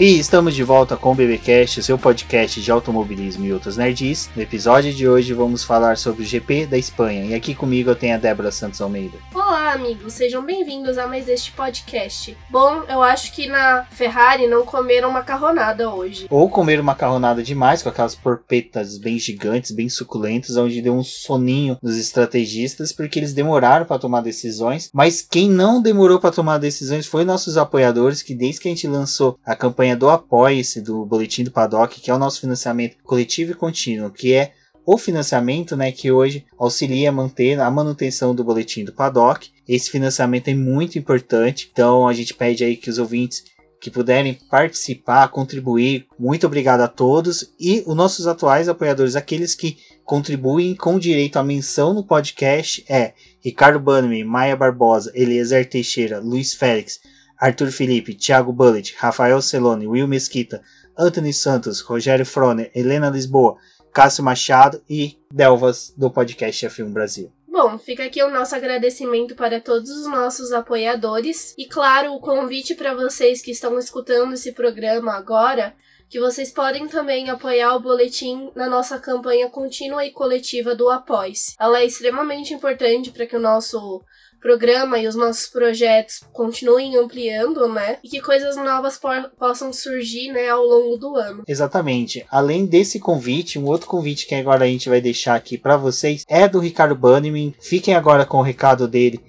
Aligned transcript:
E 0.00 0.18
estamos 0.18 0.54
de 0.54 0.64
volta 0.64 0.96
com 0.96 1.12
o 1.12 1.14
BBcast, 1.14 1.82
seu 1.82 1.98
podcast 1.98 2.58
de 2.58 2.70
automobilismo 2.70 3.44
e 3.44 3.52
outros 3.52 3.76
nerds. 3.76 4.30
No 4.34 4.40
episódio 4.40 4.94
de 4.94 5.06
hoje 5.06 5.34
vamos 5.34 5.62
falar 5.62 5.98
sobre 5.98 6.22
o 6.22 6.26
GP 6.26 6.64
da 6.64 6.78
Espanha. 6.78 7.26
E 7.26 7.34
aqui 7.34 7.54
comigo 7.54 7.90
eu 7.90 7.94
tenho 7.94 8.14
a 8.14 8.18
Débora 8.18 8.50
Santos 8.50 8.80
Almeida. 8.80 9.18
Olá, 9.50 9.72
amigos, 9.72 10.12
sejam 10.12 10.46
bem-vindos 10.46 10.96
a 10.96 11.08
mais 11.08 11.28
este 11.28 11.50
podcast. 11.50 12.36
Bom, 12.48 12.84
eu 12.88 13.02
acho 13.02 13.32
que 13.32 13.48
na 13.48 13.84
Ferrari 13.90 14.46
não 14.46 14.64
comeram 14.64 15.10
macarronada 15.10 15.92
hoje. 15.92 16.28
Ou 16.30 16.48
comeram 16.48 16.84
macarronada 16.84 17.42
demais, 17.42 17.82
com 17.82 17.88
aquelas 17.88 18.14
porpetas 18.14 18.96
bem 18.96 19.18
gigantes, 19.18 19.72
bem 19.72 19.88
suculentas, 19.88 20.56
onde 20.56 20.80
deu 20.80 20.94
um 20.94 21.02
soninho 21.02 21.76
nos 21.82 21.96
estrategistas, 21.96 22.92
porque 22.92 23.18
eles 23.18 23.34
demoraram 23.34 23.84
para 23.84 23.98
tomar 23.98 24.20
decisões. 24.20 24.88
Mas 24.94 25.20
quem 25.20 25.50
não 25.50 25.82
demorou 25.82 26.20
para 26.20 26.30
tomar 26.30 26.58
decisões 26.58 27.04
foi 27.04 27.24
nossos 27.24 27.56
apoiadores, 27.56 28.22
que 28.22 28.36
desde 28.36 28.60
que 28.60 28.68
a 28.68 28.70
gente 28.70 28.86
lançou 28.86 29.36
a 29.44 29.56
campanha 29.56 29.96
do 29.96 30.08
Apoie-se 30.08 30.80
do 30.80 31.04
Boletim 31.04 31.42
do 31.42 31.50
Paddock, 31.50 32.00
que 32.00 32.08
é 32.08 32.14
o 32.14 32.20
nosso 32.20 32.40
financiamento 32.40 32.98
coletivo 33.02 33.50
e 33.50 33.56
contínuo, 33.56 34.12
que 34.12 34.32
é 34.32 34.52
o 34.92 34.98
financiamento 34.98 35.76
né, 35.76 35.92
que 35.92 36.10
hoje 36.10 36.44
auxilia 36.58 37.10
a 37.10 37.12
manter 37.12 37.60
a 37.60 37.70
manutenção 37.70 38.34
do 38.34 38.42
Boletim 38.42 38.84
do 38.84 38.92
Paddock. 38.92 39.48
Esse 39.68 39.88
financiamento 39.88 40.48
é 40.48 40.54
muito 40.54 40.98
importante, 40.98 41.70
então 41.72 42.08
a 42.08 42.12
gente 42.12 42.34
pede 42.34 42.64
aí 42.64 42.76
que 42.76 42.90
os 42.90 42.98
ouvintes 42.98 43.44
que 43.80 43.88
puderem 43.88 44.34
participar, 44.50 45.28
contribuir, 45.28 46.08
muito 46.18 46.44
obrigado 46.44 46.80
a 46.80 46.88
todos. 46.88 47.54
E 47.56 47.84
os 47.86 47.94
nossos 47.94 48.26
atuais 48.26 48.68
apoiadores, 48.68 49.14
aqueles 49.14 49.54
que 49.54 49.78
contribuem 50.04 50.74
com 50.74 50.98
direito 50.98 51.36
à 51.36 51.44
menção 51.44 51.94
no 51.94 52.02
podcast, 52.02 52.84
é 52.88 53.12
Ricardo 53.38 53.78
Bannerman, 53.78 54.24
Maia 54.24 54.56
Barbosa, 54.56 55.12
Eliezer 55.14 55.70
Teixeira, 55.70 56.18
Luiz 56.18 56.52
Félix, 56.52 56.98
Arthur 57.38 57.70
Felipe, 57.70 58.12
Thiago 58.12 58.52
Bullet, 58.52 58.96
Rafael 58.98 59.40
Celone, 59.40 59.86
Will 59.86 60.08
Mesquita, 60.08 60.60
Anthony 60.98 61.32
Santos, 61.32 61.80
Rogério 61.80 62.26
Froner, 62.26 62.72
Helena 62.74 63.08
Lisboa, 63.08 63.56
Cássio 63.92 64.24
Machado 64.24 64.82
e 64.88 65.18
Delvas 65.32 65.92
do 65.96 66.10
podcast 66.10 66.66
F1 66.66 66.92
Brasil. 66.92 67.32
Bom, 67.48 67.78
fica 67.78 68.04
aqui 68.04 68.22
o 68.22 68.30
nosso 68.30 68.54
agradecimento 68.54 69.34
para 69.34 69.60
todos 69.60 69.90
os 69.90 70.06
nossos 70.06 70.52
apoiadores 70.52 71.54
e, 71.58 71.66
claro, 71.66 72.14
o 72.14 72.20
convite 72.20 72.74
para 72.74 72.94
vocês 72.94 73.42
que 73.42 73.50
estão 73.50 73.78
escutando 73.78 74.34
esse 74.34 74.52
programa 74.52 75.12
agora, 75.12 75.74
que 76.08 76.20
vocês 76.20 76.50
podem 76.52 76.88
também 76.88 77.28
apoiar 77.28 77.74
o 77.74 77.80
boletim 77.80 78.50
na 78.54 78.68
nossa 78.68 78.98
campanha 78.98 79.50
contínua 79.50 80.04
e 80.06 80.12
coletiva 80.12 80.74
do 80.74 80.88
Após. 80.88 81.54
Ela 81.58 81.80
é 81.80 81.84
extremamente 81.84 82.54
importante 82.54 83.10
para 83.10 83.26
que 83.26 83.36
o 83.36 83.40
nosso 83.40 84.02
programa 84.40 84.98
e 84.98 85.06
os 85.06 85.14
nossos 85.14 85.46
projetos 85.46 86.22
continuem 86.32 86.96
ampliando, 86.96 87.68
né? 87.68 87.98
E 88.02 88.08
que 88.08 88.20
coisas 88.20 88.56
novas 88.56 88.96
po 88.96 89.08
possam 89.38 89.72
surgir, 89.72 90.32
né, 90.32 90.48
ao 90.48 90.62
longo 90.62 90.96
do 90.96 91.16
ano. 91.16 91.42
Exatamente. 91.46 92.24
Além 92.30 92.66
desse 92.66 92.98
convite, 92.98 93.58
um 93.58 93.66
outro 93.66 93.86
convite 93.86 94.26
que 94.26 94.34
agora 94.34 94.64
a 94.64 94.68
gente 94.68 94.88
vai 94.88 95.00
deixar 95.00 95.34
aqui 95.34 95.58
para 95.58 95.76
vocês 95.76 96.24
é 96.28 96.48
do 96.48 96.58
Ricardo 96.58 96.94
Bannerman. 96.94 97.54
Fiquem 97.60 97.94
agora 97.94 98.24
com 98.24 98.38
o 98.38 98.42
recado 98.42 98.86
dele 98.86 99.20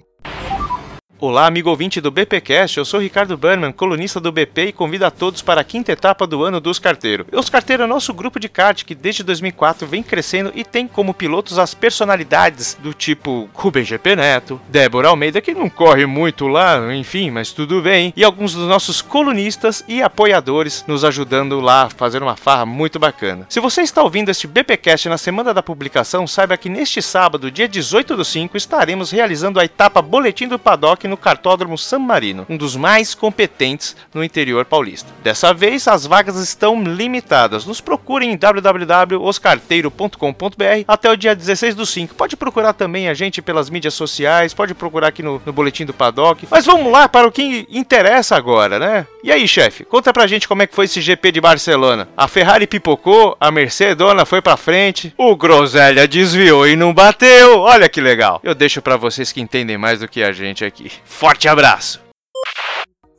Olá, 1.24 1.46
amigo 1.46 1.70
ouvinte 1.70 2.02
do 2.02 2.10
BPcast, 2.10 2.80
eu 2.80 2.84
sou 2.84 3.00
Ricardo 3.00 3.38
Berman, 3.38 3.72
colunista 3.72 4.20
do 4.20 4.32
BP 4.32 4.66
e 4.66 4.74
convido 4.74 5.06
a 5.06 5.12
todos 5.12 5.44
para 5.44 5.62
a 5.62 5.64
quinta 5.64 5.92
etapa 5.92 6.26
do 6.26 6.44
ano 6.44 6.60
dos 6.60 6.80
carteiros. 6.80 7.28
Os 7.32 7.48
carteiros 7.48 7.84
é 7.84 7.88
nosso 7.88 8.12
grupo 8.12 8.40
de 8.40 8.50
kart 8.50 8.84
que 8.84 8.96
desde 8.96 9.22
2004 9.22 9.86
vem 9.86 10.02
crescendo 10.02 10.52
e 10.56 10.64
tem 10.64 10.88
como 10.88 11.14
pilotos 11.14 11.60
as 11.60 11.76
personalidades 11.76 12.76
do 12.82 12.92
tipo 12.92 13.48
Rubem 13.54 13.84
GP 13.84 14.16
Neto, 14.16 14.60
Débora 14.68 15.10
Almeida, 15.10 15.40
que 15.42 15.54
não 15.54 15.70
corre 15.70 16.08
muito 16.08 16.48
lá, 16.48 16.92
enfim, 16.92 17.30
mas 17.30 17.52
tudo 17.52 17.84
bem, 17.84 18.12
e 18.18 18.24
alguns 18.24 18.56
dos 18.56 18.68
nossos 18.68 19.00
colunistas 19.00 19.86
e 19.88 20.02
apoiadores 20.02 20.84
nos 20.88 21.06
ajudando 21.06 21.60
lá 21.60 21.84
a 21.84 21.90
fazer 21.92 22.24
uma 22.24 22.36
farra 22.36 22.66
muito 22.66 22.98
bacana. 22.98 23.46
Se 23.48 23.60
você 23.60 23.84
está 23.84 24.02
ouvindo 24.02 24.30
este 24.30 24.48
BPcast 24.48 25.08
na 25.08 25.20
semana 25.20 25.54
da 25.54 25.62
publicação, 25.62 26.26
saiba 26.26 26.58
que 26.58 26.68
neste 26.68 27.00
sábado, 27.00 27.52
dia 27.52 27.68
18 27.68 28.18
do 28.18 28.26
5, 28.26 28.58
estaremos 28.58 29.12
realizando 29.12 29.60
a 29.60 29.66
etapa 29.66 30.02
Boletim 30.02 30.48
do 30.48 30.58
Paddock 30.58 31.11
no 31.12 31.18
Cartódromo 31.18 31.78
San 31.78 32.00
Marino, 32.00 32.48
um 32.50 32.58
dos 32.58 32.78
mais 32.78 33.14
competentes 33.14 33.96
no 34.14 34.24
interior 34.24 34.64
paulista. 34.66 35.12
Dessa 35.22 35.54
vez, 35.54 35.86
as 35.88 36.06
vagas 36.06 36.38
estão 36.38 36.82
limitadas. 36.82 37.66
Nos 37.66 37.82
procurem 37.82 38.32
em 38.32 38.38
www.oscarteiro.com.br 38.38 40.86
até 40.88 41.12
o 41.12 41.18
dia 41.18 41.36
16 41.36 41.76
do 41.76 41.86
5. 41.86 42.16
Pode 42.16 42.38
procurar 42.38 42.72
também 42.72 43.10
a 43.10 43.14
gente 43.14 43.42
pelas 43.42 43.70
mídias 43.70 43.94
sociais, 43.94 44.54
pode 44.54 44.74
procurar 44.74 45.10
aqui 45.10 45.22
no, 45.22 45.42
no 45.46 45.52
Boletim 45.52 45.84
do 45.86 45.94
Paddock. 45.94 46.48
Mas 46.50 46.66
vamos 46.66 46.90
lá 46.90 47.10
para 47.10 47.28
o 47.28 47.32
que 47.32 47.68
interessa 47.70 48.38
agora, 48.38 48.80
né? 48.80 49.06
E 49.22 49.30
aí, 49.32 49.46
chefe, 49.48 49.84
conta 49.84 50.14
pra 50.14 50.28
gente 50.28 50.48
como 50.48 50.62
é 50.62 50.68
que 50.68 50.74
foi 50.74 50.86
esse 50.86 51.02
GP 51.02 51.34
de 51.34 51.42
Barcelona. 51.42 52.08
A 52.16 52.30
Ferrari 52.30 52.66
pipocou, 52.66 53.36
a 53.38 53.52
Mercedona 53.52 54.26
foi 54.26 54.42
pra 54.42 54.56
frente, 54.56 55.14
o 55.18 55.36
Groselha 55.36 56.08
desviou 56.08 56.66
e 56.66 56.78
não 56.78 56.94
bateu. 56.94 57.60
Olha 57.60 57.90
que 57.90 58.00
legal. 58.00 58.40
Eu 58.44 58.56
deixo 58.56 58.82
para 58.82 58.96
vocês 58.96 59.34
que 59.34 59.42
entendem 59.42 59.78
mais 59.78 60.00
do 60.00 60.08
que 60.08 60.24
a 60.24 60.32
gente 60.32 60.64
aqui. 60.64 60.90
Forte 61.06 61.48
abraço! 61.48 62.02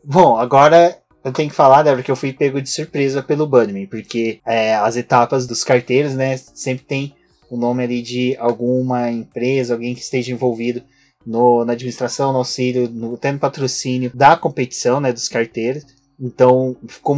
Bom, 0.04 0.36
agora 0.36 0.98
eu 1.24 1.32
tenho 1.32 1.48
que 1.48 1.54
falar, 1.54 1.82
Débora, 1.82 2.02
que 2.02 2.10
eu 2.10 2.16
fui 2.16 2.32
pego 2.32 2.60
de 2.60 2.68
surpresa 2.68 3.22
pelo 3.22 3.46
Bunnyman, 3.46 3.86
porque 3.86 4.40
é, 4.44 4.74
as 4.74 4.96
etapas 4.96 5.46
dos 5.46 5.62
carteiros, 5.62 6.14
né, 6.14 6.36
sempre 6.36 6.84
tem 6.84 7.14
o 7.48 7.56
nome 7.56 7.84
ali 7.84 8.02
de 8.02 8.36
alguma 8.38 9.10
empresa, 9.10 9.74
alguém 9.74 9.94
que 9.94 10.00
esteja 10.00 10.32
envolvido 10.32 10.82
no, 11.24 11.64
na 11.64 11.74
administração, 11.74 12.32
no 12.32 12.38
auxílio, 12.38 12.88
no, 12.88 13.14
até 13.14 13.30
no 13.30 13.38
patrocínio 13.38 14.10
da 14.14 14.36
competição, 14.36 15.00
né, 15.00 15.12
dos 15.12 15.28
carteiros. 15.28 15.84
Então, 16.18 16.76
ficou 16.88 17.16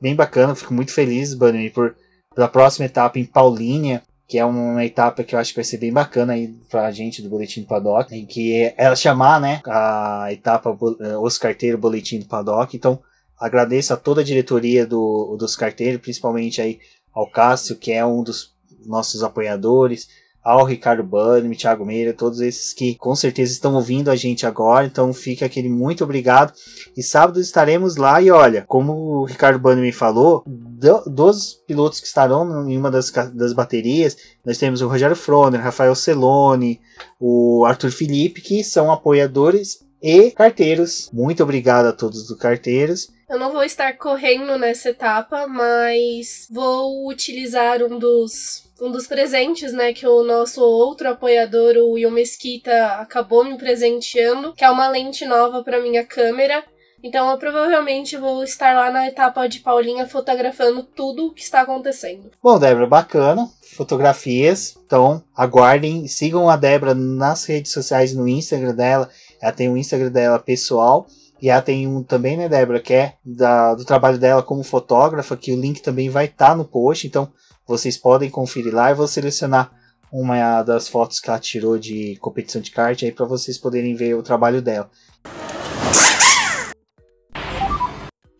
bem 0.00 0.14
bacana, 0.14 0.54
fico 0.54 0.74
muito 0.74 0.92
feliz, 0.92 1.34
Bunnyman, 1.34 1.70
por 1.70 1.94
pela 2.34 2.48
próxima 2.48 2.86
etapa 2.86 3.18
em 3.18 3.24
Paulínia, 3.24 4.00
que 4.28 4.38
é 4.38 4.44
uma 4.44 4.84
etapa 4.84 5.24
que 5.24 5.34
eu 5.34 5.38
acho 5.38 5.52
que 5.52 5.56
vai 5.56 5.64
ser 5.64 5.78
bem 5.78 5.90
bacana 5.90 6.34
aí 6.34 6.48
pra 6.68 6.90
gente 6.92 7.22
do 7.22 7.30
Boletim 7.30 7.62
do 7.62 7.66
Paddock, 7.66 8.14
em 8.14 8.26
que 8.26 8.52
é 8.52 8.74
ela 8.76 8.94
chamar, 8.94 9.40
né, 9.40 9.62
a 9.66 10.28
etapa 10.30 10.76
eh, 11.00 11.16
Os 11.16 11.38
Carteiros 11.38 11.80
Boletim 11.80 12.18
do 12.18 12.26
Paddock. 12.26 12.76
Então, 12.76 13.00
agradeço 13.40 13.94
a 13.94 13.96
toda 13.96 14.20
a 14.20 14.24
diretoria 14.24 14.86
do, 14.86 15.34
dos 15.38 15.56
carteiros, 15.56 16.02
principalmente 16.02 16.60
aí 16.60 16.78
ao 17.10 17.30
Cássio, 17.30 17.76
que 17.76 17.90
é 17.90 18.04
um 18.04 18.22
dos 18.22 18.54
nossos 18.84 19.22
apoiadores, 19.22 20.08
ao 20.48 20.64
Ricardo 20.64 21.02
Bunny, 21.02 21.54
Thiago 21.54 21.84
Meira, 21.84 22.14
todos 22.14 22.40
esses 22.40 22.72
que 22.72 22.94
com 22.94 23.14
certeza 23.14 23.52
estão 23.52 23.74
ouvindo 23.74 24.10
a 24.10 24.16
gente 24.16 24.46
agora. 24.46 24.86
Então 24.86 25.12
fica 25.12 25.44
aquele 25.44 25.68
muito 25.68 26.02
obrigado. 26.02 26.54
E 26.96 27.02
sábado 27.02 27.38
estaremos 27.38 27.96
lá. 27.96 28.22
E 28.22 28.30
olha, 28.30 28.64
como 28.66 28.92
o 28.94 29.24
Ricardo 29.26 29.58
Bunny 29.58 29.82
me 29.82 29.92
falou, 29.92 30.42
do, 30.46 31.02
dos 31.04 31.52
pilotos 31.66 32.00
que 32.00 32.06
estarão 32.06 32.66
em 32.66 32.78
uma 32.78 32.90
das, 32.90 33.10
das 33.10 33.52
baterias, 33.52 34.16
nós 34.42 34.56
temos 34.56 34.80
o 34.80 34.88
Rogério 34.88 35.14
Froner, 35.14 35.60
Rafael 35.60 35.94
Celone, 35.94 36.80
o 37.20 37.66
Arthur 37.66 37.90
Felipe, 37.90 38.40
que 38.40 38.64
são 38.64 38.90
apoiadores 38.90 39.86
e 40.02 40.30
carteiros. 40.30 41.10
Muito 41.12 41.42
obrigado 41.42 41.86
a 41.86 41.92
todos 41.92 42.26
do 42.26 42.38
Carteiros. 42.38 43.10
Eu 43.28 43.38
não 43.38 43.52
vou 43.52 43.62
estar 43.62 43.98
correndo 43.98 44.56
nessa 44.56 44.88
etapa, 44.88 45.46
mas 45.46 46.48
vou 46.50 47.06
utilizar 47.06 47.82
um 47.82 47.98
dos 47.98 48.67
um 48.80 48.90
dos 48.90 49.06
presentes, 49.06 49.72
né, 49.72 49.92
que 49.92 50.06
o 50.06 50.22
nosso 50.22 50.62
outro 50.62 51.08
apoiador, 51.08 51.76
o 51.76 51.92
Will 51.92 52.10
Mesquita, 52.10 52.86
acabou 53.00 53.44
me 53.44 53.56
presenteando, 53.58 54.52
que 54.54 54.64
é 54.64 54.70
uma 54.70 54.88
lente 54.88 55.24
nova 55.24 55.62
para 55.62 55.80
minha 55.80 56.04
câmera. 56.04 56.64
Então 57.02 57.30
eu 57.30 57.38
provavelmente 57.38 58.16
vou 58.16 58.42
estar 58.42 58.74
lá 58.74 58.90
na 58.90 59.06
etapa 59.06 59.48
de 59.48 59.60
Paulinha 59.60 60.08
fotografando 60.08 60.82
tudo 60.82 61.26
o 61.26 61.32
que 61.32 61.42
está 61.42 61.60
acontecendo. 61.60 62.30
Bom, 62.42 62.58
Débora, 62.58 62.86
bacana. 62.86 63.48
Fotografias. 63.76 64.76
Então, 64.84 65.22
aguardem, 65.36 66.08
sigam 66.08 66.50
a 66.50 66.56
Débora 66.56 66.94
nas 66.94 67.44
redes 67.44 67.72
sociais, 67.72 68.12
no 68.12 68.26
Instagram 68.26 68.74
dela. 68.74 69.08
Ela 69.40 69.52
tem 69.52 69.68
o 69.68 69.76
Instagram 69.76 70.10
dela 70.10 70.38
pessoal. 70.40 71.06
E 71.40 71.48
ela 71.48 71.62
tem 71.62 71.86
um 71.86 72.02
também, 72.02 72.36
né, 72.36 72.48
Débora, 72.48 72.80
que 72.80 72.92
é 72.92 73.14
da, 73.24 73.74
do 73.76 73.84
trabalho 73.84 74.18
dela 74.18 74.42
como 74.42 74.64
fotógrafa, 74.64 75.36
que 75.36 75.52
o 75.52 75.60
link 75.60 75.80
também 75.80 76.10
vai 76.10 76.24
estar 76.24 76.48
tá 76.48 76.56
no 76.56 76.64
post. 76.64 77.06
Então, 77.06 77.30
vocês 77.68 77.98
podem 77.98 78.30
conferir 78.30 78.74
lá. 78.74 78.90
Eu 78.90 78.96
vou 78.96 79.06
selecionar 79.06 79.70
uma 80.10 80.62
das 80.62 80.88
fotos 80.88 81.20
que 81.20 81.28
ela 81.28 81.38
tirou 81.38 81.78
de 81.78 82.16
competição 82.16 82.62
de 82.62 82.70
kart 82.70 83.02
aí 83.02 83.12
para 83.12 83.26
vocês 83.26 83.58
poderem 83.58 83.94
ver 83.94 84.14
o 84.14 84.22
trabalho 84.22 84.62
dela. 84.62 84.90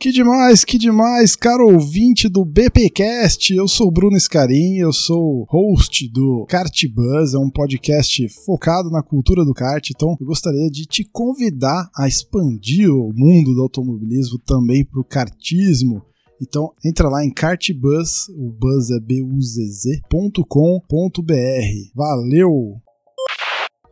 Que 0.00 0.12
demais, 0.12 0.64
que 0.64 0.78
demais, 0.78 1.34
caro 1.34 1.66
ouvinte 1.66 2.28
do 2.28 2.44
BPcast. 2.44 3.52
Eu 3.52 3.66
sou 3.66 3.90
Bruno 3.90 4.18
Scarim, 4.18 4.76
eu 4.76 4.92
sou 4.92 5.44
host 5.50 6.08
do 6.12 6.46
Kart 6.48 6.84
Buzz, 6.86 7.34
é 7.34 7.38
um 7.38 7.50
podcast 7.50 8.28
focado 8.46 8.90
na 8.90 9.02
cultura 9.02 9.44
do 9.44 9.52
kart. 9.52 9.90
Então, 9.90 10.16
eu 10.20 10.24
gostaria 10.26 10.70
de 10.70 10.86
te 10.86 11.04
convidar 11.12 11.90
a 11.96 12.06
expandir 12.06 12.88
o 12.88 13.12
mundo 13.12 13.52
do 13.52 13.62
automobilismo 13.62 14.38
também 14.38 14.84
para 14.84 15.00
o 15.00 15.04
kartismo 15.04 16.00
então 16.40 16.72
entra 16.84 17.08
lá 17.08 17.24
em 17.24 17.32
cartbuzz, 17.32 18.28
o 18.28 18.50
buzz 18.50 18.90
é 18.90 19.00
buzz.com.br. 19.00 20.02
Valeu! 21.94 22.80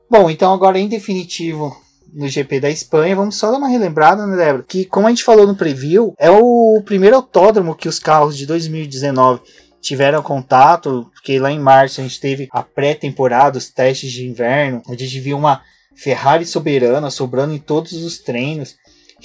Bom, 0.08 0.30
então 0.30 0.52
agora 0.52 0.78
em 0.78 0.88
definitivo, 0.88 1.76
no 2.12 2.28
GP 2.28 2.60
da 2.60 2.70
Espanha. 2.70 3.16
Vamos 3.16 3.36
só 3.36 3.50
dar 3.50 3.58
uma 3.58 3.68
relembrada, 3.68 4.26
né, 4.26 4.36
Débora? 4.36 4.64
Que, 4.66 4.84
como 4.84 5.06
a 5.06 5.10
gente 5.10 5.24
falou 5.24 5.46
no 5.46 5.56
preview, 5.56 6.14
é 6.18 6.30
o 6.30 6.80
primeiro 6.84 7.16
autódromo 7.16 7.74
que 7.74 7.88
os 7.88 7.98
carros 7.98 8.36
de 8.36 8.46
2019 8.46 9.40
tiveram 9.80 10.22
contato, 10.22 11.10
porque 11.12 11.38
lá 11.38 11.52
em 11.52 11.60
março 11.60 12.00
a 12.00 12.04
gente 12.04 12.20
teve 12.20 12.48
a 12.50 12.62
pré-temporada, 12.62 13.58
os 13.58 13.70
testes 13.70 14.10
de 14.10 14.26
inverno, 14.26 14.82
onde 14.88 15.04
a 15.04 15.06
gente 15.06 15.20
viu 15.20 15.36
uma 15.36 15.62
Ferrari 15.94 16.44
soberana 16.44 17.10
sobrando 17.10 17.54
em 17.54 17.58
todos 17.58 17.92
os 17.92 18.18
treinos. 18.18 18.76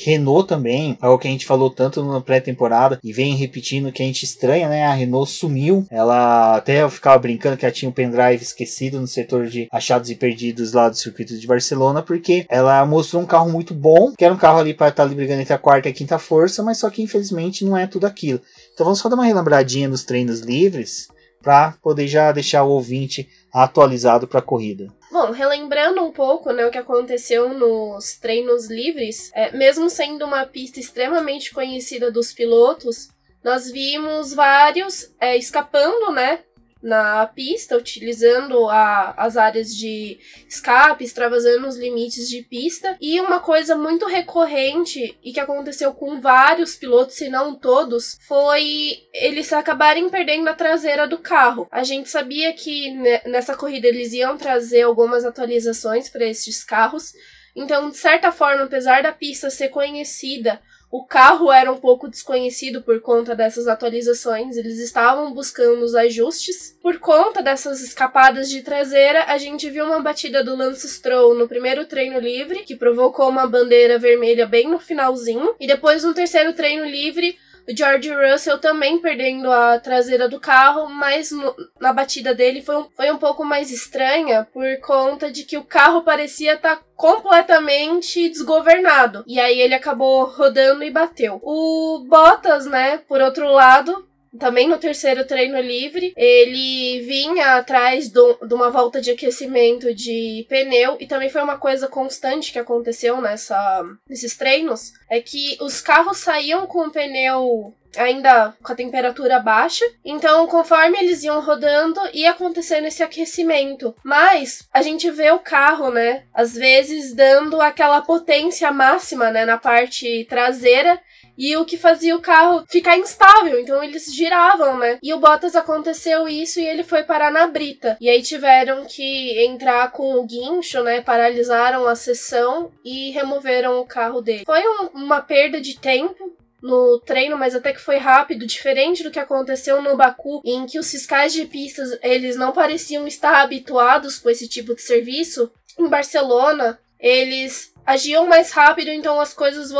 Renault 0.03 0.47
também, 0.47 0.97
é 1.01 1.07
o 1.07 1.17
que 1.17 1.27
a 1.27 1.31
gente 1.31 1.45
falou 1.45 1.69
tanto 1.69 2.03
na 2.03 2.21
pré-temporada 2.21 2.99
e 3.03 3.13
vem 3.13 3.35
repetindo 3.35 3.91
que 3.91 4.01
a 4.01 4.05
gente 4.05 4.23
estranha, 4.23 4.67
né? 4.67 4.85
A 4.85 4.93
Renault 4.93 5.31
sumiu. 5.31 5.85
Ela 5.89 6.55
até 6.57 6.81
eu 6.81 6.89
ficava 6.89 7.17
brincando 7.17 7.57
que 7.57 7.65
ela 7.65 7.73
tinha 7.73 7.89
um 7.89 7.93
pendrive 7.93 8.41
esquecido 8.41 8.99
no 8.99 9.07
setor 9.07 9.47
de 9.47 9.67
achados 9.71 10.09
e 10.09 10.15
perdidos 10.15 10.73
lá 10.73 10.89
do 10.89 10.97
circuito 10.97 11.37
de 11.37 11.47
Barcelona, 11.47 12.01
porque 12.01 12.45
ela 12.49 12.85
mostrou 12.85 13.21
um 13.21 13.25
carro 13.25 13.49
muito 13.49 13.73
bom, 13.73 14.13
que 14.17 14.25
era 14.25 14.33
um 14.33 14.37
carro 14.37 14.59
ali 14.59 14.73
para 14.73 14.89
estar 14.89 15.07
tá 15.07 15.13
brigando 15.13 15.41
entre 15.41 15.53
a 15.53 15.57
quarta 15.57 15.87
e 15.87 15.91
a 15.91 15.95
quinta 15.95 16.17
força, 16.17 16.63
mas 16.63 16.77
só 16.77 16.89
que 16.89 17.01
infelizmente 17.01 17.65
não 17.65 17.77
é 17.77 17.87
tudo 17.87 18.05
aquilo. 18.05 18.41
Então 18.73 18.85
vamos 18.85 18.99
só 18.99 19.09
dar 19.09 19.15
uma 19.15 19.25
relembradinha 19.25 19.87
nos 19.87 20.03
treinos 20.03 20.41
livres 20.41 21.07
para 21.41 21.73
poder 21.81 22.07
já 22.07 22.31
deixar 22.31 22.63
o 22.63 22.69
ouvinte 22.69 23.27
atualizado 23.53 24.27
para 24.27 24.39
a 24.39 24.43
corrida. 24.43 24.87
Bom, 25.11 25.31
relembrando 25.31 26.01
um 26.01 26.11
pouco 26.11 26.51
né, 26.51 26.65
o 26.65 26.71
que 26.71 26.77
aconteceu 26.77 27.53
nos 27.53 28.17
treinos 28.17 28.69
livres, 28.69 29.29
é, 29.33 29.51
mesmo 29.51 29.89
sendo 29.89 30.23
uma 30.25 30.45
pista 30.45 30.79
extremamente 30.79 31.53
conhecida 31.53 32.09
dos 32.09 32.31
pilotos, 32.31 33.09
nós 33.43 33.69
vimos 33.69 34.33
vários 34.33 35.11
é, 35.19 35.35
escapando 35.35 36.11
né, 36.11 36.39
na 36.81 37.25
pista, 37.27 37.77
utilizando 37.77 38.67
a, 38.69 39.13
as 39.17 39.37
áreas 39.37 39.75
de 39.75 40.19
escape, 40.47 41.03
extravasando 41.03 41.67
os 41.67 41.77
limites 41.77 42.27
de 42.29 42.41
pista. 42.41 42.97
E 42.99 43.19
uma 43.19 43.39
coisa 43.39 43.75
muito 43.75 44.05
recorrente 44.07 45.17
e 45.23 45.31
que 45.31 45.39
aconteceu 45.39 45.93
com 45.93 46.19
vários 46.19 46.75
pilotos, 46.75 47.15
se 47.15 47.29
não 47.29 47.53
todos, 47.55 48.17
foi 48.27 49.03
eles 49.13 49.51
acabarem 49.53 50.09
perdendo 50.09 50.47
a 50.49 50.53
traseira 50.53 51.07
do 51.07 51.17
carro. 51.17 51.67
A 51.71 51.83
gente 51.83 52.09
sabia 52.09 52.53
que 52.53 52.91
nessa 53.25 53.55
corrida 53.55 53.87
eles 53.87 54.13
iam 54.13 54.37
trazer 54.37 54.81
algumas 54.81 55.23
atualizações 55.25 56.09
para 56.09 56.25
esses 56.25 56.63
carros. 56.63 57.13
Então, 57.55 57.89
de 57.89 57.97
certa 57.97 58.31
forma, 58.31 58.63
apesar 58.63 59.03
da 59.03 59.11
pista 59.11 59.49
ser 59.49 59.69
conhecida 59.69 60.61
o 60.91 61.05
carro 61.05 61.49
era 61.51 61.71
um 61.71 61.77
pouco 61.77 62.09
desconhecido 62.09 62.81
por 62.81 62.99
conta 62.99 63.33
dessas 63.33 63.65
atualizações, 63.65 64.57
eles 64.57 64.77
estavam 64.77 65.33
buscando 65.33 65.83
os 65.85 65.95
ajustes. 65.95 66.77
Por 66.81 66.99
conta 66.99 67.41
dessas 67.41 67.81
escapadas 67.81 68.49
de 68.49 68.61
traseira, 68.61 69.23
a 69.27 69.37
gente 69.37 69.69
viu 69.69 69.85
uma 69.85 70.01
batida 70.01 70.43
do 70.43 70.53
Lance 70.53 70.87
Stroll 70.89 71.33
no 71.33 71.47
primeiro 71.47 71.85
treino 71.85 72.19
livre, 72.19 72.63
que 72.63 72.75
provocou 72.75 73.29
uma 73.29 73.47
bandeira 73.47 73.97
vermelha 73.97 74.45
bem 74.45 74.69
no 74.69 74.79
finalzinho, 74.79 75.55
e 75.57 75.65
depois 75.65 76.03
no 76.03 76.13
terceiro 76.13 76.51
treino 76.51 76.83
livre, 76.83 77.37
George 77.75 78.09
Russell 78.13 78.57
também 78.57 78.99
perdendo 78.99 79.51
a 79.51 79.79
traseira 79.79 80.27
do 80.27 80.39
carro, 80.39 80.89
mas 80.89 81.31
no, 81.31 81.55
na 81.79 81.93
batida 81.93 82.33
dele 82.33 82.61
foi 82.61 82.77
um, 82.77 82.89
foi 82.95 83.11
um 83.11 83.17
pouco 83.17 83.43
mais 83.43 83.71
estranha 83.71 84.47
por 84.53 84.65
conta 84.81 85.31
de 85.31 85.43
que 85.43 85.57
o 85.57 85.63
carro 85.63 86.03
parecia 86.03 86.53
estar 86.53 86.77
tá 86.77 86.83
completamente 86.95 88.29
desgovernado. 88.29 89.23
E 89.27 89.39
aí 89.39 89.59
ele 89.59 89.73
acabou 89.73 90.25
rodando 90.25 90.83
e 90.83 90.91
bateu. 90.91 91.39
O 91.43 92.05
Bottas, 92.07 92.65
né, 92.65 92.97
por 93.07 93.21
outro 93.21 93.51
lado, 93.51 94.07
também 94.39 94.67
no 94.67 94.77
terceiro 94.77 95.25
treino 95.25 95.59
livre, 95.59 96.13
ele 96.15 97.01
vinha 97.01 97.57
atrás 97.57 98.09
do, 98.09 98.37
de 98.45 98.53
uma 98.53 98.69
volta 98.69 99.01
de 99.01 99.11
aquecimento 99.11 99.93
de 99.93 100.45
pneu 100.47 100.97
e 100.99 101.05
também 101.05 101.29
foi 101.29 101.41
uma 101.41 101.57
coisa 101.57 101.87
constante 101.87 102.51
que 102.51 102.59
aconteceu 102.59 103.19
nessa, 103.21 103.83
nesses 104.07 104.37
treinos, 104.37 104.93
é 105.09 105.19
que 105.19 105.57
os 105.61 105.81
carros 105.81 106.17
saíam 106.17 106.65
com 106.65 106.87
o 106.87 106.91
pneu 106.91 107.75
ainda 107.97 108.55
com 108.63 108.71
a 108.71 108.75
temperatura 108.75 109.39
baixa. 109.39 109.85
Então, 110.03 110.47
conforme 110.47 110.97
eles 110.99 111.23
iam 111.23 111.41
rodando, 111.41 111.99
ia 112.13 112.31
acontecendo 112.31 112.85
esse 112.85 113.03
aquecimento. 113.03 113.95
Mas 114.03 114.67
a 114.73 114.81
gente 114.81 115.09
vê 115.11 115.31
o 115.31 115.39
carro, 115.39 115.91
né, 115.91 116.23
às 116.33 116.53
vezes 116.53 117.13
dando 117.13 117.61
aquela 117.61 118.01
potência 118.01 118.71
máxima, 118.71 119.29
né, 119.31 119.45
na 119.45 119.57
parte 119.57 120.25
traseira 120.29 120.99
e 121.41 121.57
o 121.57 121.65
que 121.65 121.75
fazia 121.75 122.15
o 122.15 122.21
carro 122.21 122.63
ficar 122.69 122.99
instável, 122.99 123.59
então 123.59 123.83
eles 123.83 124.13
giravam, 124.13 124.77
né? 124.77 124.99
E 125.01 125.11
o 125.11 125.17
Bottas 125.17 125.55
aconteceu 125.55 126.27
isso 126.27 126.59
e 126.59 126.67
ele 126.67 126.83
foi 126.83 127.01
parar 127.01 127.31
na 127.31 127.47
brita. 127.47 127.97
E 127.99 128.07
aí 128.07 128.21
tiveram 128.21 128.85
que 128.85 129.43
entrar 129.43 129.89
com 129.89 130.13
o 130.13 130.23
guincho, 130.23 130.83
né? 130.83 131.01
Paralisaram 131.01 131.87
a 131.87 131.95
sessão 131.95 132.71
e 132.85 133.09
removeram 133.09 133.79
o 133.79 133.87
carro 133.87 134.21
dele. 134.21 134.45
Foi 134.45 134.61
um, 134.61 134.89
uma 134.93 135.19
perda 135.19 135.59
de 135.59 135.79
tempo, 135.79 136.37
no 136.61 136.99
treino, 136.99 137.35
mas 137.35 137.55
até 137.55 137.73
que 137.73 137.81
foi 137.81 137.97
rápido, 137.97 138.45
diferente 138.45 139.01
do 139.01 139.09
que 139.09 139.17
aconteceu 139.17 139.81
no 139.81 139.97
Baku, 139.97 140.43
em 140.45 140.67
que 140.67 140.77
os 140.77 140.91
fiscais 140.91 141.33
de 141.33 141.47
pistas 141.47 141.97
eles 142.03 142.35
não 142.35 142.51
pareciam 142.51 143.07
estar 143.07 143.41
habituados 143.41 144.19
com 144.19 144.29
esse 144.29 144.47
tipo 144.47 144.75
de 144.75 144.83
serviço. 144.83 145.51
Em 145.79 145.87
Barcelona, 145.87 146.79
eles 146.99 147.73
agiam 147.83 148.27
mais 148.27 148.51
rápido, 148.51 148.89
então 148.89 149.19
as 149.19 149.33
coisas 149.33 149.71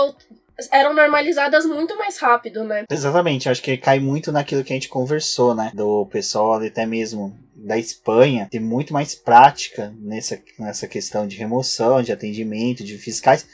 eram 0.72 0.94
normalizadas 0.94 1.66
muito 1.66 1.98
mais 1.98 2.18
rápido, 2.18 2.63
né? 2.63 2.86
Exatamente, 2.90 3.50
acho 3.50 3.62
que 3.62 3.78
cai 3.78 4.00
muito 4.00 4.31
naquilo 4.31 4.63
que 4.63 4.74
a 4.74 4.75
gente 4.75 4.90
conversou, 4.90 5.56
né? 5.56 5.72
Do 5.74 6.06
pessoal 6.08 6.54
até 6.54 6.86
mesmo 6.86 7.38
da 7.56 7.78
Espanha 7.78 8.48
ter 8.50 8.60
muito 8.60 8.94
mais 8.94 9.13
prática 9.16 9.94
nessa, 10.00 10.40
nessa 10.58 10.88
questão 10.88 11.28
de 11.28 11.38
remoção, 11.38 12.02
de 12.02 12.12
atendimento, 12.12 12.84
de 12.84 12.98
fiscais. 12.98 13.46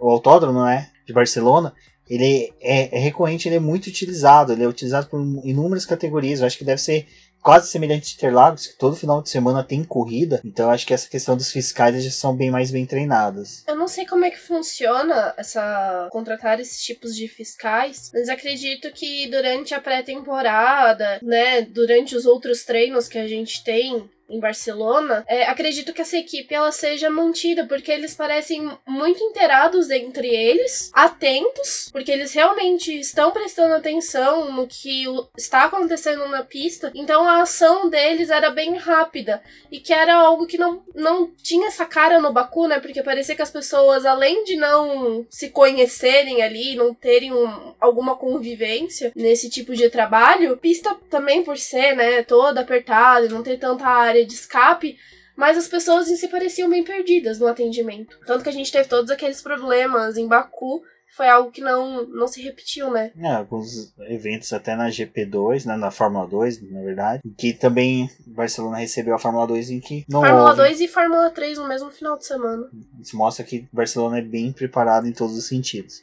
O 0.00 0.10
autódromo, 0.10 0.64
né? 0.64 0.90
De 1.06 1.12
Barcelona, 1.12 1.74
ele 2.08 2.52
é, 2.60 2.96
é 2.96 3.00
recorrente, 3.00 3.48
ele 3.48 3.56
é 3.56 3.60
muito 3.60 3.86
utilizado, 3.86 4.52
ele 4.52 4.64
é 4.64 4.68
utilizado 4.68 5.06
por 5.06 5.20
inúmeras 5.44 5.86
categorias. 5.86 6.40
Eu 6.40 6.46
acho 6.46 6.58
que 6.58 6.64
deve 6.64 6.80
ser 6.80 7.06
quase 7.42 7.70
semelhante 7.70 8.12
a 8.12 8.16
Interlagos, 8.16 8.66
que 8.68 8.78
todo 8.78 8.96
final 8.96 9.20
de 9.20 9.28
semana 9.28 9.64
tem 9.64 9.82
corrida. 9.82 10.40
Então 10.44 10.70
acho 10.70 10.86
que 10.86 10.94
essa 10.94 11.08
questão 11.08 11.36
dos 11.36 11.50
fiscais 11.50 12.02
já 12.02 12.10
são 12.10 12.34
bem 12.34 12.50
mais 12.50 12.70
bem 12.70 12.86
treinadas. 12.86 13.64
Eu 13.66 13.76
não 13.76 13.88
sei 13.88 14.06
como 14.06 14.24
é 14.24 14.30
que 14.30 14.38
funciona 14.38 15.34
essa 15.36 16.08
contratar 16.10 16.60
esses 16.60 16.82
tipos 16.82 17.14
de 17.16 17.26
fiscais, 17.28 18.10
mas 18.14 18.28
acredito 18.28 18.92
que 18.92 19.28
durante 19.28 19.74
a 19.74 19.80
pré-temporada, 19.80 21.18
né, 21.22 21.62
durante 21.62 22.14
os 22.14 22.24
outros 22.24 22.64
treinos 22.64 23.08
que 23.08 23.18
a 23.18 23.26
gente 23.26 23.64
tem, 23.64 24.08
em 24.28 24.40
Barcelona, 24.40 25.24
é, 25.28 25.44
acredito 25.44 25.92
que 25.92 26.00
essa 26.00 26.16
equipe 26.16 26.54
ela 26.54 26.72
seja 26.72 27.10
mantida, 27.10 27.66
porque 27.66 27.90
eles 27.90 28.14
parecem 28.14 28.70
muito 28.86 29.22
inteirados 29.22 29.90
entre 29.90 30.28
eles, 30.28 30.90
atentos, 30.94 31.90
porque 31.92 32.10
eles 32.10 32.32
realmente 32.32 32.98
estão 32.98 33.30
prestando 33.30 33.74
atenção 33.74 34.52
no 34.52 34.66
que 34.66 35.04
está 35.36 35.64
acontecendo 35.64 36.26
na 36.28 36.42
pista. 36.42 36.90
Então 36.94 37.26
a 37.28 37.42
ação 37.42 37.88
deles 37.88 38.30
era 38.30 38.50
bem 38.50 38.76
rápida 38.76 39.42
e 39.70 39.80
que 39.80 39.92
era 39.92 40.14
algo 40.14 40.46
que 40.46 40.58
não, 40.58 40.82
não 40.94 41.30
tinha 41.42 41.68
essa 41.68 41.84
cara 41.84 42.20
no 42.20 42.32
Baku, 42.32 42.66
né? 42.66 42.80
Porque 42.80 43.02
parecia 43.02 43.36
que 43.36 43.42
as 43.42 43.50
pessoas, 43.50 44.06
além 44.06 44.44
de 44.44 44.56
não 44.56 45.26
se 45.28 45.50
conhecerem 45.50 46.42
ali, 46.42 46.74
não 46.74 46.94
terem 46.94 47.32
um, 47.32 47.74
alguma 47.80 48.16
convivência 48.16 49.12
nesse 49.14 49.50
tipo 49.50 49.74
de 49.74 49.90
trabalho, 49.90 50.56
pista 50.56 50.96
também 51.10 51.42
por 51.42 51.58
ser, 51.58 51.94
né, 51.94 52.22
toda 52.22 52.60
apertada, 52.60 53.28
não 53.28 53.42
ter 53.42 53.58
tanta 53.58 53.86
área 53.86 54.21
de 54.24 54.34
escape, 54.34 54.96
mas 55.36 55.56
as 55.56 55.68
pessoas 55.68 56.08
em 56.08 56.16
si 56.16 56.28
pareciam 56.28 56.68
bem 56.68 56.84
perdidas 56.84 57.38
no 57.38 57.46
atendimento. 57.46 58.18
Tanto 58.26 58.42
que 58.42 58.48
a 58.48 58.52
gente 58.52 58.70
teve 58.70 58.88
todos 58.88 59.10
aqueles 59.10 59.42
problemas 59.42 60.16
em 60.16 60.28
Baku, 60.28 60.82
foi 61.14 61.28
algo 61.28 61.50
que 61.50 61.60
não, 61.60 62.06
não 62.06 62.26
se 62.26 62.40
repetiu, 62.40 62.90
né? 62.90 63.12
É, 63.18 63.28
alguns 63.34 63.92
eventos 64.08 64.50
até 64.52 64.74
na 64.74 64.88
GP2, 64.88 65.66
né, 65.66 65.76
na 65.76 65.90
Fórmula 65.90 66.26
2, 66.26 66.70
na 66.70 66.80
verdade, 66.80 67.22
que 67.36 67.52
também 67.52 68.10
Barcelona 68.26 68.78
recebeu 68.78 69.14
a 69.14 69.18
Fórmula 69.18 69.46
2 69.46 69.70
em 69.70 69.80
que 69.80 70.06
não 70.08 70.20
Fórmula 70.20 70.50
houve. 70.50 70.62
2 70.62 70.80
e 70.80 70.88
Fórmula 70.88 71.30
3 71.30 71.58
no 71.58 71.68
mesmo 71.68 71.90
final 71.90 72.16
de 72.16 72.26
semana. 72.26 72.66
Isso 73.00 73.16
mostra 73.16 73.44
que 73.44 73.68
Barcelona 73.70 74.18
é 74.18 74.22
bem 74.22 74.52
preparado 74.52 75.06
em 75.06 75.12
todos 75.12 75.36
os 75.36 75.46
sentidos. 75.46 76.02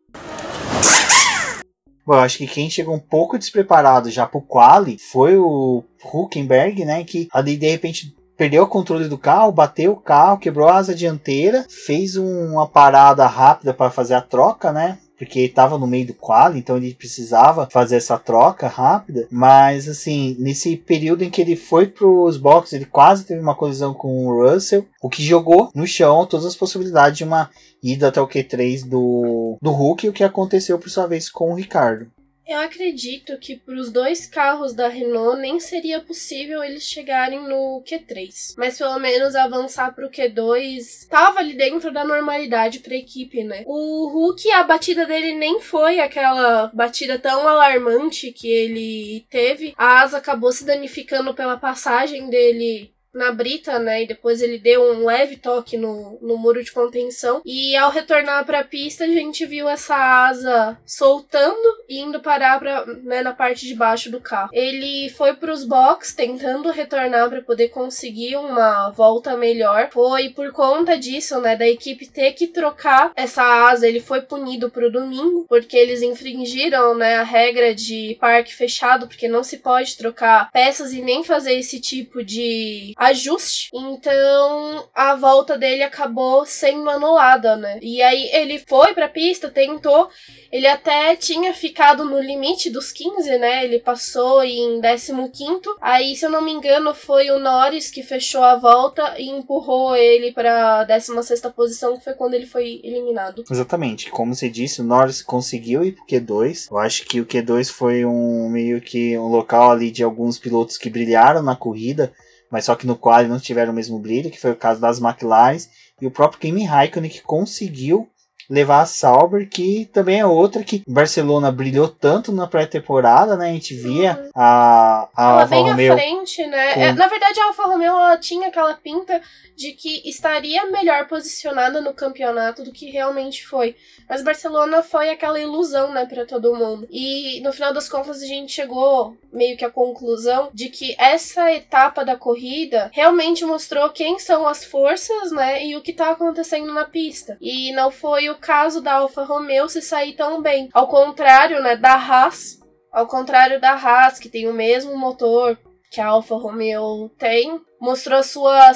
Bom, 2.09 2.15
eu 2.15 2.21
acho 2.21 2.39
que 2.39 2.47
quem 2.47 2.71
chegou 2.71 2.95
um 2.95 2.99
pouco 2.99 3.37
despreparado 3.37 4.09
já 4.09 4.25
pro 4.25 4.41
quali 4.41 4.97
foi 4.97 5.37
o 5.37 5.83
Huckenberg, 6.03 6.83
né? 6.83 7.03
Que 7.03 7.27
ali 7.31 7.55
de 7.55 7.69
repente 7.69 8.15
perdeu 8.35 8.63
o 8.63 8.67
controle 8.67 9.07
do 9.07 9.15
carro, 9.15 9.51
bateu 9.51 9.91
o 9.91 10.01
carro, 10.01 10.39
quebrou 10.39 10.67
a 10.67 10.77
asa 10.77 10.95
dianteira, 10.95 11.67
fez 11.69 12.15
uma 12.15 12.67
parada 12.67 13.27
rápida 13.27 13.75
para 13.75 13.91
fazer 13.91 14.15
a 14.15 14.21
troca, 14.21 14.71
né? 14.71 14.97
Porque 15.19 15.41
estava 15.41 15.77
no 15.77 15.85
meio 15.85 16.07
do 16.07 16.13
quali, 16.13 16.57
então 16.57 16.77
ele 16.77 16.93
precisava 16.93 17.67
fazer 17.69 17.97
essa 17.97 18.17
troca 18.17 18.69
rápida. 18.69 19.27
Mas 19.29 19.89
assim, 19.89 20.37
nesse 20.39 20.77
período 20.77 21.23
em 21.23 21.29
que 21.29 21.41
ele 21.41 21.57
foi 21.57 21.87
para 21.87 22.07
os 22.07 22.37
boxes, 22.37 22.73
ele 22.73 22.85
quase 22.85 23.25
teve 23.25 23.41
uma 23.41 23.53
colisão 23.53 23.93
com 23.93 24.25
o 24.25 24.41
Russell, 24.41 24.87
o 25.01 25.09
que 25.09 25.21
jogou 25.21 25.69
no 25.75 25.85
chão 25.85 26.25
todas 26.25 26.45
as 26.45 26.55
possibilidades 26.55 27.17
de 27.17 27.25
uma 27.25 27.49
ida 27.83 28.07
até 28.07 28.21
o 28.21 28.27
Q3 28.27 28.87
do, 28.87 29.57
do 29.61 29.71
Hulk, 29.71 30.07
o 30.07 30.13
que 30.13 30.23
aconteceu 30.23 30.79
por 30.79 30.89
sua 30.89 31.05
vez 31.05 31.29
com 31.29 31.51
o 31.51 31.55
Ricardo. 31.55 32.07
Eu 32.49 32.61
acredito 32.61 33.37
que 33.37 33.55
para 33.55 33.75
os 33.75 33.91
dois 33.91 34.25
carros 34.25 34.73
da 34.73 34.87
Renault 34.87 35.39
nem 35.39 35.59
seria 35.59 36.01
possível 36.01 36.63
eles 36.63 36.81
chegarem 36.81 37.47
no 37.47 37.83
Q3, 37.87 38.55
mas 38.57 38.75
pelo 38.75 38.97
menos 38.97 39.35
avançar 39.35 39.93
para 39.93 40.07
o 40.07 40.09
Q2 40.09 40.77
estava 40.77 41.41
ali 41.41 41.53
dentro 41.53 41.93
da 41.93 42.03
normalidade 42.03 42.79
para 42.79 42.95
a 42.95 42.97
equipe, 42.97 43.43
né? 43.43 43.61
O 43.67 44.07
Hulk, 44.07 44.51
a 44.51 44.63
batida 44.63 45.05
dele 45.05 45.35
nem 45.35 45.61
foi 45.61 45.99
aquela 45.99 46.71
batida 46.73 47.19
tão 47.19 47.47
alarmante 47.47 48.31
que 48.31 48.47
ele 48.47 49.27
teve. 49.29 49.75
A 49.77 50.01
asa 50.01 50.17
acabou 50.17 50.51
se 50.51 50.65
danificando 50.65 51.35
pela 51.35 51.55
passagem 51.55 52.31
dele 52.31 52.91
na 53.13 53.31
brita, 53.31 53.79
né? 53.79 54.03
E 54.03 54.07
depois 54.07 54.41
ele 54.41 54.57
deu 54.57 54.83
um 54.93 55.05
leve 55.05 55.37
toque 55.37 55.77
no, 55.77 56.17
no 56.21 56.37
muro 56.37 56.63
de 56.63 56.71
contenção. 56.71 57.41
E 57.45 57.75
ao 57.75 57.91
retornar 57.91 58.45
para 58.45 58.59
a 58.59 58.63
pista, 58.63 59.03
a 59.03 59.07
gente 59.07 59.45
viu 59.45 59.67
essa 59.67 59.95
asa 59.95 60.77
soltando 60.85 61.57
e 61.87 61.99
indo 61.99 62.19
parar 62.19 62.59
pra, 62.59 62.85
né, 62.85 63.21
na 63.21 63.33
parte 63.33 63.65
de 63.65 63.73
baixo 63.73 64.11
do 64.11 64.19
carro. 64.19 64.49
Ele 64.53 65.09
foi 65.09 65.33
para 65.33 65.51
os 65.51 65.63
box 65.63 66.15
tentando 66.15 66.71
retornar 66.71 67.29
para 67.29 67.41
poder 67.41 67.69
conseguir 67.69 68.35
uma 68.35 68.91
volta 68.91 69.35
melhor. 69.35 69.89
Foi 69.91 70.29
por 70.29 70.51
conta 70.51 70.97
disso, 70.97 71.39
né, 71.39 71.55
da 71.55 71.67
equipe 71.67 72.07
ter 72.07 72.33
que 72.33 72.47
trocar 72.47 73.11
essa 73.15 73.43
asa. 73.43 73.87
Ele 73.87 73.99
foi 73.99 74.21
punido 74.21 74.69
pro 74.69 74.91
domingo 74.91 75.45
porque 75.47 75.77
eles 75.77 76.01
infringiram, 76.01 76.95
né, 76.95 77.15
a 77.15 77.23
regra 77.23 77.73
de 77.73 78.17
parque 78.19 78.53
fechado, 78.53 79.07
porque 79.07 79.27
não 79.27 79.43
se 79.43 79.57
pode 79.57 79.97
trocar 79.97 80.51
peças 80.51 80.93
e 80.93 81.01
nem 81.01 81.23
fazer 81.23 81.53
esse 81.53 81.79
tipo 81.79 82.23
de 82.23 82.93
ajuste. 82.99 83.69
Então 83.73 84.89
a 84.93 85.15
volta 85.15 85.57
dele 85.57 85.83
acabou 85.83 86.45
sendo 86.45 86.89
anulada, 86.89 87.55
né? 87.55 87.79
E 87.81 88.01
aí 88.01 88.29
ele 88.33 88.59
foi 88.59 88.93
pra 88.93 89.07
pista, 89.07 89.49
tentou. 89.49 90.09
Ele 90.51 90.67
até 90.67 91.15
tinha 91.15 91.53
ficado 91.53 92.03
no 92.03 92.19
limite 92.19 92.69
dos 92.69 92.91
15, 92.91 93.37
né? 93.37 93.63
Ele 93.63 93.79
passou 93.79 94.43
em 94.43 94.81
15. 94.81 95.61
Aí, 95.79 96.15
se 96.15 96.25
eu 96.25 96.29
não 96.29 96.41
me 96.41 96.51
engano, 96.51 96.93
foi 96.93 97.29
o 97.29 97.39
Norris 97.39 97.89
que 97.89 98.03
fechou 98.03 98.43
a 98.43 98.55
volta 98.55 99.15
e 99.17 99.29
empurrou 99.29 99.95
ele 99.95 100.31
pra 100.31 100.83
16 100.83 101.41
posição, 101.55 101.97
que 101.97 102.03
foi 102.03 102.13
quando 102.13 102.33
ele 102.33 102.47
foi 102.47 102.81
eliminado. 102.83 103.43
Exatamente. 103.49 104.09
Como 104.09 104.33
você 104.33 104.49
disse, 104.49 104.81
o 104.81 104.83
Norris 104.83 105.21
conseguiu 105.21 105.83
ir 105.83 105.93
pro 105.93 106.05
Q2. 106.05 106.67
Eu 106.71 106.77
acho 106.79 107.05
que 107.05 107.21
o 107.21 107.25
Q2 107.25 107.71
foi 107.71 108.03
um 108.03 108.49
meio 108.49 108.81
que 108.81 109.17
um 109.17 109.27
local 109.27 109.71
ali 109.71 109.91
de 109.91 110.03
alguns 110.03 110.39
pilotos 110.39 110.77
que 110.77 110.89
brilharam 110.89 111.43
na 111.43 111.55
corrida 111.55 112.11
mas 112.51 112.65
só 112.65 112.75
que 112.75 112.87
no 112.87 112.95
quali 112.95 113.27
não 113.27 113.39
tiveram 113.39 113.71
o 113.71 113.75
mesmo 113.75 113.99
brilho, 113.99 114.31
que 114.31 114.39
foi 114.39 114.51
o 114.51 114.55
caso 114.55 114.81
das 114.81 114.99
McLaren, 114.99 115.57
e 116.01 116.07
o 116.07 116.11
próprio 116.11 116.39
Kimi 116.39 116.65
Raikkonen 116.65 117.09
que 117.09 117.21
conseguiu 117.21 118.09
levar 118.49 118.81
a 118.81 118.85
Sauber, 118.85 119.47
que 119.47 119.89
também 119.93 120.19
é 120.19 120.25
outra 120.25 120.63
que 120.63 120.83
Barcelona 120.87 121.51
brilhou 121.51 121.87
tanto 121.87 122.31
na 122.31 122.47
pré-temporada, 122.47 123.37
né? 123.37 123.49
A 123.49 123.53
gente 123.53 123.75
via 123.75 124.19
uhum. 124.19 124.29
a, 124.35 125.09
a 125.15 125.23
ela 125.23 125.41
Alfa 125.41 125.55
bem 125.55 125.69
Romeo 125.69 125.93
à 125.93 125.95
frente, 125.95 126.47
né? 126.47 126.73
Com... 126.73 126.79
É, 126.81 126.93
na 126.93 127.07
verdade, 127.07 127.39
a 127.39 127.45
Alfa 127.45 127.63
Romeo 127.63 127.91
ela 127.91 128.17
tinha 128.17 128.47
aquela 128.47 128.73
pinta 128.73 129.21
de 129.55 129.73
que 129.73 130.01
estaria 130.09 130.65
melhor 130.71 131.07
posicionada 131.07 131.81
no 131.81 131.93
campeonato 131.93 132.63
do 132.63 132.71
que 132.71 132.89
realmente 132.89 133.45
foi. 133.45 133.75
Mas 134.07 134.23
Barcelona 134.23 134.81
foi 134.81 135.09
aquela 135.09 135.39
ilusão, 135.39 135.91
né, 135.91 136.05
para 136.05 136.25
todo 136.25 136.55
mundo. 136.55 136.87
E 136.89 137.41
no 137.41 137.51
final 137.51 137.73
das 137.73 137.89
contas 137.89 138.23
a 138.23 138.25
gente 138.25 138.53
chegou 138.53 139.17
meio 139.31 139.57
que 139.57 139.65
à 139.65 139.69
conclusão 139.69 140.49
de 140.53 140.69
que 140.69 140.95
essa 140.97 141.51
etapa 141.51 142.05
da 142.05 142.15
corrida 142.15 142.89
realmente 142.93 143.43
mostrou 143.43 143.89
quem 143.89 144.17
são 144.17 144.47
as 144.47 144.63
forças, 144.63 145.31
né, 145.31 145.65
e 145.65 145.75
o 145.75 145.81
que 145.81 145.93
tá 145.93 146.11
acontecendo 146.11 146.73
na 146.73 146.85
pista. 146.85 147.37
E 147.41 147.71
não 147.73 147.91
foi 147.91 148.29
o 148.29 148.38
caso 148.39 148.81
da 148.81 148.95
Alfa 148.95 149.23
Romeo 149.23 149.69
se 149.69 149.81
sair 149.81 150.13
tão 150.13 150.41
bem. 150.41 150.69
Ao 150.73 150.87
contrário, 150.87 151.61
né, 151.61 151.75
da 151.75 151.93
Haas, 151.93 152.59
ao 152.91 153.07
contrário 153.07 153.59
da 153.59 153.73
Haas, 153.73 154.17
que 154.19 154.29
tem 154.29 154.47
o 154.47 154.53
mesmo 154.53 154.97
motor 154.97 155.57
que 155.91 156.01
a 156.01 156.07
Alfa 156.07 156.35
Romeo 156.35 157.09
tem, 157.17 157.61
mostrou 157.79 158.21
sua 158.23 158.73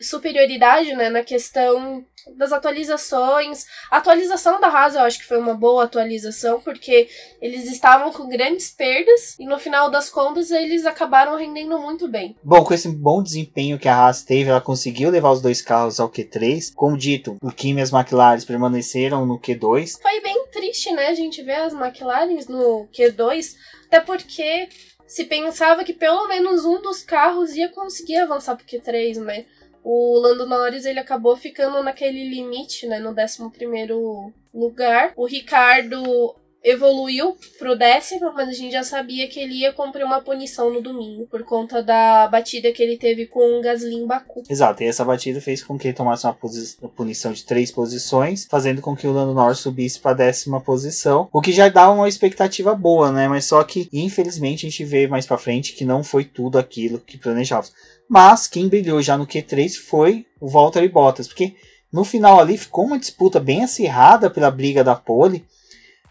superioridade 0.00 0.94
né, 0.94 1.10
na 1.10 1.22
questão 1.22 2.04
das 2.34 2.52
atualizações. 2.52 3.66
A 3.90 3.98
atualização 3.98 4.60
da 4.60 4.68
Haas 4.68 4.94
eu 4.94 5.02
acho 5.02 5.18
que 5.18 5.26
foi 5.26 5.38
uma 5.38 5.54
boa 5.54 5.84
atualização, 5.84 6.60
porque 6.60 7.08
eles 7.40 7.70
estavam 7.70 8.12
com 8.12 8.28
grandes 8.28 8.70
perdas 8.70 9.36
e 9.38 9.46
no 9.46 9.58
final 9.58 9.90
das 9.90 10.08
contas 10.08 10.50
eles 10.50 10.84
acabaram 10.84 11.36
rendendo 11.36 11.78
muito 11.78 12.08
bem. 12.08 12.36
Bom, 12.42 12.64
com 12.64 12.74
esse 12.74 12.88
bom 12.88 13.22
desempenho 13.22 13.78
que 13.78 13.88
a 13.88 13.96
Haas 13.96 14.22
teve, 14.24 14.50
ela 14.50 14.60
conseguiu 14.60 15.10
levar 15.10 15.30
os 15.30 15.40
dois 15.40 15.62
carros 15.62 16.00
ao 16.00 16.10
Q3. 16.10 16.72
Como 16.74 16.96
dito, 16.96 17.36
o 17.42 17.52
Kimi 17.52 17.80
e 17.80 17.82
as 17.82 17.92
McLaren 17.92 18.40
permaneceram 18.40 19.24
no 19.24 19.38
Q2. 19.38 20.00
Foi 20.00 20.20
bem 20.20 20.46
triste, 20.52 20.92
né, 20.92 21.08
a 21.08 21.14
gente 21.14 21.42
ver 21.42 21.56
as 21.56 21.72
McLaren 21.72 22.26
no 22.48 22.88
Q2, 22.92 23.54
até 23.86 24.00
porque 24.00 24.68
se 25.06 25.24
pensava 25.24 25.84
que 25.84 25.92
pelo 25.92 26.26
menos 26.28 26.64
um 26.64 26.80
dos 26.80 27.02
carros 27.02 27.54
ia 27.54 27.68
conseguir 27.68 28.16
avançar 28.16 28.56
pro 28.56 28.66
Q3, 28.66 29.20
né? 29.20 29.46
O 29.82 30.18
Lando 30.18 30.46
Norris 30.46 30.84
ele 30.84 30.98
acabou 30.98 31.36
ficando 31.36 31.82
naquele 31.82 32.28
limite, 32.28 32.86
né, 32.88 32.98
no 32.98 33.10
11 33.10 34.34
lugar. 34.52 35.12
O 35.16 35.26
Ricardo 35.26 36.34
evoluiu 36.66 37.36
pro 37.60 37.78
décimo, 37.78 38.32
mas 38.34 38.48
a 38.48 38.52
gente 38.52 38.72
já 38.72 38.82
sabia 38.82 39.28
que 39.28 39.38
ele 39.38 39.54
ia 39.60 39.72
cumprir 39.72 40.04
uma 40.04 40.20
punição 40.20 40.68
no 40.68 40.82
domingo, 40.82 41.24
por 41.26 41.44
conta 41.44 41.80
da 41.80 42.26
batida 42.26 42.72
que 42.72 42.82
ele 42.82 42.96
teve 42.96 43.26
com 43.26 43.58
o 43.58 43.62
Gasly 43.62 43.94
em 43.94 44.04
Baku. 44.06 44.42
Exato, 44.50 44.82
e 44.82 44.86
essa 44.86 45.04
batida 45.04 45.40
fez 45.40 45.62
com 45.62 45.78
que 45.78 45.86
ele 45.86 45.96
tomasse 45.96 46.26
uma, 46.26 46.36
uma 46.82 46.90
punição 46.90 47.32
de 47.32 47.44
três 47.44 47.70
posições, 47.70 48.46
fazendo 48.50 48.82
com 48.82 48.96
que 48.96 49.06
o 49.06 49.12
Lando 49.12 49.32
Norris 49.32 49.60
subisse 49.60 50.00
para 50.00 50.16
décima 50.16 50.60
posição, 50.60 51.28
o 51.32 51.40
que 51.40 51.52
já 51.52 51.68
dá 51.68 51.88
uma 51.88 52.08
expectativa 52.08 52.74
boa, 52.74 53.12
né? 53.12 53.28
Mas 53.28 53.44
só 53.44 53.62
que, 53.62 53.88
infelizmente, 53.92 54.66
a 54.66 54.68
gente 54.68 54.84
vê 54.84 55.06
mais 55.06 55.24
para 55.24 55.38
frente 55.38 55.72
que 55.72 55.84
não 55.84 56.02
foi 56.02 56.24
tudo 56.24 56.58
aquilo 56.58 56.98
que 56.98 57.16
planejávamos. 57.16 57.72
Mas 58.08 58.48
quem 58.48 58.66
brilhou 58.66 59.00
já 59.00 59.16
no 59.16 59.26
Q3 59.26 59.76
foi 59.76 60.26
o 60.40 60.48
Valtteri 60.48 60.88
Bottas, 60.88 61.28
porque 61.28 61.54
no 61.92 62.02
final 62.02 62.40
ali 62.40 62.58
ficou 62.58 62.86
uma 62.86 62.98
disputa 62.98 63.38
bem 63.38 63.62
acirrada 63.62 64.28
pela 64.28 64.50
briga 64.50 64.82
da 64.82 64.96
pole, 64.96 65.44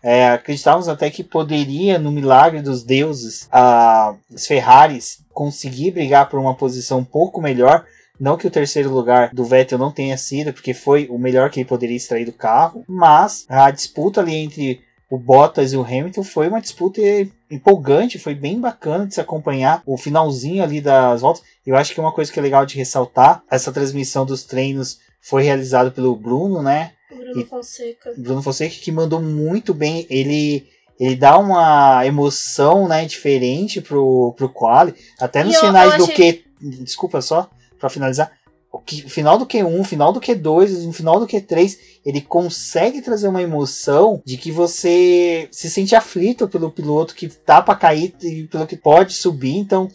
é, 0.06 0.28
acreditávamos 0.28 0.88
até 0.88 1.10
que 1.10 1.24
poderia, 1.24 1.98
no 1.98 2.12
milagre 2.12 2.62
dos 2.62 2.84
deuses, 2.84 3.48
a, 3.52 4.14
os 4.32 4.46
Ferraris 4.46 5.24
conseguir 5.34 5.90
brigar 5.90 6.30
por 6.30 6.40
uma 6.40 6.54
posição 6.54 7.00
um 7.00 7.04
pouco 7.04 7.42
melhor. 7.42 7.84
Não 8.20 8.38
que 8.38 8.46
o 8.46 8.52
terceiro 8.52 8.94
lugar 8.94 9.32
do 9.34 9.44
Vettel 9.44 9.80
não 9.80 9.92
tenha 9.92 10.16
sido, 10.16 10.54
porque 10.54 10.76
foi 10.76 11.08
o 11.10 11.18
melhor 11.18 11.50
que 11.50 11.60
ele 11.60 11.68
poderia 11.68 11.98
extrair 11.98 12.24
do 12.24 12.32
carro, 12.32 12.84
mas 12.88 13.48
a 13.50 13.72
disputa 13.72 14.22
ali 14.22 14.36
entre 14.36 14.80
o 15.10 15.18
Bottas 15.18 15.74
e 15.74 15.78
o 15.78 15.84
Hamilton 15.84 16.24
foi 16.24 16.50
uma 16.50 16.62
disputa 16.62 17.02
empolgante, 17.50 18.20
foi 18.20 18.36
bem 18.36 18.60
bacana 18.60 19.08
de 19.08 19.16
se 19.16 19.22
acompanhar 19.22 19.82
o 19.88 19.98
finalzinho 19.98 20.62
ali 20.62 20.82
das 20.82 21.22
voltas. 21.22 21.42
Eu 21.66 21.76
acho 21.76 21.96
que 21.96 22.00
uma 22.00 22.12
coisa 22.12 22.32
que 22.32 22.38
é 22.38 22.44
legal 22.44 22.64
de 22.64 22.78
ressaltar, 22.78 23.42
essa 23.50 23.72
transmissão 23.72 24.24
dos 24.24 24.44
treinos 24.44 25.00
foi 25.20 25.42
realizada 25.42 25.90
pelo 25.90 26.16
Bruno, 26.16 26.62
né? 26.62 26.92
Bruno 27.26 27.42
e 27.42 27.46
Fonseca. 27.46 28.14
Bruno 28.18 28.42
Fonseca 28.42 28.76
que 28.76 28.92
mandou 28.92 29.22
muito 29.22 29.74
bem. 29.74 30.06
Ele 30.10 30.68
ele 31.00 31.16
dá 31.16 31.38
uma 31.38 32.06
emoção, 32.06 32.88
né, 32.88 33.06
diferente 33.06 33.82
pro, 33.82 34.34
pro 34.38 34.50
quali. 34.50 34.96
Até 35.20 35.44
nos 35.44 35.58
finais 35.58 35.94
eu, 35.98 36.06
achei... 36.06 36.32
do 36.32 36.42
Q. 36.42 36.46
Desculpa 36.84 37.22
só, 37.22 37.50
para 37.78 37.90
finalizar. 37.90 38.32
O, 38.72 38.80
que, 38.80 39.06
o 39.06 39.10
final 39.10 39.38
do 39.38 39.46
Q1, 39.46 39.80
o 39.80 39.84
final 39.84 40.12
do 40.12 40.22
Q2, 40.22 40.88
o 40.88 40.94
final 40.94 41.20
do 41.20 41.28
Q3, 41.28 41.78
ele 42.06 42.22
consegue 42.22 43.02
trazer 43.02 43.28
uma 43.28 43.42
emoção 43.42 44.22
de 44.26 44.38
que 44.38 44.52
você 44.52 45.48
se 45.52 45.70
sente 45.70 45.96
aflito 45.96 46.48
pelo 46.48 46.72
piloto 46.72 47.16
que 47.16 47.28
tá 47.28 47.62
para 47.62 47.76
cair 47.76 48.14
e 48.22 48.48
pelo 48.48 48.68
que 48.68 48.76
pode 48.76 49.14
subir. 49.14 49.56
Então, 49.56 49.90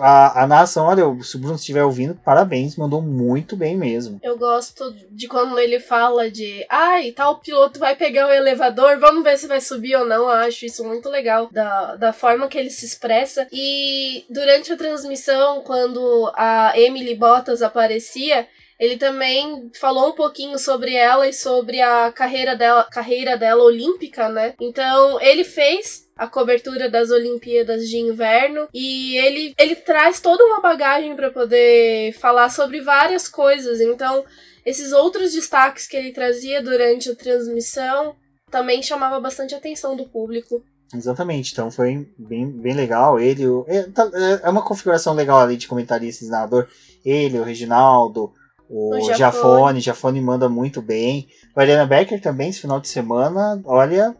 a, 0.00 0.42
a 0.42 0.46
narração, 0.46 0.86
olha, 0.86 1.04
se 1.22 1.36
o 1.36 1.38
Bruno 1.38 1.56
estiver 1.56 1.84
ouvindo, 1.84 2.14
parabéns, 2.14 2.76
mandou 2.76 3.02
muito 3.02 3.56
bem 3.56 3.76
mesmo. 3.76 4.18
Eu 4.22 4.38
gosto 4.38 4.94
de 5.10 5.28
quando 5.28 5.58
ele 5.58 5.80
fala 5.80 6.30
de, 6.30 6.64
ai, 6.68 7.12
tal 7.12 7.38
piloto 7.38 7.78
vai 7.78 7.94
pegar 7.96 8.26
o 8.26 8.32
elevador, 8.32 8.98
vamos 8.98 9.22
ver 9.22 9.38
se 9.38 9.46
vai 9.46 9.60
subir 9.60 9.96
ou 9.96 10.06
não. 10.06 10.22
Eu 10.22 10.30
acho 10.30 10.64
isso 10.66 10.84
muito 10.84 11.08
legal, 11.08 11.48
da, 11.50 11.96
da 11.96 12.12
forma 12.12 12.48
que 12.48 12.58
ele 12.58 12.70
se 12.70 12.84
expressa. 12.84 13.46
E 13.52 14.24
durante 14.30 14.72
a 14.72 14.76
transmissão, 14.76 15.62
quando 15.62 16.32
a 16.34 16.72
Emily 16.78 17.14
Bottas 17.14 17.62
aparecia, 17.62 18.46
ele 18.84 18.98
também 18.98 19.70
falou 19.80 20.10
um 20.10 20.12
pouquinho 20.12 20.58
sobre 20.58 20.94
ela 20.94 21.26
e 21.26 21.32
sobre 21.32 21.80
a 21.80 22.12
carreira 22.12 22.54
dela, 22.54 22.84
carreira 22.84 23.36
dela 23.36 23.62
olímpica, 23.62 24.28
né? 24.28 24.54
Então, 24.60 25.20
ele 25.22 25.42
fez 25.42 26.04
a 26.16 26.28
cobertura 26.28 26.88
das 26.88 27.10
Olimpíadas 27.10 27.88
de 27.88 27.96
Inverno 27.96 28.68
e 28.74 29.16
ele, 29.16 29.54
ele 29.58 29.74
traz 29.74 30.20
toda 30.20 30.44
uma 30.44 30.60
bagagem 30.60 31.16
para 31.16 31.30
poder 31.30 32.12
falar 32.14 32.50
sobre 32.50 32.82
várias 32.82 33.26
coisas. 33.26 33.80
Então, 33.80 34.24
esses 34.66 34.92
outros 34.92 35.32
destaques 35.32 35.86
que 35.86 35.96
ele 35.96 36.12
trazia 36.12 36.62
durante 36.62 37.10
a 37.10 37.16
transmissão 37.16 38.14
também 38.50 38.82
chamava 38.82 39.18
bastante 39.18 39.54
atenção 39.54 39.96
do 39.96 40.06
público. 40.06 40.62
Exatamente, 40.94 41.52
então 41.52 41.70
foi 41.70 42.06
bem, 42.18 42.50
bem 42.50 42.74
legal. 42.74 43.18
Ele, 43.18 43.44
é, 43.66 43.84
tá, 43.84 44.10
é 44.42 44.48
uma 44.48 44.62
configuração 44.62 45.14
legal 45.14 45.40
ali 45.40 45.56
de 45.56 45.66
comentarista 45.66 46.22
e 46.22 46.26
senador. 46.26 46.68
Ele, 47.04 47.38
o 47.38 47.42
Reginaldo, 47.42 48.32
o, 48.68 48.94
Jafone. 49.00 49.18
Jafone, 49.18 49.80
Jafone 49.80 50.20
manda 50.20 50.48
muito 50.48 50.80
bem. 50.80 51.28
Mariana 51.54 51.86
Becker 51.86 52.20
também, 52.20 52.50
esse 52.50 52.60
final 52.60 52.80
de 52.80 52.88
semana, 52.88 53.60
olha, 53.64 54.16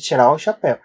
tirar 0.00 0.32
o 0.32 0.38
chapéu. 0.38 0.78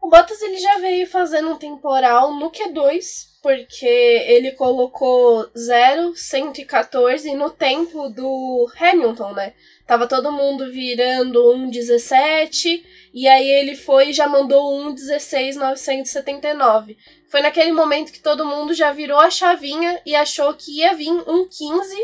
O 0.00 0.08
Bottas 0.08 0.40
ele 0.40 0.58
já 0.58 0.78
veio 0.78 1.06
fazendo 1.06 1.50
um 1.50 1.56
temporal 1.56 2.32
no 2.34 2.50
Q2 2.50 3.35
porque 3.46 3.86
ele 3.86 4.50
colocou 4.50 5.48
0,114 5.56 7.32
no 7.36 7.48
tempo 7.48 8.08
do 8.08 8.68
Hamilton, 8.76 9.34
né? 9.34 9.52
Tava 9.86 10.08
todo 10.08 10.32
mundo 10.32 10.68
virando 10.72 11.38
1,17 11.54 12.82
e 13.14 13.28
aí 13.28 13.48
ele 13.48 13.76
foi 13.76 14.08
e 14.08 14.12
já 14.12 14.26
mandou 14.26 14.76
1,16,979. 14.90 16.96
Foi 17.28 17.40
naquele 17.40 17.70
momento 17.70 18.10
que 18.10 18.18
todo 18.18 18.44
mundo 18.44 18.74
já 18.74 18.90
virou 18.90 19.20
a 19.20 19.30
chavinha 19.30 20.02
e 20.04 20.16
achou 20.16 20.52
que 20.52 20.80
ia 20.80 20.92
vir 20.94 21.12
1,15 21.12 21.94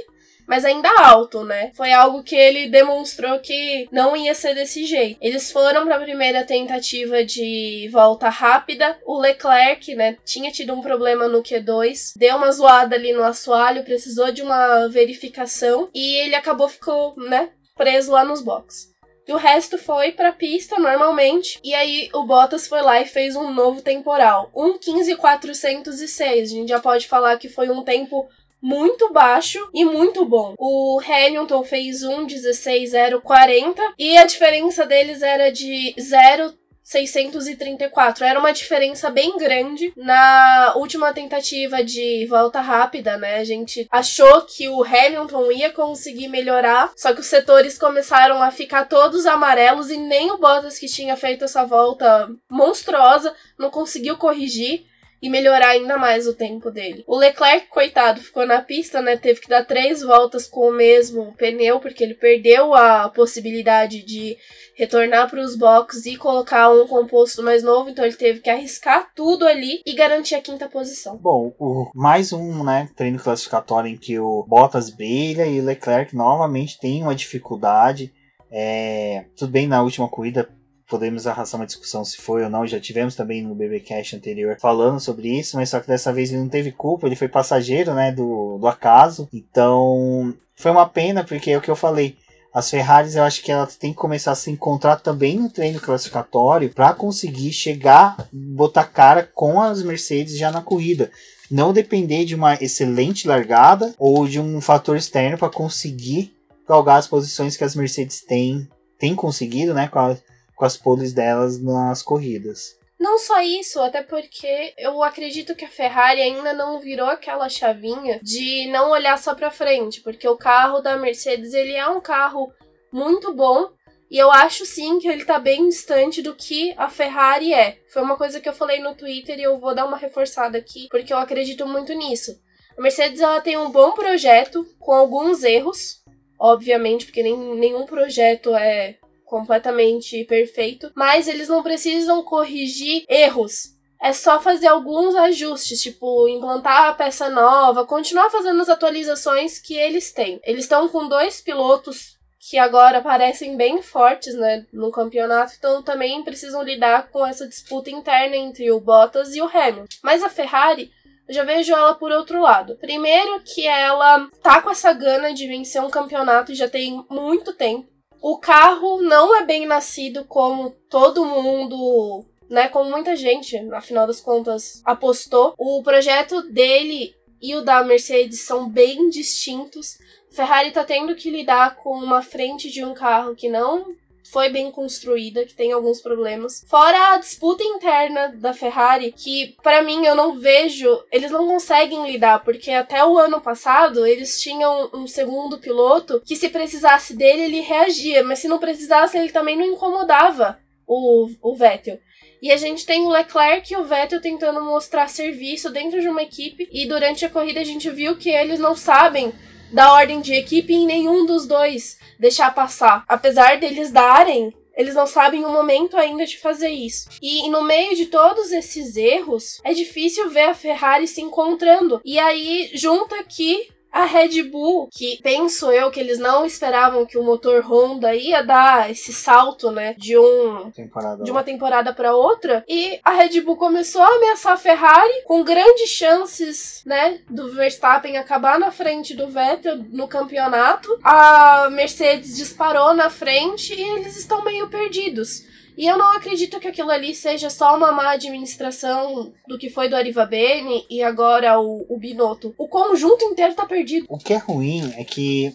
mas 0.47 0.65
ainda 0.65 0.89
alto, 1.05 1.45
né? 1.45 1.71
Foi 1.75 1.93
algo 1.93 2.23
que 2.23 2.37
ele 2.37 2.69
demonstrou 2.69 3.39
que 3.39 3.89
não 3.91 4.17
ia 4.17 4.35
ser 4.35 4.55
desse 4.55 4.85
jeito. 4.85 5.19
Eles 5.21 5.51
foram 5.51 5.85
para 5.85 5.97
a 5.97 6.01
primeira 6.01 6.45
tentativa 6.45 7.25
de 7.25 7.89
volta 7.93 8.29
rápida. 8.29 8.99
O 9.05 9.19
Leclerc, 9.19 9.95
né, 9.95 10.17
tinha 10.25 10.51
tido 10.51 10.73
um 10.75 10.83
problema 10.83 11.29
no 11.29 11.43
Q2, 11.43 12.13
deu 12.17 12.37
uma 12.37 12.53
zoada 12.53 12.97
ali 12.97 13.13
no 13.13 13.23
assoalho, 13.23 13.85
precisou 13.85 14.33
de 14.33 14.43
uma 14.43 14.89
verificação 14.89 15.89
e 15.95 16.15
ele 16.17 16.35
acabou 16.35 16.69
ficou, 16.69 17.15
né, 17.17 17.51
preso 17.77 18.13
lá 18.13 18.25
nos 18.25 18.43
boxes. 18.43 18.93
E 19.27 19.33
o 19.33 19.37
resto 19.37 19.79
foi 19.79 20.13
pra 20.13 20.33
pista 20.33 20.79
normalmente. 20.79 21.61
E 21.63 21.75
aí 21.75 22.09
o 22.13 22.25
Bottas 22.25 22.67
foi 22.67 22.83
lá 22.83 23.01
e 23.01 23.07
fez 23.07 23.37
um 23.37 23.53
novo 23.53 23.81
temporal. 23.81 24.51
Um 24.55 24.77
15,406. 24.79 26.51
A 26.51 26.55
gente 26.55 26.69
já 26.69 26.81
pode 26.81 27.07
falar 27.07 27.39
que 27.39 27.49
foi 27.49 27.71
um 27.71 27.85
tempo 27.85 28.29
muito 28.63 29.13
baixo 29.13 29.59
e 29.75 29.85
muito 29.85 30.25
bom. 30.25 30.55
O 30.59 31.01
Hamilton 31.01 31.65
fez 31.65 32.03
um 32.05 32.25
16,040 32.25 33.83
e 33.99 34.17
a 34.17 34.25
diferença 34.25 34.87
deles 34.87 35.21
era 35.23 35.51
de 35.51 35.95
0 36.01 36.55
634. 36.83 38.25
Era 38.25 38.39
uma 38.39 38.53
diferença 38.53 39.09
bem 39.09 39.37
grande. 39.39 39.93
Na 39.97 40.75
última 40.77 41.13
tentativa 41.13 41.83
de 41.83 42.27
volta 42.27 42.61
rápida, 42.61 43.17
né? 43.17 43.37
A 43.37 43.45
gente 43.45 43.87
achou 43.91 44.43
que 44.43 44.69
o 44.69 44.83
Hamilton 44.83 45.53
ia 45.53 45.71
conseguir 45.71 46.29
melhorar, 46.29 46.93
só 46.97 47.15
que 47.15 47.21
os 47.21 47.27
setores 47.27 47.79
começaram 47.79 48.43
a 48.43 48.51
ficar 48.51 48.87
todos 48.87 49.27
amarelos 49.27 49.91
e 49.91 49.97
nem 49.97 50.31
o 50.31 50.39
Bottas, 50.39 50.79
que 50.79 50.87
tinha 50.87 51.17
feito 51.17 51.45
essa 51.45 51.65
volta 51.65 52.29
monstruosa, 52.51 53.35
não 53.59 53.71
conseguiu 53.71 54.17
corrigir 54.17 54.85
e 55.23 55.31
melhorar 55.31 55.69
ainda 55.69 55.97
mais 55.97 56.27
o 56.27 56.35
tempo 56.35 56.69
dele. 56.69 57.05
O 57.07 57.17
Leclerc, 57.17 57.69
coitado, 57.69 58.21
ficou 58.21 58.45
na 58.45 58.61
pista, 58.61 59.01
né? 59.01 59.17
Teve 59.17 59.41
que 59.41 59.49
dar 59.49 59.65
três 59.65 60.03
voltas 60.03 60.49
com 60.49 60.69
o 60.69 60.73
mesmo 60.73 61.33
pneu, 61.39 61.79
porque 61.79 62.03
ele 62.03 62.15
perdeu 62.15 62.75
a 62.75 63.09
possibilidade 63.09 64.03
de 64.03 64.37
retornar 64.75 65.31
para 65.31 65.41
os 65.41 65.55
boxes 65.55 66.07
e 66.07 66.17
colocar 66.17 66.71
um 66.71 66.89
composto 66.89 67.43
mais 67.43 67.63
novo, 67.63 67.91
então 67.91 68.05
ele 68.05 68.17
teve 68.17 68.41
que 68.41 68.51
arriscar 68.51 69.13
tudo 69.15 69.47
ali 69.47 69.81
e 69.87 69.95
garantir 69.95 70.35
a 70.35 70.41
quinta 70.41 70.69
posição. 70.69 71.17
Bom, 71.17 71.55
o, 71.59 71.91
mais 71.95 72.33
um 72.33 72.65
né, 72.65 72.89
treino 72.97 73.19
classificatório 73.19 73.91
em 73.91 73.97
que 73.97 74.19
o 74.19 74.45
Bottas 74.49 74.91
brilha 74.91 75.47
e 75.47 75.61
o 75.61 75.65
Leclerc 75.65 76.17
novamente 76.17 76.81
tem 76.81 77.03
uma 77.03 77.15
dificuldade. 77.15 78.13
É, 78.51 79.27
tudo 79.37 79.53
bem 79.53 79.67
na 79.69 79.83
última 79.83 80.09
corrida 80.09 80.49
podemos 80.93 81.27
arrastar 81.27 81.59
uma 81.59 81.67
discussão 81.67 82.05
se 82.05 82.19
foi 82.19 82.45
ou 82.45 82.51
não. 82.51 82.67
Já 82.67 82.79
tivemos 82.79 83.15
também 83.15 83.43
no 83.43 83.55
BBcast 83.55 84.15
anterior 84.15 84.59
falando 84.61 85.01
sobre 85.01 85.27
isso, 85.27 85.57
mas 85.57 85.71
só 85.71 85.81
que 85.81 85.87
dessa 85.89 86.13
vez 86.13 86.31
ele 86.31 86.43
não 86.43 86.51
teve 86.51 86.71
culpa, 86.71 87.07
ele 87.07 87.17
foi 87.17 87.29
passageiro, 87.29 87.95
né, 87.95 88.13
do, 88.13 88.59
do 88.59 88.67
acaso. 88.67 89.27
Então, 89.33 90.35
foi 90.55 90.71
uma 90.71 90.87
pena, 90.87 91.25
porque 91.25 91.51
é 91.51 91.57
o 91.57 91.63
que 91.63 91.71
eu 91.71 91.77
falei. 91.77 92.19
As 92.53 92.69
Ferraris, 92.69 93.17
eu 93.17 93.23
acho 93.23 93.43
que 93.43 93.51
ela 93.51 93.67
tem 93.67 93.93
que 93.93 93.99
começar 93.99 94.33
a 94.33 94.35
se 94.35 94.51
encontrar 94.51 94.97
também 94.97 95.39
no 95.39 95.49
treino 95.49 95.81
classificatório 95.81 96.69
para 96.69 96.93
conseguir 96.93 97.55
chegar, 97.55 98.29
botar 98.31 98.85
cara 98.85 99.27
com 99.35 99.63
as 99.63 99.83
Mercedes 99.83 100.37
já 100.37 100.53
na 100.53 100.61
corrida. 100.61 101.11
Não 101.51 101.73
depender 101.73 102.27
de 102.27 102.35
uma 102.35 102.55
excelente 102.57 103.27
largada 103.27 103.95
ou 103.99 104.29
de 104.29 104.39
um 104.39 104.61
fator 104.61 104.99
externo 104.99 105.39
para 105.39 105.49
conseguir 105.49 106.35
galgar 106.69 106.99
as 106.99 107.07
posições 107.07 107.57
que 107.57 107.65
as 107.65 107.75
Mercedes 107.75 108.21
têm, 108.23 108.69
têm 108.99 109.15
conseguido, 109.15 109.73
né? 109.73 109.89
Com 109.89 109.99
a, 109.99 110.17
com 110.63 110.67
as 110.67 110.77
poles 110.77 111.13
delas 111.13 111.61
nas 111.61 112.03
corridas. 112.03 112.79
Não 112.97 113.19
só 113.19 113.43
isso, 113.43 113.81
até 113.81 114.01
porque 114.01 114.73
eu 114.79 115.03
acredito 115.03 115.57
que 115.57 115.65
a 115.65 115.69
Ferrari 115.69 116.23
ainda 116.23 116.53
não 116.53 116.79
virou 116.79 117.09
aquela 117.09 117.49
chavinha 117.49 118.21
de 118.23 118.69
não 118.69 118.93
olhar 118.93 119.19
só 119.19 119.35
para 119.35 119.51
frente, 119.51 120.01
porque 120.03 120.29
o 120.29 120.37
carro 120.37 120.81
da 120.81 120.97
Mercedes 120.97 121.53
ele 121.53 121.73
é 121.73 121.85
um 121.89 122.01
carro 122.01 122.53
muito 122.93 123.35
bom 123.35 123.73
e 124.09 124.17
eu 124.17 124.31
acho 124.31 124.65
sim 124.65 125.01
que 125.01 125.09
ele 125.09 125.25
tá 125.25 125.41
bem 125.41 125.69
distante 125.69 126.23
do 126.23 126.33
que 126.33 126.73
a 126.77 126.89
Ferrari 126.89 127.53
é. 127.53 127.79
Foi 127.93 128.01
uma 128.01 128.17
coisa 128.17 128.41
que 128.41 128.49
eu 128.49 128.55
falei 128.55 128.79
no 128.79 128.95
Twitter 128.95 129.41
e 129.41 129.43
eu 129.43 129.59
vou 129.59 129.75
dar 129.75 129.85
uma 129.85 129.97
reforçada 129.97 130.57
aqui, 130.57 130.87
porque 130.93 131.13
eu 131.13 131.19
acredito 131.19 131.67
muito 131.67 131.93
nisso. 131.93 132.41
A 132.79 132.81
Mercedes 132.81 133.21
ela 133.21 133.41
tem 133.41 133.57
um 133.59 133.73
bom 133.73 133.91
projeto 133.95 134.65
com 134.79 134.93
alguns 134.93 135.43
erros, 135.43 136.05
obviamente, 136.39 137.07
porque 137.07 137.25
nem, 137.25 137.37
nenhum 137.57 137.85
projeto 137.85 138.55
é 138.55 139.02
completamente 139.33 140.25
perfeito, 140.25 140.93
mas 140.95 141.27
eles 141.27 141.49
não 141.49 141.63
precisam 141.63 142.23
corrigir 142.23 143.07
erros. 143.09 143.73
É 143.99 144.13
só 144.13 144.39
fazer 144.39 144.67
alguns 144.67 145.15
ajustes, 145.15 145.81
tipo 145.81 146.29
implantar 146.29 146.91
a 146.91 146.93
peça 146.93 147.31
nova, 147.31 147.87
continuar 147.87 148.29
fazendo 148.29 148.61
as 148.61 148.69
atualizações 148.69 149.59
que 149.59 149.73
eles 149.75 150.13
têm. 150.13 150.39
Eles 150.45 150.65
estão 150.65 150.87
com 150.87 151.09
dois 151.09 151.41
pilotos 151.41 152.19
que 152.39 152.59
agora 152.59 153.01
parecem 153.01 153.57
bem 153.57 153.81
fortes, 153.81 154.35
né, 154.35 154.67
no 154.71 154.91
campeonato, 154.91 155.55
então 155.57 155.83
também 155.83 156.23
precisam 156.23 156.63
lidar 156.63 157.09
com 157.09 157.25
essa 157.27 157.49
disputa 157.49 157.89
interna 157.89 158.37
entre 158.37 158.71
o 158.71 158.81
Bottas 158.81 159.35
e 159.35 159.41
o 159.41 159.47
Hamilton. 159.47 159.87
Mas 160.03 160.23
a 160.23 160.29
Ferrari 160.29 160.91
eu 161.27 161.35
já 161.35 161.45
vejo 161.45 161.73
ela 161.73 161.95
por 161.95 162.11
outro 162.11 162.43
lado. 162.43 162.77
Primeiro 162.77 163.41
que 163.41 163.67
ela 163.67 164.29
tá 164.43 164.61
com 164.61 164.69
essa 164.69 164.93
gana 164.93 165.33
de 165.33 165.47
vencer 165.47 165.81
um 165.81 165.89
campeonato 165.89 166.55
já 166.55 166.69
tem 166.69 167.03
muito 167.09 167.55
tempo. 167.55 167.92
O 168.23 168.39
carro 168.39 169.03
não 169.03 169.37
é 169.37 169.45
bem 169.45 169.67
nascido 169.67 170.25
como 170.25 170.71
todo 170.89 171.25
mundo, 171.25 172.25
né? 172.49 172.69
Como 172.69 172.89
muita 172.89 173.17
gente, 173.17 173.59
afinal 173.73 174.07
das 174.07 174.21
contas, 174.21 174.81
apostou. 174.85 175.55
O 175.59 175.83
projeto 175.83 176.41
dele 176.43 177.17
e 177.41 177.57
o 177.57 177.65
da 177.65 177.83
Mercedes 177.83 178.43
são 178.43 178.69
bem 178.69 179.11
distintos. 179.11 179.99
Ferrari 180.31 180.71
tá 180.71 180.85
tendo 180.85 181.17
que 181.17 181.31
lidar 181.31 181.75
com 181.75 181.99
uma 181.99 182.23
frente 182.23 182.71
de 182.71 182.85
um 182.85 182.95
carro 182.95 183.35
que 183.35 183.49
não 183.49 183.93
foi 184.31 184.49
bem 184.49 184.71
construída, 184.71 185.45
que 185.45 185.55
tem 185.55 185.73
alguns 185.73 186.01
problemas. 186.01 186.65
Fora 186.67 187.15
a 187.15 187.19
disputa 187.19 187.63
interna 187.63 188.29
da 188.29 188.55
Ferrari, 188.55 189.13
que 189.13 189.57
para 189.63 189.83
mim 189.83 190.05
eu 190.05 190.15
não 190.15 190.39
vejo, 190.39 191.05
eles 191.11 191.31
não 191.31 191.47
conseguem 191.47 192.11
lidar, 192.11 192.43
porque 192.45 192.71
até 192.71 193.05
o 193.05 193.19
ano 193.19 193.41
passado 193.41 194.07
eles 194.07 194.41
tinham 194.41 194.91
um 194.93 195.07
segundo 195.07 195.59
piloto 195.59 196.23
que 196.25 196.37
se 196.37 196.49
precisasse 196.49 197.15
dele 197.15 197.43
ele 197.43 197.61
reagia, 197.61 198.23
mas 198.23 198.39
se 198.39 198.49
não 198.49 198.59
precisasse 198.59 199.17
ele 199.19 199.31
também 199.31 199.57
não 199.57 199.67
incomodava 199.67 200.59
o, 200.87 201.29
o 201.41 201.55
Vettel. 201.55 201.99
E 202.43 202.51
a 202.51 202.57
gente 202.57 202.85
tem 202.85 203.07
o 203.07 203.09
Leclerc 203.09 203.73
e 203.73 203.77
o 203.77 203.85
Vettel 203.85 204.21
tentando 204.21 204.61
mostrar 204.65 205.09
serviço 205.09 205.71
dentro 205.71 206.01
de 206.01 206.09
uma 206.09 206.25
equipe. 206.25 206.69
E 206.73 206.87
durante 206.87 207.25
a 207.25 207.31
corrida 207.31 207.61
a 207.61 207.65
gente 207.65 207.89
viu 207.89 208.17
que 208.17 208.31
eles 208.31 208.59
não 208.59 208.75
sabem 208.75 209.33
da 209.73 209.93
ordem 209.93 210.21
de 210.21 210.35
equipe 210.35 210.73
em 210.73 210.87
nenhum 210.87 211.27
dos 211.27 211.47
dois 211.47 211.99
deixar 212.19 212.55
passar. 212.55 213.05
Apesar 213.09 213.59
deles 213.59 213.91
darem, 213.91 214.55
eles 214.77 214.95
não 214.95 215.07
sabem 215.07 215.45
o 215.45 215.51
momento 215.51 215.97
ainda 215.97 216.25
de 216.25 216.39
fazer 216.39 216.71
isso. 216.71 217.09
E 217.21 217.49
no 217.49 217.63
meio 217.63 217.95
de 217.97 218.07
todos 218.07 218.53
esses 218.53 218.97
erros, 218.97 219.61
é 219.65 219.73
difícil 219.73 220.31
ver 220.31 220.51
a 220.51 220.55
Ferrari 220.55 221.07
se 221.07 221.21
encontrando. 221.21 222.01
E 222.05 222.19
aí 222.19 222.71
junta 222.75 223.17
aqui 223.17 223.69
a 223.93 224.05
Red 224.05 224.43
Bull, 224.45 224.89
que 224.91 225.21
penso 225.23 225.71
eu 225.71 225.91
que 225.91 226.01
eles 226.01 226.19
não 226.19 226.47
esperavam 226.47 227.05
que 227.05 227.19
o 227.19 227.23
motor 227.23 227.63
Honda 227.63 228.15
ia 228.15 228.43
dar 228.43 228.91
esse 228.91 229.13
salto, 229.13 229.71
né, 229.71 229.95
de 229.99 230.17
um 230.17 230.71
temporada 230.71 231.23
de 231.23 231.31
uma 231.31 231.43
temporada 231.43 231.93
para 231.93 232.17
outra, 232.17 232.65
e 232.67 232.99
a 233.05 233.11
Red 233.11 233.41
Bull 233.43 233.57
começou 233.57 234.01
a 234.03 234.17
ameaçar 234.17 234.55
a 234.55 234.57
Ferrari 234.57 235.23
com 235.25 235.45
grandes 235.45 235.91
chances, 235.91 236.83
né, 236.87 237.21
do 237.29 237.53
Verstappen 237.53 238.17
acabar 238.17 238.59
na 238.59 238.73
frente 238.73 239.15
do 239.15 239.29
Vettel 239.29 239.85
no 239.91 240.09
campeonato. 240.09 240.99
A 241.05 241.69
Mercedes 241.71 242.37
disparou 242.37 242.95
na 242.95 243.11
frente 243.11 243.75
e 243.75 243.83
eles 243.83 244.17
estão 244.17 244.43
meio 244.43 244.69
perdidos. 244.69 245.52
E 245.77 245.87
eu 245.87 245.97
não 245.97 246.17
acredito 246.17 246.61
que 246.61 246.69
aquilo 246.69 246.91
ali 246.91 247.15
seja 247.15 247.49
só 247.49 247.77
uma 247.77 247.93
má 247.93 248.11
administração 248.11 249.33
do 249.47 249.59
que 249.59 249.71
foi 249.71 249.89
do 249.89 249.97
Arivabene 249.97 250.85
e 250.89 251.03
agora 251.03 251.59
o, 251.61 251.87
o 251.89 251.99
Binotto. 251.99 252.55
O 252.59 252.69
conjunto 252.69 253.25
inteiro 253.25 253.55
tá 253.55 253.67
perdido. 253.67 254.07
O 254.09 254.19
que 254.19 254.35
é 254.35 254.39
ruim 254.39 254.93
é 254.97 255.05
que 255.05 255.55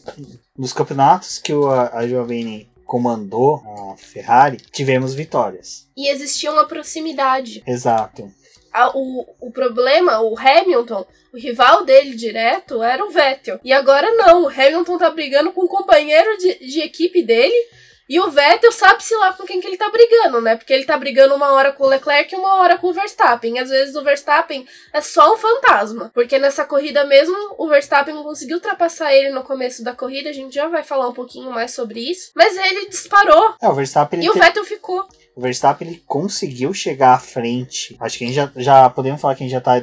nos 0.58 0.74
campeonatos 0.74 1.38
que 1.38 1.54
o 1.54 1.70
Arivabene 1.70 2.70
comandou 2.88 3.62
a 3.66 3.98
Ferrari, 3.98 4.58
tivemos 4.72 5.14
vitórias. 5.14 5.88
E 5.96 6.10
existia 6.10 6.52
uma 6.52 6.66
proximidade. 6.66 7.62
Exato. 7.68 8.32
A, 8.74 8.98
o, 8.98 9.26
o 9.42 9.52
problema, 9.52 10.22
o 10.22 10.38
Hamilton, 10.38 11.06
o 11.34 11.38
rival 11.38 11.84
dele 11.84 12.16
direto 12.16 12.82
era 12.82 13.04
o 13.06 13.12
Vettel. 13.12 13.60
E 13.64 13.74
agora 13.74 14.10
não, 14.12 14.44
o 14.44 14.48
Hamilton 14.48 14.98
tá 14.98 15.10
brigando 15.10 15.52
com 15.52 15.66
o 15.66 15.68
companheiro 15.68 16.38
de, 16.38 16.66
de 16.66 16.80
equipe 16.80 17.22
dele 17.22 17.56
E 18.10 18.20
o 18.20 18.32
Vettel 18.32 18.72
sabe-se 18.72 19.14
lá 19.16 19.34
com 19.34 19.46
quem 19.46 19.60
que 19.60 19.68
ele 19.68 19.78
tá 19.78 19.90
brigando, 19.90 20.40
né? 20.40 20.56
Porque 20.56 20.72
ele 20.72 20.86
tá 20.86 20.98
brigando 20.98 21.36
uma 21.36 21.52
hora 21.52 21.74
com 21.74 21.84
o 21.84 21.88
Leclerc 21.88 22.34
e 22.34 22.38
uma 22.38 22.56
hora 22.56 22.78
com 22.78 22.88
o 22.88 22.94
Verstappen. 22.94 23.60
Às 23.60 23.70
vezes 23.70 23.96
o 23.96 24.04
Verstappen 24.04 24.66
é 24.94 25.02
só 25.02 25.34
um 25.34 25.38
fantasma. 25.38 26.10
Porque 26.14 26.40
nessa 26.40 26.64
corrida 26.64 27.06
mesmo, 27.06 27.36
o 27.58 27.68
Verstappen 27.68 28.16
conseguiu 28.24 28.58
ultrapassar 28.58 29.14
ele 29.14 29.32
no 29.32 29.44
começo 29.44 29.84
da 29.84 29.94
corrida. 29.94 30.30
A 30.30 30.34
gente 30.34 30.56
já 30.56 30.68
vai 30.70 30.84
falar 30.84 31.10
um 31.10 31.14
pouquinho 31.14 31.52
mais 31.52 31.72
sobre 31.72 32.00
isso. 32.00 32.32
Mas 32.34 32.56
ele 32.56 32.88
disparou. 32.88 33.56
É, 33.62 33.68
o 33.68 33.74
Verstappen. 33.74 34.24
E 34.24 34.30
o 34.30 34.34
Vettel 34.34 34.64
ficou. 34.64 35.06
O 35.36 35.42
Verstappen 35.42 35.88
ele 35.88 36.04
conseguiu 36.08 36.74
chegar 36.74 37.14
à 37.14 37.20
frente. 37.20 37.96
Acho 38.00 38.18
que 38.18 38.24
a 38.24 38.28
gente 38.28 38.36
já, 38.36 38.52
já 38.56 38.90
podemos 38.90 39.22
falar 39.22 39.36
que 39.36 39.44
a 39.44 39.46
gente 39.46 39.54
já 39.54 39.62
tá 39.62 39.74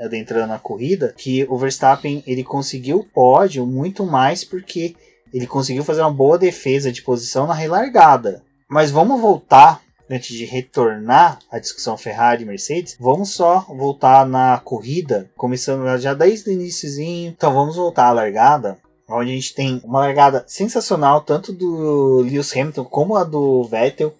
adentrando 0.00 0.46
na 0.46 0.58
corrida. 0.58 1.14
Que 1.18 1.44
o 1.50 1.58
Verstappen 1.58 2.22
ele 2.26 2.44
conseguiu 2.44 2.98
o 2.98 3.04
pódio 3.04 3.66
muito 3.66 4.06
mais 4.06 4.44
porque 4.44 4.94
ele 5.32 5.46
conseguiu 5.46 5.84
fazer 5.84 6.00
uma 6.02 6.12
boa 6.12 6.38
defesa 6.38 6.92
de 6.92 7.02
posição 7.02 7.46
na 7.46 7.54
relargada. 7.54 8.42
Mas 8.68 8.90
vamos 8.90 9.20
voltar 9.20 9.82
antes 10.10 10.36
de 10.36 10.44
retornar 10.44 11.38
à 11.50 11.58
discussão 11.58 11.96
Ferrari 11.96 12.42
e 12.42 12.46
Mercedes, 12.46 12.96
vamos 13.00 13.30
só 13.30 13.60
voltar 13.68 14.26
na 14.26 14.58
corrida, 14.58 15.30
começando 15.36 15.98
já 15.98 16.12
desde 16.12 16.50
o 16.50 16.52
iníciozinho. 16.52 17.30
Então 17.30 17.54
vamos 17.54 17.76
voltar 17.76 18.08
à 18.08 18.12
largada, 18.12 18.76
onde 19.08 19.30
a 19.30 19.34
gente 19.34 19.54
tem 19.54 19.80
uma 19.84 20.00
largada 20.00 20.44
sensacional, 20.46 21.22
tanto 21.22 21.52
do 21.52 22.20
Lewis 22.20 22.54
Hamilton 22.54 22.84
como 22.84 23.16
a 23.16 23.24
do 23.24 23.64
Vettel. 23.64 24.14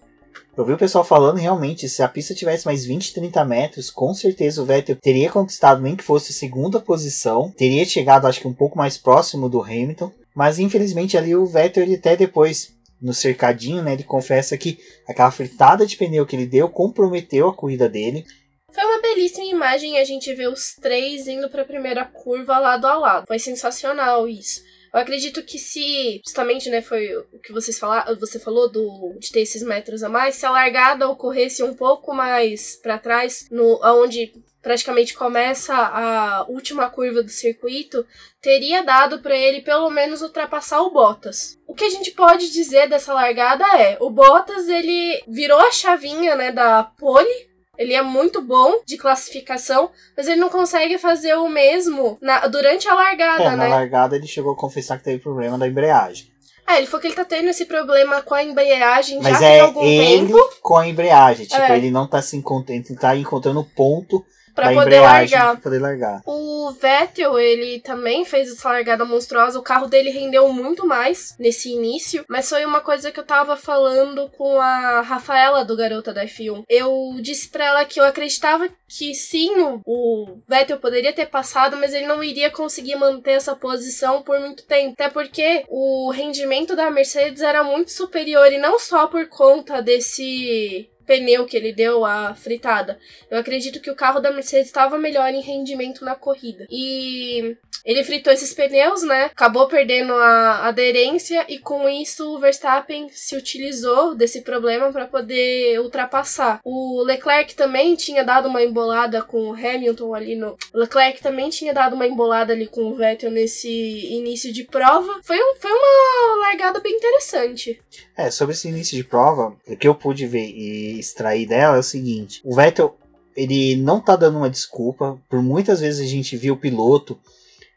Eu 0.55 0.65
vi 0.65 0.73
o 0.73 0.77
pessoal 0.77 1.03
falando 1.03 1.37
realmente, 1.37 1.89
se 1.89 2.03
a 2.03 2.07
pista 2.07 2.35
tivesse 2.35 2.65
mais 2.65 2.85
20, 2.85 3.13
30 3.13 3.43
metros, 3.45 3.89
com 3.89 4.13
certeza 4.13 4.61
o 4.61 4.65
Vettel 4.65 4.95
teria 4.95 5.31
conquistado 5.31 5.81
nem 5.81 5.95
que 5.95 6.03
fosse 6.03 6.31
segunda 6.31 6.79
posição, 6.79 7.51
teria 7.55 7.85
chegado 7.85 8.27
acho 8.27 8.39
que 8.39 8.47
um 8.47 8.53
pouco 8.53 8.77
mais 8.77 8.97
próximo 8.97 9.49
do 9.49 9.61
Hamilton, 9.61 10.11
mas 10.35 10.59
infelizmente 10.59 11.17
ali 11.17 11.35
o 11.35 11.45
Vettel 11.45 11.83
ele 11.83 11.95
até 11.95 12.15
depois 12.15 12.73
no 13.01 13.13
cercadinho, 13.13 13.83
né, 13.83 13.93
ele 13.93 14.03
confessa 14.03 14.57
que 14.57 14.79
aquela 15.07 15.29
fritada 15.29 15.85
de 15.85 15.97
pneu 15.97 16.25
que 16.25 16.35
ele 16.37 16.45
deu 16.45 16.69
comprometeu 16.69 17.49
a 17.49 17.53
corrida 17.53 17.89
dele. 17.89 18.23
Foi 18.71 18.83
uma 18.85 19.01
belíssima 19.01 19.45
imagem 19.45 19.99
a 19.99 20.05
gente 20.05 20.33
ver 20.33 20.47
os 20.47 20.75
três 20.81 21.27
indo 21.27 21.49
para 21.49 21.63
a 21.63 21.65
primeira 21.65 22.05
curva 22.05 22.57
lado 22.57 22.87
a 22.87 22.97
lado. 22.97 23.27
Foi 23.27 23.37
sensacional 23.37 24.27
isso. 24.27 24.61
Eu 24.93 24.99
acredito 24.99 25.43
que 25.43 25.57
se, 25.57 26.21
justamente, 26.23 26.69
né, 26.69 26.81
foi 26.81 27.13
o 27.15 27.39
que 27.43 27.51
vocês 27.51 27.77
falaram, 27.77 28.15
você 28.17 28.39
falou 28.39 28.71
do 28.71 29.17
de 29.19 29.31
ter 29.31 29.41
esses 29.41 29.63
metros 29.63 30.03
a 30.03 30.07
mais, 30.07 30.35
se 30.35 30.45
a 30.45 30.51
largada 30.51 31.09
ocorresse 31.09 31.63
um 31.63 31.73
pouco 31.73 32.13
mais 32.13 32.79
para 32.81 32.99
trás, 32.99 33.47
no 33.49 33.83
aonde 33.83 34.31
praticamente 34.63 35.13
começa 35.13 35.75
a 35.75 36.45
última 36.47 36.89
curva 36.89 37.21
do 37.21 37.29
circuito, 37.29 38.05
teria 38.41 38.81
dado 38.81 39.19
para 39.19 39.35
ele 39.35 39.61
pelo 39.61 39.89
menos 39.89 40.21
ultrapassar 40.21 40.81
o 40.81 40.89
Bottas. 40.89 41.57
O 41.67 41.75
que 41.75 41.83
a 41.83 41.89
gente 41.89 42.11
pode 42.11 42.49
dizer 42.49 42.87
dessa 42.87 43.13
largada 43.13 43.65
é, 43.77 43.97
o 43.99 44.09
Bottas 44.09 44.69
ele 44.69 45.21
virou 45.27 45.59
a 45.59 45.71
chavinha, 45.71 46.35
né, 46.35 46.51
da 46.51 46.83
pole 46.83 47.53
ele 47.77 47.93
é 47.93 48.01
muito 48.03 48.39
bom 48.41 48.81
de 48.85 48.97
classificação, 48.97 49.89
mas 50.15 50.27
ele 50.27 50.39
não 50.39 50.49
consegue 50.49 50.97
fazer 50.99 51.33
o 51.35 51.49
mesmo 51.49 52.17
na, 52.21 52.45
durante 52.47 52.87
a 52.87 52.93
largada, 52.93 53.43
é, 53.43 53.49
né? 53.49 53.67
Na 53.67 53.75
largada 53.75 54.15
ele 54.15 54.27
chegou 54.27 54.53
a 54.53 54.55
confessar 54.55 54.97
que 54.97 55.03
teve 55.03 55.21
problema 55.21 55.57
da 55.57 55.67
embreagem. 55.67 56.31
É, 56.67 56.77
ele 56.77 56.85
falou 56.85 57.01
que 57.01 57.07
ele 57.07 57.15
tá 57.15 57.25
tendo 57.25 57.49
esse 57.49 57.65
problema 57.65 58.21
com 58.21 58.35
a 58.35 58.43
embreagem 58.43 59.19
mas 59.21 59.39
já 59.39 59.47
é 59.47 59.51
tem 59.53 59.59
algum 59.61 59.83
ele 59.83 60.27
tempo. 60.27 60.49
com 60.61 60.77
a 60.77 60.87
embreagem. 60.87 61.45
Tipo, 61.45 61.61
É. 61.61 61.77
ele 61.77 61.91
não 61.91 62.07
tá 62.07 62.21
se 62.21 62.37
encontrando, 62.37 62.85
ele 62.87 62.99
tá 62.99 63.17
encontrando 63.17 63.63
ponto 63.75 64.23
Pra 64.53 64.69
da 64.69 64.73
poder 64.73 64.99
largar. 64.99 65.59
poder 65.59 65.79
largar. 65.79 66.21
O 66.25 66.71
Vettel, 66.71 67.39
ele 67.39 67.79
também 67.79 68.23
fez 68.25 68.51
essa 68.51 68.69
largada 68.69 69.05
monstruosa. 69.05 69.59
O 69.59 69.63
carro 69.63 69.87
dele 69.87 70.09
rendeu 70.09 70.47
muito 70.49 70.85
mais 70.85 71.35
nesse 71.39 71.71
início. 71.71 72.23
Mas 72.27 72.49
foi 72.49 72.65
uma 72.65 72.81
coisa 72.81 73.11
que 73.11 73.19
eu 73.19 73.25
tava 73.25 73.57
falando 73.57 74.29
com 74.37 74.59
a 74.59 75.01
Rafaela 75.01 75.65
do 75.65 75.75
Garota 75.75 76.13
da 76.13 76.25
F1. 76.25 76.63
Eu 76.69 77.15
disse 77.21 77.49
pra 77.49 77.65
ela 77.65 77.85
que 77.85 77.99
eu 77.99 78.05
acreditava 78.05 78.69
que 78.87 79.13
sim, 79.15 79.51
o, 79.59 79.81
o 79.85 80.37
Vettel 80.47 80.77
poderia 80.77 81.13
ter 81.13 81.25
passado, 81.25 81.77
mas 81.77 81.93
ele 81.93 82.05
não 82.05 82.23
iria 82.23 82.51
conseguir 82.51 82.95
manter 82.95 83.31
essa 83.31 83.55
posição 83.55 84.21
por 84.21 84.39
muito 84.39 84.63
tempo. 84.65 84.93
Até 84.93 85.09
porque 85.09 85.65
o 85.67 86.11
rendimento 86.11 86.75
da 86.75 86.91
Mercedes 86.91 87.41
era 87.41 87.63
muito 87.63 87.91
superior 87.91 88.51
e 88.51 88.57
não 88.57 88.77
só 88.77 89.07
por 89.07 89.27
conta 89.27 89.81
desse 89.81 90.89
pneu 91.05 91.45
que 91.45 91.57
ele 91.57 91.73
deu 91.73 92.05
a 92.05 92.33
fritada. 92.35 92.99
Eu 93.29 93.37
acredito 93.37 93.79
que 93.79 93.91
o 93.91 93.95
carro 93.95 94.19
da 94.19 94.31
Mercedes 94.31 94.67
estava 94.67 94.97
melhor 94.97 95.29
em 95.33 95.41
rendimento 95.41 96.03
na 96.03 96.15
corrida. 96.15 96.65
E 96.69 97.57
ele 97.85 98.03
fritou 98.03 98.31
esses 98.31 98.53
pneus, 98.53 99.03
né? 99.03 99.25
Acabou 99.25 99.67
perdendo 99.67 100.13
a 100.13 100.67
aderência 100.67 101.45
e 101.49 101.59
com 101.59 101.87
isso 101.89 102.33
o 102.33 102.39
Verstappen 102.39 103.09
se 103.09 103.35
utilizou 103.35 104.15
desse 104.15 104.41
problema 104.41 104.91
para 104.91 105.05
poder 105.05 105.79
ultrapassar. 105.81 106.61
O 106.63 107.03
Leclerc 107.03 107.53
também 107.55 107.95
tinha 107.95 108.23
dado 108.23 108.47
uma 108.47 108.63
embolada 108.63 109.21
com 109.21 109.49
o 109.49 109.53
Hamilton 109.53 110.15
ali 110.15 110.35
no. 110.35 110.55
O 110.73 110.77
Leclerc 110.77 111.21
também 111.21 111.49
tinha 111.49 111.73
dado 111.73 111.95
uma 111.95 112.07
embolada 112.07 112.53
ali 112.53 112.67
com 112.67 112.85
o 112.85 112.95
Vettel 112.95 113.31
nesse 113.31 113.69
início 113.69 114.53
de 114.53 114.63
prova. 114.63 115.19
Foi, 115.21 115.37
um, 115.37 115.55
foi 115.59 115.71
uma 115.71 116.47
largada 116.47 116.79
bem 116.79 116.95
interessante. 116.95 117.81
É, 118.15 118.29
sobre 118.29 118.53
esse 118.53 118.67
início 118.67 118.95
de 118.95 119.03
prova, 119.03 119.55
o 119.67 119.75
que 119.75 119.87
eu 119.87 119.95
pude 119.95 120.27
ver 120.27 120.45
e 120.45 120.99
extrair 120.99 121.47
dela 121.47 121.77
é 121.77 121.79
o 121.79 121.83
seguinte: 121.83 122.41
o 122.43 122.55
Vettel 122.55 122.95
ele 123.35 123.75
não 123.75 123.99
tá 123.99 124.15
dando 124.15 124.37
uma 124.37 124.49
desculpa. 124.49 125.17
Por 125.29 125.41
muitas 125.41 125.79
vezes 125.79 125.99
a 125.99 126.09
gente 126.09 126.37
viu 126.37 126.53
o 126.53 126.57
piloto 126.57 127.17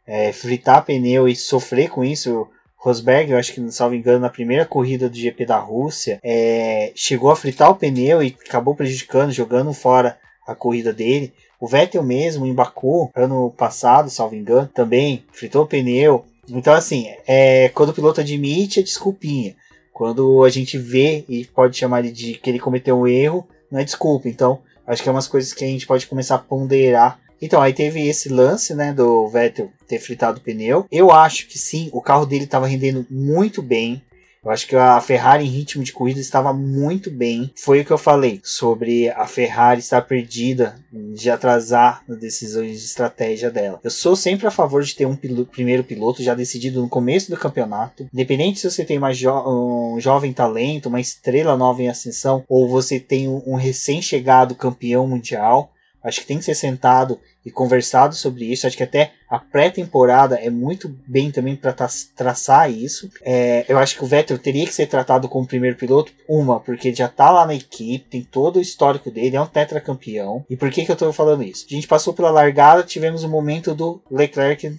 é, 0.07 0.33
fritar 0.33 0.85
pneu 0.85 1.29
e 1.29 1.35
sofrer 1.35 1.89
com 1.89 2.05
isso. 2.05 2.49
Rosberg, 2.77 3.33
eu 3.33 3.39
acho 3.39 3.53
que, 3.53 3.73
salvo 3.73 3.97
engano, 3.97 4.21
na 4.21 4.31
primeira 4.31 4.65
corrida 4.65 5.09
do 5.09 5.17
GP 5.17 5.45
da 5.45 5.59
Rússia, 5.59 6.21
é, 6.23 6.93
chegou 6.95 7.31
a 7.33 7.37
fritar 7.37 7.69
o 7.69 7.75
pneu 7.75 8.23
e 8.23 8.37
acabou 8.47 8.77
prejudicando, 8.77 9.33
jogando 9.33 9.73
fora 9.73 10.17
a 10.47 10.55
corrida 10.55 10.93
dele. 10.93 11.33
O 11.59 11.67
Vettel 11.67 12.03
mesmo, 12.05 12.47
em 12.47 12.55
Baku, 12.55 13.11
ano 13.15 13.51
passado, 13.57 14.09
salvo 14.09 14.37
engano, 14.37 14.71
também 14.73 15.25
fritou 15.33 15.65
o 15.65 15.67
pneu. 15.67 16.27
Então, 16.49 16.73
assim, 16.73 17.09
é, 17.27 17.71
quando 17.71 17.89
o 17.89 17.95
piloto 17.95 18.21
admite, 18.21 18.79
é 18.79 18.83
desculpinha. 18.85 19.57
Quando 19.97 20.45
a 20.45 20.51
gente 20.51 20.77
vê 20.77 21.25
e 21.27 21.47
pode 21.47 21.79
chamar 21.79 22.01
ele 22.01 22.13
de 22.13 22.35
que 22.35 22.51
ele 22.51 22.59
cometeu 22.59 22.99
um 22.99 23.07
erro, 23.07 23.49
não 23.71 23.81
é 23.81 23.85
desculpa. 23.85 24.29
Então, 24.29 24.59
acho 24.87 25.03
que 25.03 25.09
é 25.09 25.13
umas 25.13 25.27
coisas 25.27 25.55
que 25.55 25.65
a 25.65 25.67
gente 25.67 25.87
pode 25.87 26.07
começar 26.07 26.35
a 26.35 26.39
ponderar. 26.39 27.19
Então, 27.41 27.63
aí 27.63 27.73
teve 27.73 28.07
esse 28.07 28.29
lance, 28.29 28.75
né, 28.75 28.93
do 28.93 29.27
Vettel 29.27 29.71
ter 29.89 29.99
fritado 29.99 30.37
o 30.37 30.43
pneu. 30.43 30.85
Eu 30.93 31.11
acho 31.11 31.49
que 31.49 31.59
sim, 31.59 31.89
o 31.95 32.03
carro 32.03 32.27
dele 32.27 32.45
estava 32.45 32.67
rendendo 32.67 33.07
muito 33.09 33.63
bem. 33.63 34.03
Eu 34.47 34.53
acho 34.53 34.69
que 34.69 34.77
a 34.77 35.01
Ferrari 35.01 35.45
em 35.45 35.49
ritmo 35.49 35.83
de 35.83 35.93
corrida 35.93 36.21
estava 36.21 36.53
muito 36.53 37.11
bem. 37.11 37.51
Foi 37.57 37.81
o 37.81 37.85
que 37.85 37.91
eu 37.91 37.99
falei 37.99 38.41
sobre 38.45 39.09
a 39.11 39.27
Ferrari 39.27 39.81
estar 39.81 40.01
perdida 40.03 40.77
de 40.93 41.29
atrasar 41.29 42.05
nas 42.07 42.21
decisões 42.21 42.79
de 42.79 42.85
estratégia 42.85 43.51
dela. 43.51 43.81
Eu 43.83 43.91
sou 43.91 44.15
sempre 44.15 44.47
a 44.47 44.51
favor 44.53 44.85
de 44.85 44.95
ter 44.95 45.05
um 45.05 45.17
piloto, 45.17 45.51
primeiro 45.51 45.83
piloto 45.83 46.23
já 46.23 46.33
decidido 46.33 46.81
no 46.81 46.89
começo 46.89 47.29
do 47.29 47.37
campeonato. 47.37 48.09
Independente 48.15 48.61
se 48.61 48.71
você 48.71 48.85
tem 48.85 49.01
jo 49.15 49.33
um 49.33 49.99
jovem 49.99 50.33
talento, 50.33 50.89
uma 50.89 51.01
estrela 51.01 51.57
nova 51.57 51.83
em 51.83 51.89
ascensão, 51.89 52.45
ou 52.49 52.69
você 52.69 53.01
tem 53.01 53.27
um 53.27 53.57
recém-chegado 53.57 54.55
campeão 54.55 55.09
mundial. 55.09 55.73
Acho 56.05 56.21
que 56.21 56.27
tem 56.29 56.39
que 56.39 56.45
ser 56.45 56.55
sentado 56.55 57.19
e 57.47 57.51
conversado 57.53 58.17
sobre 58.17 58.45
isso. 58.45 58.67
Acho 58.67 58.77
que 58.77 58.83
até 58.83 59.13
a 59.31 59.39
pré-temporada 59.39 60.35
é 60.35 60.51
muito 60.51 60.93
bem 61.07 61.31
também 61.31 61.55
para 61.55 61.73
traçar 62.17 62.69
isso. 62.69 63.09
É, 63.23 63.65
eu 63.69 63.79
acho 63.79 63.97
que 63.97 64.03
o 64.03 64.07
Vettel 64.07 64.37
teria 64.37 64.67
que 64.67 64.75
ser 64.75 64.89
tratado 64.89 65.29
como 65.29 65.47
primeiro 65.47 65.77
piloto. 65.77 66.13
Uma, 66.29 66.59
porque 66.59 66.89
ele 66.89 66.97
já 66.97 67.07
tá 67.07 67.31
lá 67.31 67.47
na 67.47 67.55
equipe, 67.55 68.11
tem 68.11 68.25
todo 68.25 68.57
o 68.57 68.61
histórico 68.61 69.13
dele, 69.13 69.37
é 69.37 69.41
um 69.41 69.47
tetracampeão. 69.47 70.45
E 70.51 70.57
por 70.57 70.71
que, 70.71 70.85
que 70.85 70.91
eu 70.91 70.97
tô 70.97 71.13
falando 71.13 71.45
isso? 71.45 71.65
A 71.71 71.75
gente 71.75 71.87
passou 71.87 72.13
pela 72.13 72.31
largada, 72.31 72.83
tivemos 72.83 73.23
o 73.23 73.29
momento 73.29 73.77
do 73.77 74.03
Leclerc 74.11 74.77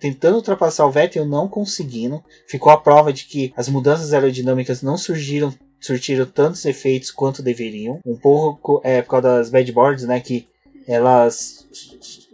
tentando 0.00 0.36
ultrapassar 0.36 0.86
o 0.86 0.90
Vettel, 0.90 1.24
não 1.24 1.46
conseguindo. 1.46 2.22
Ficou 2.48 2.72
a 2.72 2.80
prova 2.80 3.12
de 3.12 3.24
que 3.24 3.54
as 3.56 3.68
mudanças 3.68 4.12
aerodinâmicas 4.12 4.82
não 4.82 4.98
surgiram 4.98 5.54
surtiram 5.78 6.26
tantos 6.26 6.64
efeitos 6.64 7.12
quanto 7.12 7.42
deveriam. 7.42 8.00
Um 8.04 8.16
pouco 8.16 8.80
é 8.82 9.02
por 9.02 9.10
causa 9.10 9.38
das 9.38 9.50
bad 9.50 9.70
boards, 9.70 10.04
né? 10.04 10.18
Que 10.18 10.48
elas 10.86 11.66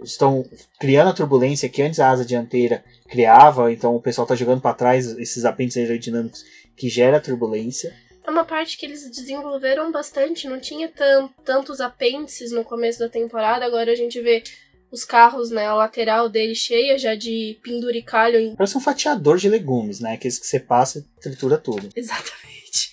estão 0.05 0.45
criando 0.79 1.09
a 1.09 1.15
turbulência 1.15 1.69
que 1.69 1.83
antes 1.83 2.01
a 2.01 2.11
asa 2.11 2.25
dianteira 2.25 2.85
criava, 3.09 3.73
então 3.73 3.95
o 3.95 4.01
pessoal 4.01 4.25
está 4.25 4.35
jogando 4.35 4.61
para 4.61 4.75
trás 4.75 5.07
esses 5.19 5.45
apêndices 5.45 5.83
aerodinâmicos 5.83 6.45
que 6.77 6.89
gera 6.89 7.21
turbulência. 7.21 7.95
É 8.25 8.31
uma 8.31 8.45
parte 8.45 8.77
que 8.77 8.87
eles 8.87 9.11
desenvolveram 9.11 9.91
bastante, 9.91 10.49
não 10.49 10.61
tinha 10.61 10.89
tan 10.89 11.29
tantos 11.45 11.81
apêndices 11.81 12.53
no 12.53 12.63
começo 12.63 12.99
da 12.99 13.09
temporada, 13.09 13.65
agora 13.65 13.91
a 13.91 13.97
gente 13.97 14.21
vê 14.21 14.43
os 14.93 15.05
carros, 15.05 15.51
né, 15.51 15.67
a 15.67 15.75
lateral 15.75 16.29
dele 16.29 16.55
cheia 16.55 16.99
já 16.99 17.15
de 17.15 17.59
penduricalho. 17.63 18.39
Em... 18.39 18.55
Parece 18.55 18.77
um 18.77 18.81
fatiador 18.81 19.39
de 19.39 19.49
legumes, 19.49 20.01
né, 20.01 20.13
aqueles 20.13 20.39
que 20.39 20.47
você 20.47 20.61
passa 20.61 20.99
e 20.99 21.21
tritura 21.21 21.57
tudo. 21.57 21.89
Exatamente. 21.97 22.93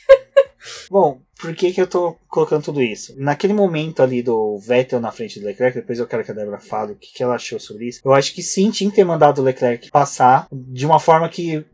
Bom, 0.90 1.22
por 1.40 1.56
que, 1.56 1.72
que 1.72 1.82
eu 1.82 1.88
tô 1.88 2.18
colocando 2.28 2.64
tudo 2.64 2.82
isso? 2.82 3.16
Naquele 3.18 3.54
momento 3.54 4.04
ali 4.04 4.22
do 4.22 4.58
Vettel 4.60 5.00
na 5.00 5.12
frente 5.12 5.40
do 5.40 5.46
Leclerc, 5.46 5.80
depois 5.80 5.98
eu 5.98 6.06
quero 6.06 6.24
que 6.24 6.32
a 6.32 6.34
Débora 6.34 6.60
fale 6.60 6.92
o 6.92 6.96
que, 6.96 7.14
que 7.14 7.24
ela 7.24 7.36
achou 7.36 7.60
sobre 7.60 7.88
isso. 7.88 8.02
Eu 8.04 8.14
acho 8.14 8.34
que 8.34 8.44
sim, 8.44 8.70
tinha 8.70 8.90
que 8.90 8.96
ter 8.98 9.06
mandado 9.06 9.40
o 9.40 9.44
Leclerc 9.44 9.90
passar 9.90 10.48
de 10.52 10.86
uma 10.86 11.00
forma 11.00 11.30
que 11.30 11.66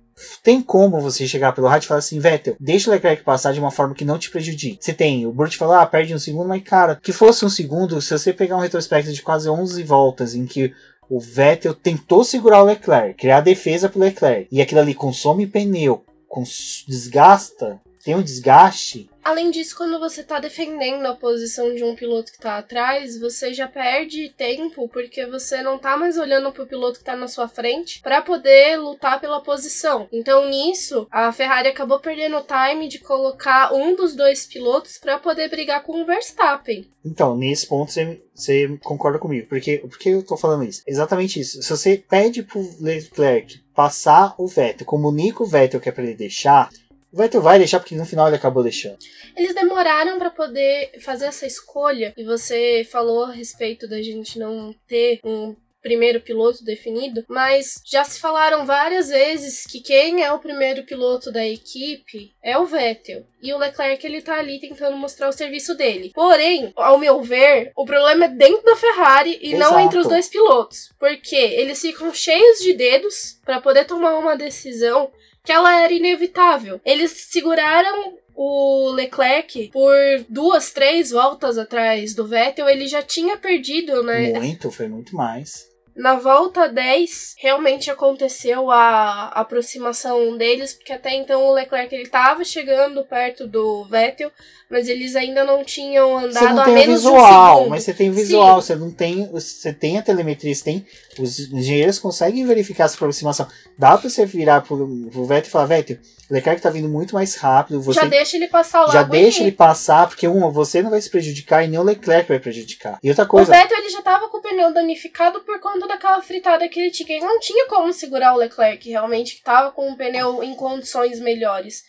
tem 0.43 0.61
como 0.61 1.01
você 1.01 1.27
chegar 1.27 1.51
pelo 1.53 1.67
rádio 1.67 1.85
e 1.85 1.89
falar 1.89 1.97
assim, 1.97 2.19
Vettel, 2.19 2.55
deixa 2.59 2.89
o 2.89 2.93
Leclerc 2.93 3.23
passar 3.23 3.53
de 3.53 3.59
uma 3.59 3.71
forma 3.71 3.95
que 3.95 4.05
não 4.05 4.19
te 4.19 4.29
prejudique. 4.29 4.77
Você 4.79 4.93
tem, 4.93 5.25
o 5.25 5.31
Burt 5.31 5.55
falou, 5.57 5.75
ah, 5.75 5.85
perde 5.85 6.13
um 6.13 6.19
segundo, 6.19 6.47
mas 6.47 6.63
cara, 6.63 6.99
que 7.01 7.11
fosse 7.11 7.43
um 7.43 7.49
segundo, 7.49 7.99
se 8.01 8.17
você 8.17 8.31
pegar 8.31 8.55
um 8.55 8.61
retrospecto 8.61 9.11
de 9.11 9.21
quase 9.21 9.49
11 9.49 9.83
voltas 9.83 10.35
em 10.35 10.45
que 10.45 10.73
o 11.09 11.19
Vettel 11.19 11.73
tentou 11.73 12.23
segurar 12.23 12.61
o 12.61 12.65
Leclerc, 12.65 13.15
criar 13.15 13.41
defesa 13.41 13.89
pro 13.89 13.99
Leclerc, 13.99 14.47
e 14.51 14.61
aquilo 14.61 14.81
ali 14.81 14.93
consome 14.93 15.47
pneu, 15.47 16.03
cons 16.27 16.83
desgasta, 16.87 17.79
tem 18.03 18.15
um 18.15 18.21
desgaste, 18.21 19.09
Além 19.25 19.49
disso, 19.49 19.75
quando 19.75 19.99
você 19.99 20.21
tá 20.21 20.39
defendendo 20.39 21.03
a 21.07 21.15
posição 21.15 21.73
de 21.73 21.83
um 21.83 21.95
piloto 21.95 22.31
que 22.31 22.37
tá 22.37 22.59
atrás, 22.59 23.19
você 23.19 23.55
já 23.55 23.67
perde 23.67 24.29
tempo 24.29 24.87
porque 24.87 25.25
você 25.25 25.63
não 25.63 25.79
tá 25.79 25.97
mais 25.97 26.15
olhando 26.15 26.51
pro 26.51 26.67
piloto 26.67 26.99
que 26.99 27.05
tá 27.05 27.15
na 27.15 27.27
sua 27.27 27.47
frente 27.47 28.03
para 28.03 28.21
poder 28.21 28.77
lutar 28.77 29.19
pela 29.19 29.41
posição. 29.41 30.07
Então, 30.11 30.47
nisso, 30.47 31.07
a 31.09 31.31
Ferrari 31.31 31.69
acabou 31.69 31.99
perdendo 31.99 32.37
o 32.37 32.43
time 32.43 32.87
de 32.87 32.99
colocar 32.99 33.73
um 33.73 33.95
dos 33.95 34.15
dois 34.15 34.45
pilotos 34.45 34.99
para 34.99 35.17
poder 35.17 35.49
brigar 35.49 35.81
com 35.81 36.03
o 36.03 36.05
Verstappen. 36.05 36.87
Então, 37.03 37.35
nesse 37.35 37.65
ponto 37.65 37.91
você, 37.91 38.21
você 38.31 38.77
concorda 38.83 39.17
comigo. 39.17 39.47
Porque, 39.47 39.79
por 39.79 39.97
que 39.97 40.09
eu 40.09 40.21
tô 40.21 40.37
falando 40.37 40.65
isso? 40.65 40.83
Exatamente 40.85 41.39
isso. 41.39 41.63
Se 41.63 41.69
você 41.71 41.97
pede 41.97 42.43
pro 42.43 42.63
Leclerc 42.79 43.59
passar 43.73 44.35
o 44.37 44.45
Vettel, 44.45 44.85
comunica 44.85 45.41
o 45.41 45.47
Vettel 45.47 45.81
que 45.81 45.89
é 45.89 45.91
pra 45.91 46.03
ele 46.03 46.13
deixar, 46.13 46.69
o 47.15 47.17
Vettel 47.17 47.41
vai 47.41 47.57
deixar 47.57 47.79
porque 47.79 47.95
no 47.95 48.05
final 48.05 48.27
ele 48.27 48.35
acabou 48.35 48.61
deixando. 48.61 48.97
Eles 49.37 49.55
demoraram 49.55 50.19
para 50.19 50.29
poder 50.29 50.91
fazer 50.99 51.27
essa 51.27 51.47
escolha 51.47 52.13
e 52.17 52.25
você 52.25 52.85
falou 52.91 53.23
a 53.23 53.31
respeito 53.31 53.87
da 53.87 54.01
gente 54.01 54.37
não 54.37 54.75
ter 54.85 55.21
um 55.23 55.55
primeiro 55.81 56.19
piloto 56.19 56.63
definido, 56.63 57.23
mas 57.29 57.79
já 57.85 58.03
se 58.03 58.19
falaram 58.19 58.65
várias 58.65 59.07
vezes 59.07 59.65
que 59.65 59.79
quem 59.79 60.23
é 60.23 60.33
o 60.33 60.39
primeiro 60.39 60.83
piloto 60.83 61.31
da 61.31 61.45
equipe 61.45 62.33
é 62.43 62.57
o 62.57 62.65
Vettel. 62.65 63.23
E 63.41 63.53
o 63.53 63.57
Leclerc 63.57 64.05
ele 64.05 64.21
tá 64.21 64.39
ali 64.39 64.59
tentando 64.59 64.97
mostrar 64.97 65.29
o 65.29 65.31
serviço 65.31 65.75
dele. 65.75 66.11
Porém, 66.13 66.73
ao 66.75 66.97
meu 66.97 67.21
ver, 67.21 67.71
o 67.77 67.85
problema 67.85 68.25
é 68.25 68.29
dentro 68.29 68.63
da 68.63 68.75
Ferrari 68.75 69.39
e 69.41 69.53
Exato. 69.53 69.71
não 69.71 69.79
entre 69.79 69.99
os 69.99 70.07
dois 70.07 70.27
pilotos, 70.27 70.89
porque 70.99 71.35
eles 71.35 71.79
ficam 71.79 72.13
cheios 72.13 72.59
de 72.59 72.73
dedos 72.73 73.39
para 73.45 73.61
poder 73.61 73.85
tomar 73.85 74.17
uma 74.17 74.35
decisão 74.35 75.11
que 75.45 75.51
ela 75.51 75.79
era 75.81 75.93
inevitável. 75.93 76.81
Eles 76.83 77.11
seguraram 77.11 78.17
o 78.35 78.91
Leclerc 78.91 79.69
por 79.71 79.95
duas, 80.27 80.71
três 80.71 81.11
voltas 81.11 81.57
atrás 81.57 82.13
do 82.13 82.27
Vettel, 82.27 82.67
ele 82.67 82.87
já 82.87 83.01
tinha 83.01 83.37
perdido, 83.37 84.03
né? 84.03 84.33
Muito, 84.33 84.69
foi 84.69 84.87
muito 84.87 85.15
mais. 85.15 85.73
Na 85.95 86.15
volta 86.15 86.67
10, 86.67 87.35
realmente 87.37 87.89
aconteceu 87.89 88.69
a 88.69 89.29
aproximação 89.29 90.35
deles, 90.35 90.73
porque 90.73 90.91
até 90.91 91.13
então 91.15 91.45
o 91.45 91.53
Leclerc 91.53 91.95
ele 91.95 92.03
estava 92.03 92.43
chegando 92.43 93.05
perto 93.05 93.47
do 93.47 93.85
Vettel, 93.85 94.29
mas 94.69 94.89
eles 94.89 95.15
ainda 95.15 95.45
não 95.45 95.63
tinham 95.63 96.17
andado 96.17 96.53
não 96.53 96.63
a 96.63 96.67
o 96.67 96.73
menos 96.73 97.01
de 97.01 97.07
um 97.07 97.11
visual, 97.11 97.55
segundo. 97.55 97.69
mas 97.69 97.83
você 97.83 97.93
tem 97.93 98.09
o 98.09 98.13
visual, 98.13 98.61
Sim. 98.61 98.67
você 98.67 98.75
não 98.75 98.91
tem. 98.91 99.31
Você 99.31 99.71
tem 99.71 99.97
a 99.97 100.01
telemetria, 100.01 100.53
você 100.53 100.63
tem. 100.65 100.85
Os 101.17 101.39
engenheiros 101.39 101.97
conseguem 101.97 102.45
verificar 102.45 102.85
essa 102.85 102.95
aproximação. 102.95 103.47
Dá 103.77 103.97
pra 103.97 104.09
você 104.09 104.25
virar 104.25 104.61
pro, 104.61 104.87
pro 105.11 105.25
Vettel 105.25 105.47
e 105.47 105.51
falar, 105.51 105.65
Vettel, 105.65 105.97
o 106.29 106.33
Leclerc 106.33 106.61
tá 106.61 106.71
vindo 106.71 106.89
muito 106.89 107.13
mais 107.13 107.35
rápido, 107.35 107.79
você 107.79 108.01
Já 108.01 108.07
deixa 108.07 108.35
ele 108.35 108.47
passar 108.47 108.85
o 108.85 108.91
já 108.91 109.03
deixa 109.03 109.43
ele 109.43 109.51
passar, 109.51 110.07
porque 110.07 110.27
uma, 110.27 110.49
você 110.49 110.81
não 110.81 110.89
vai 110.89 110.99
se 110.99 111.09
prejudicar 111.09 111.63
e 111.63 111.67
nem 111.67 111.79
o 111.79 111.83
Leclerc 111.83 112.27
vai 112.27 112.39
prejudicar. 112.39 112.97
E 113.03 113.09
outra 113.09 113.25
O 113.25 113.27
coisa, 113.27 113.51
Vettel 113.51 113.77
ele 113.77 113.89
já 113.89 114.01
tava 114.01 114.27
com 114.27 114.37
o 114.37 114.41
pneu 114.41 114.73
danificado 114.73 115.41
por 115.41 115.59
conta 115.59 115.84
daquela 115.87 116.21
fritada 116.21 116.67
que 116.67 116.79
ele 116.79 116.91
tinha. 116.91 117.17
Ele 117.17 117.25
não 117.25 117.39
tinha 117.39 117.67
como 117.67 117.91
segurar 117.93 118.33
o 118.33 118.37
Leclerc, 118.37 118.89
realmente, 118.89 119.35
que 119.35 119.43
tava 119.43 119.71
com 119.71 119.91
o 119.91 119.97
pneu 119.97 120.43
em 120.43 120.55
condições 120.55 121.19
melhores. 121.19 121.83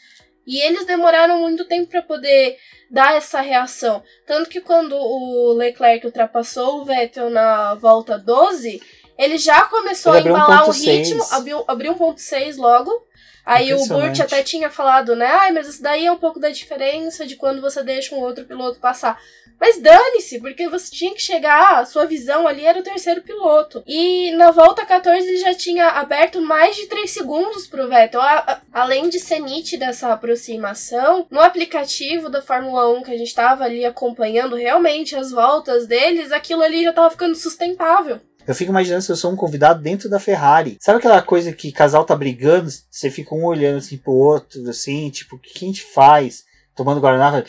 E 0.47 0.61
eles 0.61 0.87
demoraram 0.87 1.41
muito 1.41 1.65
tempo 1.65 1.91
para 1.91 2.03
poder 2.03 2.57
dar 2.91 3.17
essa 3.17 3.41
reação. 3.41 4.03
Tanto 4.27 4.49
que 4.49 4.61
quando 4.61 4.95
o 4.95 5.53
Leclerc 5.55 6.07
ultrapassou 6.07 6.81
o 6.81 6.85
Vettel 6.85 7.31
na 7.31 7.75
volta 7.75 8.17
12, 8.17 8.81
ele 9.19 9.39
já 9.39 9.63
começou 9.63 10.15
Ele 10.15 10.29
a 10.29 10.31
embalar 10.31 10.69
o 10.69 10.73
1.6. 10.73 10.85
ritmo, 10.85 11.25
abriu, 11.33 11.65
abriu 11.67 11.95
1.6 11.97 12.57
logo. 12.57 13.07
Aí 13.47 13.73
o 13.73 13.79
Burt 13.95 14.19
até 14.21 14.43
tinha 14.43 14.69
falado, 14.69 15.15
né? 15.15 15.27
Ai, 15.27 15.53
mas 15.53 15.69
isso 15.69 15.81
daí 15.81 16.05
é 16.05 16.11
um 16.11 16.17
pouco 16.17 16.41
da 16.41 16.51
diferença 16.51 17.25
de 17.25 17.37
quando 17.37 17.61
você 17.61 17.81
deixa 17.83 18.13
um 18.15 18.19
outro 18.19 18.45
piloto 18.45 18.81
passar. 18.81 19.17
Mas 19.59 19.81
dane-se, 19.81 20.39
porque 20.41 20.69
você 20.69 20.91
tinha 20.95 21.15
que 21.15 21.23
chegar, 21.23 21.79
a 21.79 21.87
sua 21.87 22.05
visão 22.05 22.47
ali 22.47 22.67
era 22.67 22.79
o 22.79 22.83
terceiro 22.83 23.23
piloto. 23.23 23.83
E 23.87 24.31
na 24.33 24.51
volta 24.51 24.85
14 24.85 25.27
ele 25.27 25.39
já 25.39 25.55
tinha 25.55 25.87
aberto 25.91 26.43
mais 26.43 26.77
de 26.77 26.87
3 26.87 27.11
segundos 27.11 27.67
pro 27.67 27.89
Vettel. 27.89 28.21
A- 28.21 28.45
a- 28.47 28.61
além 28.83 29.09
de 29.09 29.19
ser 29.19 29.39
nítida 29.41 29.87
essa 29.87 30.13
aproximação, 30.13 31.27
no 31.31 31.41
aplicativo 31.41 32.29
da 32.29 32.43
Fórmula 32.43 32.89
1 32.91 33.03
que 33.03 33.13
a 33.13 33.17
gente 33.17 33.35
tava 33.35 33.65
ali 33.65 33.85
acompanhando 33.85 34.57
realmente 34.57 35.17
as 35.17 35.31
voltas 35.31 35.87
deles, 35.87 36.33
aquilo 36.33 36.63
ali 36.63 36.83
já 36.85 36.93
tava 36.93 37.11
ficando 37.11 37.35
sustentável. 37.35 38.21
Eu 38.47 38.55
fico 38.55 38.71
imaginando 38.71 39.03
se 39.03 39.11
eu 39.11 39.17
sou 39.17 39.33
um 39.33 39.37
convidado 39.37 39.83
dentro 39.83 40.09
da 40.09 40.21
Ferrari. 40.21 40.79
Sabe 40.81 40.99
aquela 40.99 41.21
coisa 41.21 41.53
que 41.53 41.73
casal 41.73 42.05
tá 42.05 42.15
brigando, 42.15 42.71
você 42.91 43.11
fica 43.11 43.35
um 43.35 43.45
olhando 43.45 43.79
assim 43.79 43.97
pro 43.97 44.13
outro, 44.13 44.69
assim, 44.69 45.11
tipo, 45.11 45.37
o 45.37 45.39
que 45.39 45.65
a 45.65 45.69
gente 45.69 45.83
faz? 45.83 46.45
Tomando 46.75 47.01
Guaraná. 47.01 47.45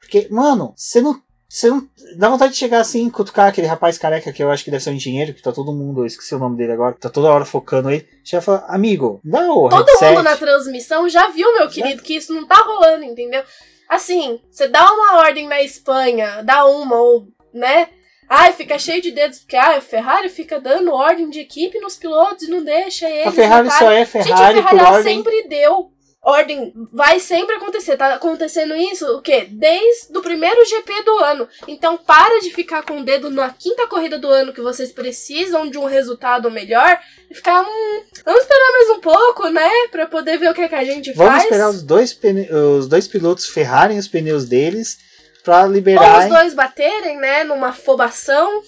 Porque, 0.00 0.28
mano, 0.30 0.74
você 0.76 1.00
não. 1.00 1.22
Você 1.48 1.68
não. 1.68 1.88
Dá 2.16 2.28
vontade 2.28 2.52
de 2.52 2.58
chegar 2.58 2.80
assim, 2.80 3.08
cutucar 3.08 3.48
aquele 3.48 3.66
rapaz 3.66 3.96
careca 3.96 4.32
que 4.32 4.42
eu 4.42 4.50
acho 4.50 4.64
que 4.64 4.70
deve 4.70 4.82
ser 4.82 4.90
um 4.90 4.94
engenheiro, 4.94 5.32
que 5.32 5.42
tá 5.42 5.52
todo 5.52 5.72
mundo, 5.72 6.02
eu 6.02 6.06
esqueci 6.06 6.34
o 6.34 6.38
nome 6.38 6.56
dele 6.56 6.72
agora, 6.72 6.94
tá 6.94 7.08
toda 7.08 7.30
hora 7.30 7.44
focando 7.44 7.90
ele. 7.90 8.08
Já 8.24 8.40
fala, 8.40 8.64
amigo, 8.68 9.20
dá 9.24 9.50
o 9.52 9.68
Todo 9.68 9.86
headset. 9.86 10.14
mundo 10.14 10.24
na 10.24 10.36
transmissão 10.36 11.08
já 11.08 11.30
viu, 11.30 11.52
meu 11.52 11.68
querido, 11.68 12.02
que 12.02 12.16
isso 12.16 12.34
não 12.34 12.46
tá 12.46 12.56
rolando, 12.56 13.04
entendeu? 13.04 13.42
Assim, 13.88 14.40
você 14.50 14.66
dá 14.66 14.92
uma 14.92 15.18
ordem 15.18 15.46
na 15.46 15.62
Espanha, 15.62 16.42
dá 16.42 16.64
uma, 16.64 16.96
ou, 16.96 17.28
né? 17.52 17.88
Ai, 18.28 18.52
fica 18.52 18.78
cheio 18.78 19.02
de 19.02 19.10
dedos, 19.10 19.40
porque 19.40 19.56
ai, 19.56 19.76
a 19.78 19.80
Ferrari 19.80 20.28
fica 20.28 20.60
dando 20.60 20.92
ordem 20.92 21.28
de 21.30 21.40
equipe 21.40 21.78
nos 21.80 21.96
pilotos 21.96 22.44
e 22.44 22.50
não 22.50 22.64
deixa 22.64 23.08
eles. 23.08 23.26
A 23.26 23.32
Ferrari 23.32 23.70
só 23.70 23.90
é 23.90 24.04
Gente, 24.04 24.16
a 24.16 24.22
Ferrari 24.22 24.54
Ferrari 24.56 24.78
ela 24.78 24.90
ordem. 24.92 25.14
sempre 25.14 25.48
deu 25.48 25.90
ordem. 26.24 26.72
Vai 26.90 27.20
sempre 27.20 27.54
acontecer. 27.56 27.96
Tá 27.98 28.14
acontecendo 28.14 28.74
isso 28.74 29.06
o 29.14 29.20
quê? 29.20 29.46
Desde 29.50 30.16
o 30.16 30.22
primeiro 30.22 30.64
GP 30.64 31.02
do 31.02 31.18
ano. 31.18 31.46
Então 31.68 31.98
para 31.98 32.40
de 32.40 32.50
ficar 32.50 32.82
com 32.82 33.00
o 33.00 33.04
dedo 33.04 33.30
na 33.30 33.50
quinta 33.50 33.86
corrida 33.86 34.18
do 34.18 34.28
ano 34.28 34.52
que 34.52 34.62
vocês 34.62 34.90
precisam 34.90 35.68
de 35.68 35.76
um 35.76 35.84
resultado 35.84 36.50
melhor 36.50 36.98
e 37.30 37.34
ficar, 37.34 37.60
hum, 37.62 38.02
vamos 38.24 38.40
esperar 38.40 38.72
mais 38.72 38.90
um 38.96 39.00
pouco, 39.00 39.48
né? 39.48 39.70
Pra 39.90 40.06
poder 40.06 40.38
ver 40.38 40.50
o 40.50 40.54
que, 40.54 40.62
é 40.62 40.68
que 40.68 40.74
a 40.74 40.84
gente 40.84 41.12
Vamos 41.12 41.30
faz. 41.32 41.44
esperar 41.44 41.68
os 41.68 41.82
dois, 41.82 42.18
os 42.78 42.88
dois 42.88 43.06
pilotos 43.06 43.46
ferrarem 43.46 43.98
os 43.98 44.08
pneus 44.08 44.48
deles 44.48 44.98
pra 45.44 45.60
Ou 45.60 45.66
os 45.66 45.72
liberar. 45.72 46.28
dois 46.28 46.54
baterem, 46.54 47.18
né? 47.18 47.44
Numa 47.44 47.68
afobação. 47.68 48.62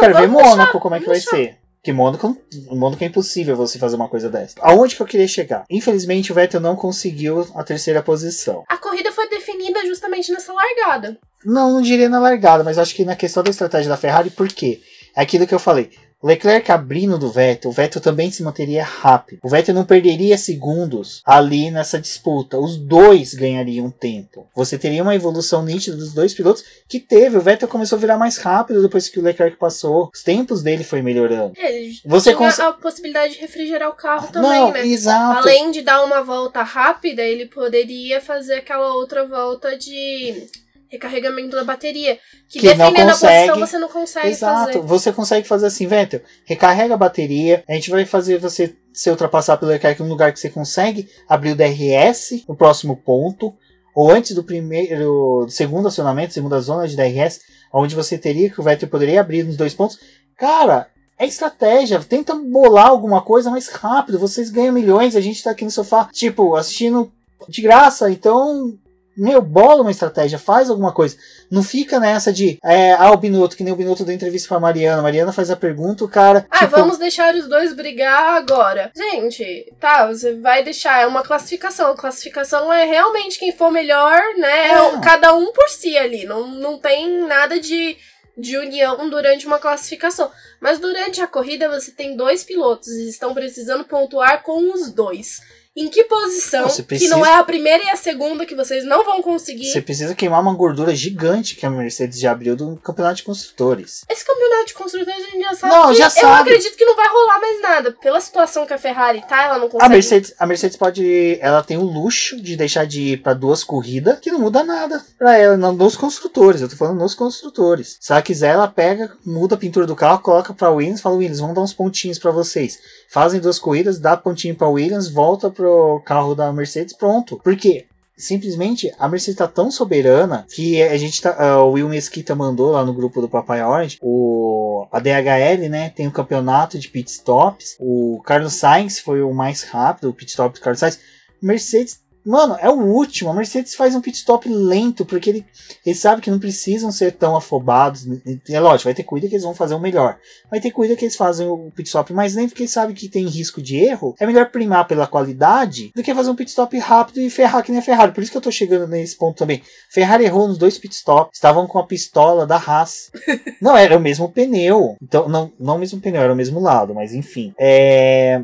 Quero 0.00 0.16
ver 0.16 0.28
Mônaco 0.28 0.80
como 0.80 0.94
é 0.94 1.00
que 1.00 1.06
vai 1.06 1.20
vamos 1.20 1.30
ser. 1.30 1.58
Que 1.82 1.92
Mônaco, 1.92 2.36
Mônaco 2.70 3.02
é 3.02 3.08
impossível 3.08 3.56
você 3.56 3.76
fazer 3.76 3.96
uma 3.96 4.08
coisa 4.08 4.30
dessa. 4.30 4.54
Aonde 4.60 4.94
que 4.94 5.02
eu 5.02 5.06
queria 5.06 5.26
chegar? 5.26 5.64
Infelizmente 5.68 6.30
o 6.30 6.34
Vettel 6.34 6.60
não 6.60 6.76
conseguiu 6.76 7.46
a 7.56 7.64
terceira 7.64 8.00
posição. 8.00 8.62
A 8.68 8.76
corrida 8.76 9.10
foi 9.10 9.28
definida 9.28 9.84
justamente 9.84 10.30
nessa 10.30 10.52
largada. 10.52 11.18
Não, 11.44 11.72
não 11.72 11.82
diria 11.82 12.08
na 12.08 12.20
largada, 12.20 12.62
mas 12.62 12.78
acho 12.78 12.94
que 12.94 13.04
na 13.04 13.16
questão 13.16 13.42
da 13.42 13.50
estratégia 13.50 13.88
da 13.88 13.96
Ferrari, 13.96 14.30
por 14.30 14.46
quê? 14.48 14.80
É 15.16 15.22
aquilo 15.22 15.44
que 15.44 15.54
eu 15.54 15.58
falei. 15.58 15.90
Leclerc 16.26 16.70
abrindo 16.70 17.18
do 17.18 17.30
Vettel, 17.30 17.70
o 17.70 17.74
Vettel 17.74 18.00
também 18.00 18.30
se 18.30 18.42
manteria 18.42 18.84
rápido. 18.84 19.40
O 19.42 19.48
Vettel 19.48 19.74
não 19.74 19.84
perderia 19.84 20.38
segundos 20.38 21.20
ali 21.24 21.70
nessa 21.70 21.98
disputa. 21.98 22.58
Os 22.58 22.76
dois 22.76 23.34
ganhariam 23.34 23.90
tempo. 23.90 24.46
Você 24.54 24.78
teria 24.78 25.02
uma 25.02 25.14
evolução 25.14 25.64
nítida 25.64 25.96
dos 25.96 26.12
dois 26.12 26.32
pilotos 26.34 26.64
que 26.88 27.00
teve. 27.00 27.36
O 27.36 27.40
Vettel 27.40 27.68
começou 27.68 27.96
a 27.96 28.00
virar 28.00 28.18
mais 28.18 28.36
rápido 28.36 28.82
depois 28.82 29.08
que 29.08 29.18
o 29.18 29.22
Leclerc 29.22 29.56
passou. 29.56 30.10
Os 30.14 30.22
tempos 30.22 30.62
dele 30.62 30.84
foi 30.84 31.02
melhorando. 31.02 31.52
Ele 31.56 31.92
Você 32.04 32.30
tinha 32.34 32.36
cons- 32.38 32.60
a 32.60 32.72
possibilidade 32.72 33.34
de 33.34 33.40
refrigerar 33.40 33.88
o 33.90 33.94
carro 33.94 34.28
também, 34.30 34.50
não, 34.50 34.70
né? 34.72 34.86
exato. 34.86 35.38
Além 35.40 35.70
de 35.70 35.82
dar 35.82 36.04
uma 36.04 36.22
volta 36.22 36.62
rápida, 36.62 37.22
ele 37.22 37.46
poderia 37.46 38.20
fazer 38.20 38.54
aquela 38.54 38.94
outra 38.94 39.26
volta 39.26 39.76
de 39.76 40.46
recarregamento 40.92 41.56
da 41.56 41.64
bateria. 41.64 42.18
Que, 42.48 42.60
Que 42.60 42.74
não 42.74 42.90
dependendo 42.92 43.06
da 43.06 43.12
consegue. 43.14 43.48
posição 43.48 43.66
você 43.66 43.78
não 43.78 43.88
consegue 43.88 44.28
Exato. 44.28 44.72
fazer. 44.74 44.86
Você 44.86 45.12
consegue 45.12 45.48
fazer 45.48 45.66
assim, 45.66 45.86
Vettel. 45.86 46.20
Recarrega 46.44 46.94
a 46.94 46.98
bateria. 46.98 47.64
A 47.66 47.72
gente 47.72 47.90
vai 47.90 48.04
fazer 48.04 48.38
você 48.38 48.76
ser 48.92 49.10
ultrapassado 49.10 49.60
pelo 49.60 49.72
Leclerc 49.72 50.00
em 50.00 50.04
um 50.04 50.08
lugar 50.08 50.32
que 50.32 50.38
você 50.38 50.50
consegue 50.50 51.08
abrir 51.26 51.52
o 51.52 51.56
DRS 51.56 52.44
no 52.46 52.54
próximo 52.54 52.94
ponto. 52.94 53.54
Ou 53.94 54.10
antes 54.10 54.34
do 54.34 54.44
primeiro, 54.44 55.44
do 55.46 55.50
segundo 55.50 55.88
acionamento, 55.88 56.32
segunda 56.34 56.60
zona 56.60 56.86
de 56.86 56.96
DRS, 56.96 57.40
onde 57.72 57.94
você 57.94 58.16
teria 58.18 58.50
que 58.50 58.60
o 58.60 58.62
Vettel 58.62 58.88
poderia 58.88 59.20
abrir 59.20 59.44
nos 59.44 59.56
dois 59.56 59.74
pontos. 59.74 59.98
Cara, 60.36 60.88
é 61.18 61.26
estratégia. 61.26 62.00
Tenta 62.00 62.34
bolar 62.34 62.88
alguma 62.88 63.22
coisa 63.22 63.50
mais 63.50 63.68
rápido. 63.68 64.18
Vocês 64.18 64.50
ganham 64.50 64.72
milhões. 64.74 65.16
A 65.16 65.20
gente 65.20 65.42
tá 65.42 65.50
aqui 65.50 65.64
no 65.64 65.70
sofá, 65.70 66.08
tipo, 66.12 66.54
assistindo 66.54 67.10
de 67.48 67.62
graça. 67.62 68.10
Então, 68.10 68.78
meu, 69.16 69.42
bola 69.42 69.82
uma 69.82 69.90
estratégia, 69.90 70.38
faz 70.38 70.70
alguma 70.70 70.92
coisa. 70.92 71.16
Não 71.50 71.62
fica 71.62 72.00
nessa 72.00 72.32
de, 72.32 72.58
é, 72.64 72.92
ah, 72.92 73.10
o 73.12 73.16
Binotto, 73.16 73.56
que 73.56 73.62
nem 73.62 73.72
o 73.72 73.76
Binotto 73.76 74.04
da 74.04 74.12
entrevista 74.12 74.48
pra 74.48 74.58
Mariana. 74.58 75.00
A 75.00 75.02
Mariana 75.02 75.32
faz 75.32 75.50
a 75.50 75.56
pergunta, 75.56 76.04
o 76.04 76.08
cara. 76.08 76.46
Ah, 76.50 76.60
tipo, 76.60 76.70
vamos 76.70 76.98
deixar 76.98 77.34
os 77.34 77.46
dois 77.46 77.74
brigar 77.74 78.36
agora. 78.36 78.90
Gente, 78.96 79.72
tá, 79.78 80.06
você 80.06 80.34
vai 80.34 80.62
deixar. 80.62 81.02
É 81.02 81.06
uma 81.06 81.22
classificação. 81.22 81.90
A 81.90 81.96
classificação 81.96 82.72
é 82.72 82.84
realmente 82.84 83.38
quem 83.38 83.52
for 83.52 83.70
melhor, 83.70 84.18
né? 84.38 84.70
É. 84.70 85.00
Cada 85.04 85.34
um 85.34 85.52
por 85.52 85.68
si 85.68 85.96
ali. 85.96 86.24
Não, 86.24 86.46
não 86.46 86.78
tem 86.78 87.26
nada 87.26 87.60
de, 87.60 87.96
de 88.36 88.56
união 88.56 89.10
durante 89.10 89.46
uma 89.46 89.58
classificação. 89.58 90.30
Mas 90.58 90.78
durante 90.78 91.20
a 91.20 91.26
corrida 91.26 91.68
você 91.68 91.90
tem 91.90 92.16
dois 92.16 92.44
pilotos. 92.44 92.88
Eles 92.88 93.10
estão 93.10 93.34
precisando 93.34 93.84
pontuar 93.84 94.42
com 94.42 94.72
os 94.72 94.90
dois. 94.90 95.40
Em 95.74 95.88
que 95.88 96.04
posição, 96.04 96.62
Não, 96.62 96.68
você 96.68 96.82
que 96.82 96.88
precisa- 96.88 97.16
não 97.16 97.24
é 97.24 97.34
a 97.34 97.42
primeira 97.42 97.82
e 97.82 97.88
a 97.88 97.96
segunda 97.96 98.44
que 98.44 98.54
vocês 98.54 98.84
não 98.84 99.04
vão 99.06 99.22
conseguir. 99.22 99.70
Você 99.72 99.80
precisa 99.80 100.14
queimar 100.14 100.40
uma 100.42 100.52
gordura 100.54 100.94
gigante 100.94 101.56
que 101.56 101.64
a 101.64 101.70
Mercedes 101.70 102.20
já 102.20 102.30
abriu 102.32 102.54
do 102.54 102.76
campeonato 102.76 103.16
de 103.16 103.22
construtores. 103.22 104.04
Esse 104.06 104.22
campeonato 104.22 104.66
de 104.66 104.74
construtores 104.74 105.24
a 105.24 105.30
gente 105.30 105.40
já 105.42 105.54
sabe 105.54 105.74
Não, 105.74 105.94
já 105.94 106.04
eu 106.06 106.10
sabe. 106.10 106.50
acredito 106.50 106.76
que 106.76 106.84
não 106.84 106.94
vai 106.94 107.08
rolar 107.08 107.40
mais 107.40 107.62
nada. 107.62 107.92
Pela 108.02 108.20
situação 108.20 108.66
que 108.66 108.74
a 108.74 108.78
Ferrari 108.78 109.22
tá, 109.26 109.44
ela 109.44 109.56
não 109.58 109.70
consegue. 109.70 109.84
A 109.86 109.88
Mercedes, 109.88 110.34
a 110.38 110.46
Mercedes 110.46 110.76
pode. 110.76 111.38
Ela 111.40 111.62
tem 111.62 111.78
o 111.78 111.84
luxo 111.84 112.38
de 112.38 112.54
deixar 112.54 112.84
de 112.86 113.00
ir 113.14 113.22
pra 113.22 113.32
duas 113.32 113.64
corridas, 113.64 114.18
que 114.20 114.30
não 114.30 114.40
muda 114.40 114.62
nada 114.62 115.02
pra 115.18 115.38
ela, 115.38 115.56
não 115.56 115.72
nos 115.72 115.96
construtores. 115.96 116.60
Eu 116.60 116.68
tô 116.68 116.76
falando 116.76 116.98
nos 116.98 117.14
construtores. 117.14 117.96
Se 117.98 118.12
ela 118.12 118.20
quiser, 118.20 118.50
ela 118.52 118.68
pega, 118.68 119.10
muda 119.24 119.54
a 119.54 119.58
pintura 119.58 119.86
do 119.86 119.96
carro, 119.96 120.18
coloca 120.20 120.52
pra 120.52 120.68
Williams 120.70 121.00
fala: 121.00 121.16
Williams, 121.16 121.40
vamos 121.40 121.54
dar 121.54 121.62
uns 121.62 121.72
pontinhos 121.72 122.18
pra 122.18 122.30
vocês. 122.30 122.78
Fazem 123.08 123.40
duas 123.40 123.58
corridas, 123.58 123.98
dá 123.98 124.16
pontinho 124.18 124.54
pra 124.54 124.68
Williams, 124.68 125.08
volta 125.10 125.48
pro 125.50 125.61
carro 126.04 126.34
da 126.34 126.52
Mercedes, 126.52 126.94
pronto. 126.94 127.38
Por 127.42 127.56
quê? 127.56 127.86
Simplesmente 128.16 128.92
a 128.98 129.08
Mercedes 129.08 129.38
tá 129.38 129.48
tão 129.48 129.70
soberana 129.70 130.46
que 130.54 130.80
a 130.82 130.96
gente 130.96 131.20
tá. 131.20 131.34
ah, 131.38 131.62
o 131.64 131.72
Will 131.72 131.88
Mesquita 131.88 132.34
mandou 132.34 132.70
lá 132.70 132.84
no 132.84 132.92
grupo 132.94 133.20
do 133.20 133.28
Papai 133.28 133.64
Orange. 133.64 133.98
O, 134.00 134.86
a 134.92 135.00
DHL, 135.00 135.68
né? 135.68 135.90
Tem 135.90 136.06
o 136.06 136.12
campeonato 136.12 136.78
de 136.78 136.88
pit 136.88 137.10
stops. 137.10 137.76
O 137.80 138.20
Carlos 138.24 138.54
Sainz 138.54 139.00
foi 139.00 139.22
o 139.22 139.32
mais 139.32 139.62
rápido, 139.64 140.10
o 140.10 140.14
pit 140.14 140.30
stop 140.30 140.58
do 140.58 140.62
Carlos 140.62 140.80
Sainz. 140.80 141.00
Mercedes, 141.40 142.00
mano, 142.24 142.56
é 142.60 142.68
o 142.68 142.74
último. 142.74 143.30
A 143.30 143.34
Mercedes 143.34 143.74
faz 143.74 143.94
um 143.94 144.00
pit 144.00 144.16
stop 144.16 144.48
lento, 144.48 145.04
porque 145.04 145.30
ele, 145.30 145.46
eles 145.84 145.98
sabem 145.98 146.20
que 146.20 146.30
não 146.30 146.38
precisam 146.38 146.90
ser 146.92 147.12
tão 147.12 147.36
afobados. 147.36 148.06
É 148.48 148.60
lógico, 148.60 148.84
vai 148.84 148.94
ter 148.94 149.02
corrida 149.02 149.28
que 149.28 149.34
eles 149.34 149.44
vão 149.44 149.54
fazer 149.54 149.74
o 149.74 149.80
melhor. 149.80 150.18
Vai 150.50 150.60
ter 150.60 150.70
corrida 150.70 150.96
que 150.96 151.04
eles 151.04 151.16
fazem 151.16 151.46
o 151.46 151.70
pit 151.74 151.88
stop 151.88 152.12
mais 152.12 152.34
lento, 152.34 152.50
porque 152.50 152.62
eles 152.62 152.72
sabem 152.72 152.94
que 152.94 153.08
tem 153.08 153.26
risco 153.26 153.60
de 153.60 153.76
erro. 153.76 154.14
É 154.18 154.26
melhor 154.26 154.50
primar 154.50 154.86
pela 154.86 155.06
qualidade 155.06 155.92
do 155.94 156.02
que 156.02 156.14
fazer 156.14 156.30
um 156.30 156.36
pit 156.36 156.50
stop 156.50 156.76
rápido 156.78 157.20
e 157.20 157.30
ferrar 157.30 157.62
que 157.62 157.70
nem 157.70 157.80
a 157.80 157.84
Ferrari. 157.84 158.12
Por 158.12 158.22
isso 158.22 158.30
que 158.30 158.38
eu 158.38 158.42
tô 158.42 158.50
chegando 158.50 158.86
nesse 158.86 159.16
ponto 159.16 159.36
também. 159.36 159.62
Ferrari 159.90 160.24
errou 160.24 160.48
nos 160.48 160.58
dois 160.58 160.78
pit 160.78 160.94
stops. 160.94 161.30
Estavam 161.34 161.66
com 161.66 161.78
a 161.78 161.86
pistola 161.86 162.46
da 162.46 162.56
Haas. 162.56 163.10
não, 163.60 163.76
era 163.76 163.96
o 163.96 164.00
mesmo 164.00 164.28
pneu. 164.28 164.96
Então, 165.02 165.28
não, 165.28 165.52
não 165.58 165.76
o 165.76 165.78
mesmo 165.78 166.00
pneu, 166.00 166.22
era 166.22 166.32
o 166.32 166.36
mesmo 166.36 166.60
lado, 166.60 166.94
mas 166.94 167.12
enfim. 167.12 167.52
É. 167.58 168.42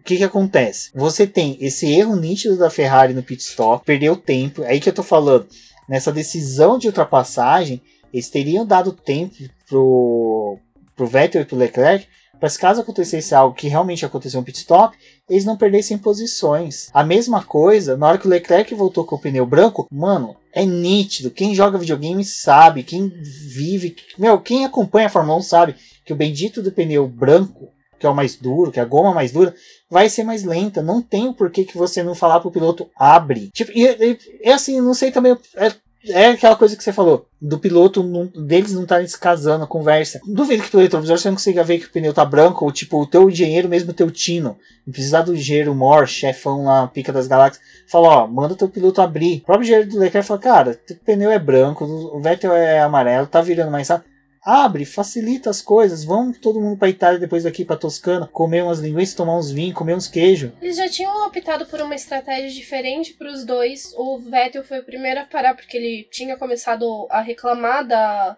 O 0.00 0.02
que 0.04 0.16
que 0.16 0.24
acontece? 0.24 0.90
Você 0.94 1.26
tem 1.26 1.58
esse 1.60 1.90
erro 1.92 2.16
nítido 2.16 2.56
da 2.56 2.70
Ferrari 2.70 3.12
no 3.12 3.22
pit 3.22 3.42
stop, 3.42 3.84
perdeu 3.84 4.16
tempo. 4.16 4.62
É 4.62 4.70
aí 4.70 4.80
que 4.80 4.88
eu 4.88 4.94
tô 4.94 5.02
falando. 5.02 5.46
Nessa 5.88 6.12
decisão 6.12 6.78
de 6.78 6.86
ultrapassagem, 6.86 7.80
eles 8.12 8.30
teriam 8.30 8.66
dado 8.66 8.92
tempo 8.92 9.34
pro, 9.68 10.58
pro 10.96 11.06
Vettel 11.06 11.42
e 11.42 11.44
pro 11.44 11.56
Leclerc 11.56 12.06
para 12.38 12.48
se 12.48 12.58
caso 12.58 12.80
acontecesse 12.80 13.34
algo 13.34 13.54
que 13.54 13.68
realmente 13.68 14.04
aconteceu 14.04 14.40
no 14.40 14.46
pit 14.46 14.58
stop, 14.58 14.96
eles 15.28 15.44
não 15.44 15.56
perdessem 15.56 15.98
posições. 15.98 16.88
A 16.94 17.04
mesma 17.04 17.42
coisa, 17.42 17.96
na 17.96 18.06
hora 18.06 18.18
que 18.18 18.26
o 18.26 18.30
Leclerc 18.30 18.72
voltou 18.74 19.04
com 19.04 19.16
o 19.16 19.18
pneu 19.18 19.44
branco, 19.44 19.88
mano, 19.90 20.36
é 20.52 20.64
nítido. 20.64 21.30
Quem 21.30 21.54
joga 21.54 21.78
videogame 21.78 22.24
sabe, 22.24 22.84
quem 22.84 23.08
vive, 23.08 23.96
meu, 24.16 24.40
quem 24.40 24.64
acompanha 24.64 25.08
a 25.08 25.10
Fórmula 25.10 25.38
1 25.38 25.42
sabe 25.42 25.74
que 26.04 26.12
o 26.12 26.16
bendito 26.16 26.62
do 26.62 26.70
pneu 26.70 27.08
branco, 27.08 27.70
que 27.98 28.06
é 28.06 28.08
o 28.08 28.14
mais 28.14 28.36
duro, 28.36 28.70
que 28.70 28.78
é 28.78 28.82
a 28.82 28.86
goma 28.86 29.12
mais 29.12 29.32
dura, 29.32 29.54
vai 29.90 30.08
ser 30.08 30.24
mais 30.24 30.44
lenta. 30.44 30.82
Não 30.82 31.02
tem 31.02 31.28
o 31.28 31.34
porquê 31.34 31.64
que 31.64 31.76
você 31.76 32.02
não 32.02 32.14
falar 32.14 32.40
pro 32.40 32.50
piloto 32.50 32.88
abre. 32.96 33.50
Tipo, 33.52 33.72
e, 33.74 33.84
e, 33.86 34.18
e 34.44 34.50
assim, 34.50 34.80
não 34.80 34.94
sei 34.94 35.10
também. 35.10 35.36
É, 35.56 35.72
é 36.10 36.26
aquela 36.28 36.54
coisa 36.54 36.76
que 36.76 36.82
você 36.84 36.92
falou, 36.92 37.26
do 37.42 37.58
piloto 37.58 38.02
não- 38.04 38.26
deles 38.26 38.72
não 38.72 38.82
estarem 38.84 39.06
se 39.06 39.18
casando, 39.18 39.64
a 39.64 39.66
conversa. 39.66 40.20
Duvido 40.24 40.62
que 40.62 40.70
pelo 40.70 40.82
retrovisor 40.82 41.18
você 41.18 41.28
não 41.28 41.36
consiga 41.36 41.64
ver 41.64 41.78
que 41.80 41.86
o 41.86 41.90
pneu 41.90 42.14
tá 42.14 42.24
branco, 42.24 42.64
ou 42.64 42.72
tipo, 42.72 43.00
o 43.02 43.06
teu 43.06 43.28
engenheiro, 43.28 43.68
mesmo 43.68 43.90
o 43.90 43.94
teu 43.94 44.08
tino, 44.10 44.56
precisar 44.90 45.22
do 45.22 45.34
engenheiro 45.34 45.74
Mor, 45.74 46.06
chefão 46.06 46.64
lá, 46.64 46.86
pica 46.86 47.12
das 47.12 47.26
galáxias, 47.26 47.62
fala, 47.90 48.08
ó, 48.08 48.26
manda 48.28 48.54
teu 48.54 48.68
piloto 48.68 49.02
abrir. 49.02 49.38
O 49.38 49.46
próprio 49.46 49.64
engenheiro 49.64 49.90
do 49.90 49.98
Leclerc 49.98 50.26
fala, 50.26 50.40
cara, 50.40 50.74
teu 50.74 50.96
pneu 51.04 51.30
é 51.32 51.38
branco, 51.38 51.84
o 51.84 52.20
Vettel 52.20 52.52
é 52.54 52.80
amarelo, 52.80 53.26
tá 53.26 53.40
virando 53.40 53.72
mais 53.72 53.88
rápido. 53.88 54.08
Abre, 54.42 54.84
facilita 54.84 55.50
as 55.50 55.60
coisas. 55.60 56.04
Vamos 56.04 56.38
todo 56.38 56.60
mundo 56.60 56.78
pra 56.78 56.88
Itália 56.88 57.18
depois 57.18 57.44
daqui 57.44 57.64
pra 57.64 57.76
Toscana, 57.76 58.26
comer 58.26 58.62
umas 58.62 58.78
linguiças, 58.78 59.14
tomar 59.14 59.36
uns 59.36 59.50
vinhos, 59.50 59.74
comer 59.74 59.94
uns 59.94 60.08
queijos. 60.08 60.52
Eles 60.60 60.76
já 60.76 60.88
tinham 60.88 61.26
optado 61.26 61.66
por 61.66 61.80
uma 61.80 61.94
estratégia 61.94 62.50
diferente 62.50 63.14
para 63.14 63.30
os 63.30 63.44
dois. 63.44 63.92
O 63.96 64.18
Vettel 64.18 64.64
foi 64.64 64.80
o 64.80 64.84
primeiro 64.84 65.20
a 65.20 65.24
parar 65.24 65.54
porque 65.54 65.76
ele 65.76 66.08
tinha 66.10 66.36
começado 66.36 67.06
a 67.10 67.20
reclamar 67.20 67.86
da, 67.86 68.36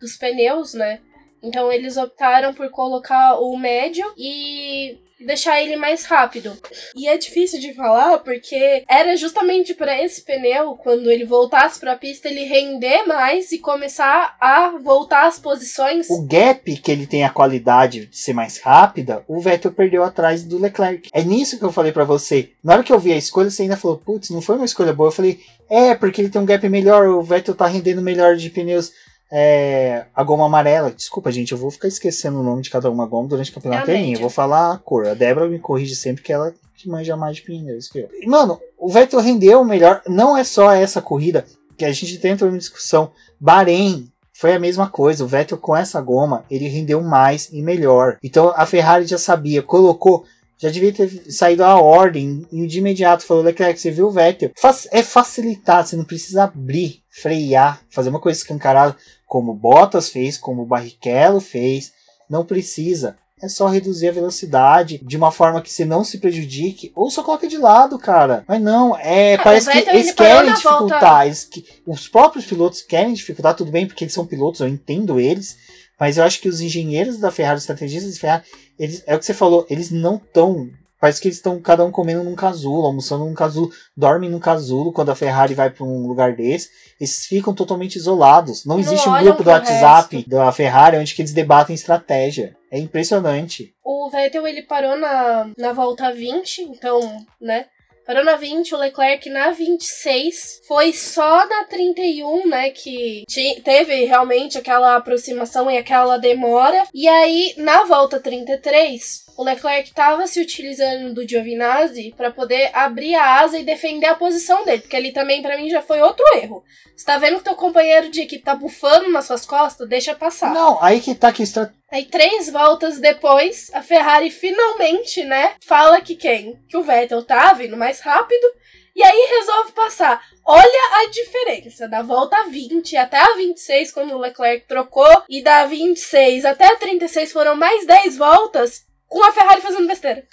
dos 0.00 0.16
pneus, 0.16 0.74
né? 0.74 1.00
Então 1.42 1.72
eles 1.72 1.96
optaram 1.96 2.52
por 2.52 2.68
colocar 2.70 3.38
o 3.40 3.56
médio 3.56 4.12
e 4.16 4.98
deixar 5.24 5.62
ele 5.62 5.76
mais 5.76 6.04
rápido. 6.04 6.56
E 6.94 7.08
é 7.08 7.16
difícil 7.16 7.60
de 7.60 7.74
falar 7.74 8.18
porque 8.18 8.84
era 8.88 9.16
justamente 9.16 9.74
para 9.74 10.02
esse 10.02 10.22
pneu, 10.22 10.74
quando 10.76 11.10
ele 11.10 11.24
voltasse 11.24 11.78
para 11.80 11.92
a 11.92 11.96
pista, 11.96 12.28
ele 12.28 12.44
render 12.44 13.04
mais 13.04 13.52
e 13.52 13.58
começar 13.58 14.36
a 14.40 14.78
voltar 14.78 15.26
às 15.26 15.38
posições. 15.38 16.08
O 16.10 16.26
gap 16.26 16.76
que 16.76 16.90
ele 16.90 17.06
tem 17.06 17.24
a 17.24 17.30
qualidade 17.30 18.06
de 18.06 18.16
ser 18.16 18.32
mais 18.32 18.58
rápida, 18.58 19.24
o 19.26 19.40
Vettel 19.40 19.72
perdeu 19.72 20.02
atrás 20.02 20.42
do 20.42 20.58
Leclerc. 20.58 21.08
É 21.12 21.22
nisso 21.22 21.58
que 21.58 21.64
eu 21.64 21.72
falei 21.72 21.92
pra 21.92 22.04
você. 22.04 22.50
Na 22.62 22.74
hora 22.74 22.82
que 22.82 22.92
eu 22.92 22.98
vi 22.98 23.12
a 23.12 23.16
escolha, 23.16 23.50
você 23.50 23.62
ainda 23.62 23.76
falou, 23.76 23.98
putz, 23.98 24.30
não 24.30 24.40
foi 24.40 24.56
uma 24.56 24.64
escolha 24.64 24.92
boa. 24.92 25.08
Eu 25.08 25.12
falei, 25.12 25.40
é, 25.68 25.94
porque 25.94 26.20
ele 26.20 26.30
tem 26.30 26.40
um 26.40 26.46
gap 26.46 26.66
melhor, 26.68 27.06
o 27.08 27.22
Vettel 27.22 27.54
tá 27.54 27.66
rendendo 27.66 28.00
melhor 28.02 28.36
de 28.36 28.50
pneus. 28.50 28.92
É, 29.30 30.06
a 30.14 30.22
goma 30.22 30.46
amarela. 30.46 30.90
Desculpa, 30.90 31.30
gente, 31.30 31.52
eu 31.52 31.58
vou 31.58 31.70
ficar 31.70 31.88
esquecendo 31.88 32.40
o 32.40 32.42
nome 32.42 32.62
de 32.62 32.70
cada 32.70 32.90
uma 32.90 33.06
goma 33.06 33.28
durante 33.28 33.50
o 33.50 33.54
campeonato 33.54 33.90
inteirinho. 33.90 34.16
Eu 34.16 34.20
vou 34.20 34.30
falar 34.30 34.72
a 34.72 34.78
cor. 34.78 35.06
A 35.06 35.14
Débora 35.14 35.48
me 35.48 35.58
corrige 35.58 35.94
sempre 35.94 36.22
que 36.22 36.32
ela 36.32 36.54
que 36.74 36.88
manja 36.88 37.16
mais 37.16 37.36
de 37.36 37.42
pneus 37.42 37.88
que 37.88 37.98
eu. 37.98 38.08
Mano, 38.26 38.60
o 38.78 38.88
Vettel 38.88 39.20
rendeu 39.20 39.64
melhor. 39.64 40.00
Não 40.06 40.36
é 40.36 40.44
só 40.44 40.70
essa 40.70 41.02
corrida 41.02 41.44
que 41.76 41.84
a 41.84 41.92
gente 41.92 42.18
tem 42.18 42.36
uma 42.40 42.58
discussão. 42.58 43.10
Bahrein 43.38 44.08
foi 44.32 44.54
a 44.54 44.58
mesma 44.60 44.88
coisa. 44.88 45.24
O 45.24 45.26
Vettel 45.26 45.58
com 45.58 45.76
essa 45.76 46.00
goma, 46.00 46.44
ele 46.48 46.68
rendeu 46.68 47.02
mais 47.02 47.48
e 47.52 47.60
melhor. 47.60 48.16
Então 48.22 48.52
a 48.56 48.64
Ferrari 48.64 49.06
já 49.06 49.18
sabia, 49.18 49.62
colocou. 49.62 50.24
Já 50.58 50.70
devia 50.70 50.92
ter 50.92 51.08
saído 51.30 51.62
a 51.62 51.80
ordem 51.80 52.44
e 52.50 52.66
de 52.66 52.78
imediato 52.78 53.24
falou: 53.24 53.44
Leclerc, 53.44 53.80
você 53.80 53.90
viu 53.90 54.08
o 54.08 54.10
Vettel? 54.10 54.50
É 54.90 55.02
facilitar, 55.02 55.86
você 55.86 55.94
não 55.94 56.04
precisa 56.04 56.44
abrir, 56.44 57.02
frear, 57.08 57.80
fazer 57.88 58.10
uma 58.10 58.20
coisa 58.20 58.38
escancarada, 58.38 58.96
como 59.26 59.54
Bottas 59.54 60.08
fez, 60.08 60.36
como 60.36 60.62
o 60.62 60.66
Barrichello 60.66 61.40
fez. 61.40 61.92
Não 62.28 62.44
precisa. 62.44 63.16
É 63.40 63.48
só 63.48 63.68
reduzir 63.68 64.08
a 64.08 64.12
velocidade 64.12 65.00
de 65.00 65.16
uma 65.16 65.30
forma 65.30 65.62
que 65.62 65.70
você 65.70 65.84
não 65.84 66.02
se 66.02 66.18
prejudique. 66.18 66.90
Ou 66.94 67.08
só 67.08 67.22
coloca 67.22 67.46
de 67.46 67.56
lado, 67.56 67.96
cara. 67.96 68.44
Mas 68.48 68.60
não, 68.60 68.96
é. 68.98 69.34
Ah, 69.34 69.42
parece 69.44 69.70
que 69.70 69.78
eles 69.88 70.12
querem 70.12 70.52
dificultar. 70.52 71.26
Eles 71.26 71.44
que, 71.44 71.64
os 71.86 72.08
próprios 72.08 72.44
pilotos 72.44 72.82
querem 72.82 73.12
dificultar, 73.12 73.54
tudo 73.54 73.70
bem, 73.70 73.86
porque 73.86 74.04
eles 74.04 74.14
são 74.14 74.26
pilotos, 74.26 74.60
eu 74.60 74.68
entendo 74.68 75.20
eles. 75.20 75.56
Mas 76.00 76.16
eu 76.16 76.24
acho 76.24 76.40
que 76.40 76.48
os 76.48 76.60
engenheiros 76.60 77.18
da 77.18 77.30
Ferrari, 77.30 77.56
os 77.56 77.62
estrategistas 77.62 78.14
da 78.14 78.20
Ferrari, 78.20 78.44
eles, 78.78 79.02
é 79.06 79.14
o 79.14 79.18
que 79.18 79.24
você 79.26 79.34
falou, 79.34 79.66
eles 79.68 79.90
não 79.90 80.16
estão. 80.16 80.68
Parece 81.00 81.20
que 81.20 81.28
eles 81.28 81.36
estão 81.36 81.60
cada 81.60 81.84
um 81.84 81.92
comendo 81.92 82.24
num 82.24 82.34
casulo, 82.34 82.84
almoçando 82.86 83.24
num 83.24 83.34
casulo, 83.34 83.70
dormem 83.96 84.28
num 84.28 84.40
casulo 84.40 84.92
quando 84.92 85.10
a 85.10 85.14
Ferrari 85.14 85.54
vai 85.54 85.70
para 85.70 85.84
um 85.84 86.08
lugar 86.08 86.34
desse. 86.34 86.70
Eles 87.00 87.24
ficam 87.24 87.54
totalmente 87.54 87.94
isolados. 87.94 88.64
Não, 88.64 88.74
Não 88.74 88.82
existe 88.82 89.08
um 89.08 89.16
grupo 89.20 89.44
do 89.44 89.50
WhatsApp 89.50 90.16
resto. 90.16 90.28
da 90.28 90.50
Ferrari 90.50 90.96
onde 90.96 91.14
que 91.14 91.22
eles 91.22 91.32
debatem 91.32 91.72
estratégia. 91.74 92.56
É 92.70 92.78
impressionante. 92.80 93.72
O 93.84 94.10
Vettel 94.10 94.44
ele 94.46 94.62
parou 94.62 94.96
na, 94.98 95.48
na 95.56 95.72
volta 95.72 96.12
20, 96.12 96.62
então, 96.62 97.00
né? 97.40 97.66
Parou 98.08 98.24
na 98.24 98.36
20, 98.36 98.74
o 98.74 98.78
Leclerc 98.78 99.28
na 99.28 99.50
26. 99.50 100.62
Foi 100.66 100.94
só 100.94 101.46
na 101.46 101.64
31, 101.64 102.48
né, 102.48 102.70
que 102.70 103.22
teve 103.62 104.06
realmente 104.06 104.56
aquela 104.56 104.96
aproximação 104.96 105.70
e 105.70 105.76
aquela 105.76 106.16
demora. 106.16 106.84
E 106.94 107.06
aí, 107.06 107.52
na 107.58 107.84
volta 107.84 108.18
33, 108.18 109.26
o 109.36 109.44
Leclerc 109.44 109.92
tava 109.92 110.26
se 110.26 110.40
utilizando 110.40 111.12
do 111.12 111.28
Giovinazzi 111.28 112.14
para 112.16 112.30
poder 112.30 112.70
abrir 112.72 113.14
a 113.14 113.42
asa 113.42 113.58
e 113.58 113.62
defender 113.62 114.06
a 114.06 114.14
posição 114.14 114.64
dele, 114.64 114.80
porque 114.80 114.96
ali 114.96 115.12
também 115.12 115.42
pra 115.42 115.58
mim 115.58 115.68
já 115.68 115.82
foi 115.82 116.00
outro 116.00 116.24
erro. 116.36 116.64
Você 116.96 117.04
tá 117.04 117.18
vendo 117.18 117.36
que 117.36 117.44
teu 117.44 117.56
companheiro 117.56 118.10
de 118.10 118.22
equipe 118.22 118.42
tá 118.42 118.54
bufando 118.54 119.10
nas 119.10 119.26
suas 119.26 119.44
costas? 119.44 119.86
Deixa 119.86 120.14
passar. 120.14 120.54
Não, 120.54 120.82
aí 120.82 120.98
que 120.98 121.14
tá 121.14 121.30
que 121.30 121.42
estra... 121.42 121.70
Aí, 121.90 122.04
três 122.04 122.50
voltas 122.50 122.98
depois, 123.00 123.70
a 123.72 123.82
Ferrari 123.82 124.30
finalmente, 124.30 125.24
né, 125.24 125.54
fala 125.60 126.02
que 126.02 126.14
quem? 126.14 126.58
Que 126.68 126.76
o 126.76 126.82
Vettel 126.82 127.24
tá 127.24 127.54
vindo 127.54 127.76
mais 127.78 128.00
rápido 128.00 128.46
E 128.94 129.02
aí 129.02 129.28
resolve 129.38 129.72
passar. 129.72 130.20
Olha 130.44 131.04
a 131.06 131.10
diferença 131.10 131.88
da 131.88 132.02
volta 132.02 132.48
20 132.50 132.96
até 132.96 133.18
a 133.18 133.36
26, 133.36 133.92
quando 133.92 134.12
o 134.12 134.18
Leclerc 134.18 134.66
trocou, 134.66 135.22
e 135.28 135.40
da 135.42 135.64
26 135.66 136.44
até 136.44 136.66
a 136.66 136.76
36 136.76 137.30
foram 137.32 137.54
mais 137.54 137.86
10 137.86 138.16
voltas 138.16 138.82
com 139.06 139.22
a 139.22 139.32
Ferrari 139.32 139.60
fazendo 139.60 139.86
besteira. 139.86 140.24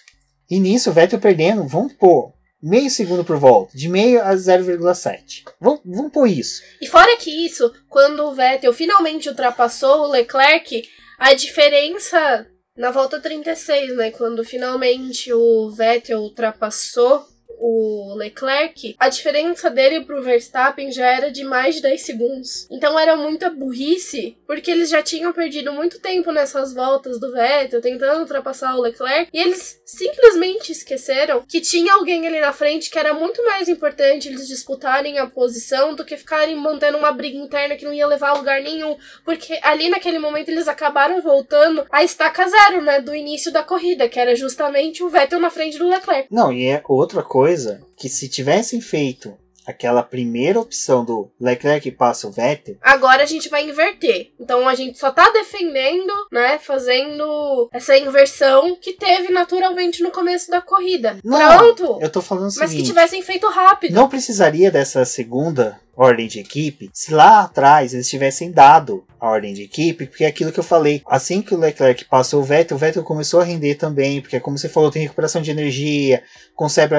E 0.50 0.60
nisso, 0.60 0.90
o 0.90 0.94
Vettel 0.94 1.20
perdendo, 1.20 1.68
vamos 1.68 1.94
pôr 1.94 2.34
meio 2.62 2.90
segundo 2.90 3.24
por 3.24 3.38
volta, 3.38 3.78
de 3.78 3.88
meio 3.88 4.22
a 4.24 4.34
0,7. 4.34 5.44
Vamos, 5.62 5.82
vamos 5.86 6.12
pôr 6.12 6.28
isso. 6.28 6.64
E 6.82 6.88
fora 6.88 7.16
que 7.18 7.46
isso, 7.46 7.72
quando 7.88 8.26
o 8.26 8.34
Vettel 8.34 8.74
finalmente 8.74 9.30
ultrapassou 9.30 10.02
o 10.02 10.08
Leclerc, 10.08 10.84
a 11.18 11.34
diferença 11.34 12.48
na 12.78 12.92
volta 12.92 13.20
36, 13.20 13.96
né? 13.96 14.12
Quando 14.12 14.44
finalmente 14.44 15.32
o 15.34 15.70
Vettel 15.70 16.20
ultrapassou 16.20 17.26
o 17.68 18.14
Leclerc, 18.14 18.96
a 19.00 19.10
diferença 19.10 19.72
dele 19.72 20.02
pro 20.02 20.22
Verstappen 20.22 20.92
já 20.92 21.08
era 21.08 21.32
de 21.32 21.44
mais 21.44 21.76
de 21.76 21.82
10 21.82 22.02
segundos. 22.02 22.68
Então 22.70 23.00
era 23.00 23.16
muita 23.16 23.50
burrice, 23.50 24.38
porque 24.46 24.70
eles 24.70 24.88
já 24.90 25.02
tinham 25.02 25.34
perdido 25.34 25.74
muito 25.74 26.00
tempo 26.00 26.32
nessas 26.32 26.76
voltas 26.76 27.20
do 27.20 27.32
Vettel, 27.32 27.82
tentando 27.82 28.20
ultrapassar 28.20 28.76
o 28.76 28.82
Leclerc, 28.82 29.30
e 29.34 29.40
eles 29.40 29.82
simplesmente 29.84 30.72
esqueceram 30.72 31.44
que 31.48 31.60
tinha 31.60 31.94
alguém 31.94 32.28
ali 32.28 32.40
na 32.40 32.54
frente 32.54 32.92
que 32.92 33.00
era 33.00 33.16
muito 33.16 33.44
mais 33.44 33.68
importante 33.68 34.28
eles 34.28 34.48
disputarem 34.48 35.18
a 35.18 35.26
posição 35.26 35.96
do 35.96 36.06
que 36.06 36.18
ficarem 36.18 36.56
mantendo 36.56 37.00
uma 37.00 37.12
briga 37.12 37.38
interna 37.38 37.76
que 37.76 37.86
não 37.86 37.94
ia 37.94 38.06
levar 38.06 38.30
a 38.30 38.38
lugar 38.38 38.62
nenhum, 38.62 38.96
porque 39.24 39.60
ali 39.64 39.90
naquele 39.90 40.20
momento 40.20 40.50
eles 40.50 40.68
acabaram 40.68 41.20
voltando 41.20 41.84
a 41.92 42.04
estaca 42.04 42.48
zero, 42.48 42.84
né, 42.84 43.02
do 43.02 43.16
início 43.16 43.52
da 43.52 43.64
corrida, 43.64 44.08
que 44.08 44.20
era 44.20 44.36
justamente 44.36 45.02
o 45.04 45.10
Vettel 45.10 45.40
na 45.40 45.50
frente 45.50 45.80
do 45.80 45.90
Leclerc. 45.90 46.28
Não, 46.30 46.54
e 46.54 46.68
é 46.68 46.84
outra 46.88 47.24
coisa 47.24 47.55
que 47.98 48.10
se 48.10 48.28
tivessem 48.28 48.82
feito 48.82 49.38
aquela 49.66 50.04
primeira 50.04 50.60
opção 50.60 51.04
do 51.04 51.30
Leclerc 51.40 51.90
passa 51.92 52.28
o 52.28 52.32
Vettel. 52.32 52.78
Agora 52.82 53.24
a 53.24 53.26
gente 53.26 53.50
vai 53.50 53.68
inverter. 53.68 54.32
Então 54.40 54.68
a 54.68 54.76
gente 54.76 54.98
só 54.98 55.12
tá 55.12 55.30
defendendo, 55.32 56.14
né, 56.32 56.60
fazendo 56.60 57.70
essa 57.74 57.98
inversão 57.98 58.78
que 58.80 58.94
teve 58.94 59.32
naturalmente 59.32 60.04
no 60.04 60.12
começo 60.12 60.50
da 60.52 60.62
corrida. 60.62 61.18
Não, 61.24 61.58
Pronto. 61.58 62.00
Eu 62.02 62.10
tô 62.10 62.22
falando 62.22 62.44
o 62.44 62.46
Mas 62.46 62.60
que 62.60 62.68
seguinte, 62.68 62.88
tivessem 62.88 63.22
feito 63.22 63.48
rápido. 63.48 63.94
não 63.94 64.10
precisaria 64.10 64.70
dessa 64.72 65.04
segunda 65.06 65.80
ordem 65.96 66.28
de 66.28 66.40
equipe 66.42 66.90
se 66.94 67.14
lá 67.14 67.44
atrás 67.44 67.94
eles 67.94 68.10
tivessem 68.10 68.52
dado 68.52 69.06
a 69.20 69.30
ordem 69.30 69.54
de 69.54 69.64
equipe, 69.64 70.06
porque 70.06 70.26
é 70.26 70.28
aquilo 70.28 70.52
que 70.52 70.60
eu 70.60 70.64
falei, 70.64 71.02
assim 71.08 71.42
que 71.42 71.56
o 71.56 71.58
Leclerc 71.58 72.04
passou 72.06 72.42
o 72.42 72.44
Vettel, 72.44 72.76
o 72.76 72.80
Vettel 72.80 73.02
começou 73.04 73.40
a 73.40 73.44
render 73.46 73.76
também, 73.76 74.20
porque 74.22 74.40
como 74.40 74.58
você 74.58 74.68
falou, 74.68 74.92
tem 74.92 75.02
recuperação 75.04 75.42
de 75.42 75.50
energia, 75.52 76.22
consegue 76.54 76.94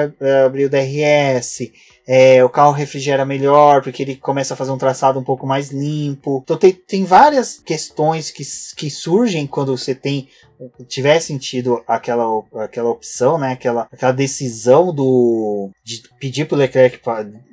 abrir 0.45 0.65
o 0.65 0.69
DRS, 0.69 1.71
é, 2.07 2.43
o 2.43 2.49
carro 2.49 2.71
refrigera 2.71 3.25
melhor, 3.25 3.81
porque 3.83 4.01
ele 4.01 4.15
começa 4.15 4.53
a 4.53 4.57
fazer 4.57 4.71
um 4.71 4.77
traçado 4.77 5.19
um 5.19 5.23
pouco 5.23 5.45
mais 5.45 5.69
limpo. 5.69 6.41
Então 6.43 6.55
tem, 6.55 6.71
tem 6.71 7.03
várias 7.03 7.59
questões 7.59 8.31
que, 8.31 8.43
que 8.77 8.89
surgem 8.89 9.45
quando 9.45 9.75
você 9.75 9.93
tem 9.93 10.29
tiver 10.87 11.19
sentido 11.19 11.83
aquela, 11.87 12.25
aquela 12.55 12.89
opção, 12.89 13.37
né, 13.37 13.51
aquela, 13.51 13.87
aquela 13.91 14.11
decisão 14.11 14.93
do 14.93 15.69
de 15.83 16.01
pedir 16.19 16.45
pro 16.45 16.57
Leclerc 16.57 16.99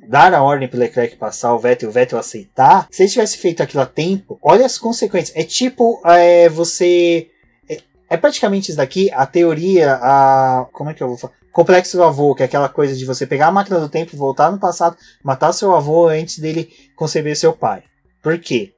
dar 0.07 0.33
a 0.33 0.41
ordem 0.41 0.67
pro 0.67 0.79
Leclerc 0.79 1.15
passar 1.15 1.53
o 1.53 1.59
Vettel 1.59 1.89
o 1.89 1.91
Vettel 1.91 2.17
aceitar, 2.17 2.87
se 2.89 3.03
ele 3.03 3.11
tivesse 3.11 3.37
feito 3.37 3.61
aquilo 3.61 3.83
a 3.83 3.85
tempo, 3.85 4.39
olha 4.41 4.65
as 4.65 4.77
consequências. 4.77 5.35
É 5.37 5.43
tipo 5.43 6.01
é, 6.05 6.49
você 6.49 7.27
é, 7.69 7.79
é 8.09 8.17
praticamente 8.17 8.69
isso 8.69 8.77
daqui, 8.77 9.11
a 9.11 9.25
teoria, 9.25 9.99
a 10.01 10.67
como 10.71 10.89
é 10.89 10.93
que 10.93 11.03
eu 11.03 11.09
vou 11.09 11.17
falar? 11.17 11.33
Complexo 11.55 11.95
do 11.95 12.03
avô, 12.03 12.35
que 12.35 12.43
é 12.43 12.45
aquela 12.45 12.67
coisa 12.67 12.93
de 12.93 13.05
você 13.05 13.25
pegar 13.25 13.47
a 13.47 13.51
máquina 13.51 13.79
do 13.79 13.87
tempo, 13.87 14.17
voltar 14.17 14.51
no 14.51 14.59
passado, 14.59 14.97
matar 15.23 15.53
seu 15.53 15.73
avô 15.73 16.09
antes 16.09 16.37
dele 16.37 16.69
conceber 16.97 17.33
seu 17.37 17.53
pai. 17.53 17.81
Por 18.21 18.37
quê? 18.37 18.73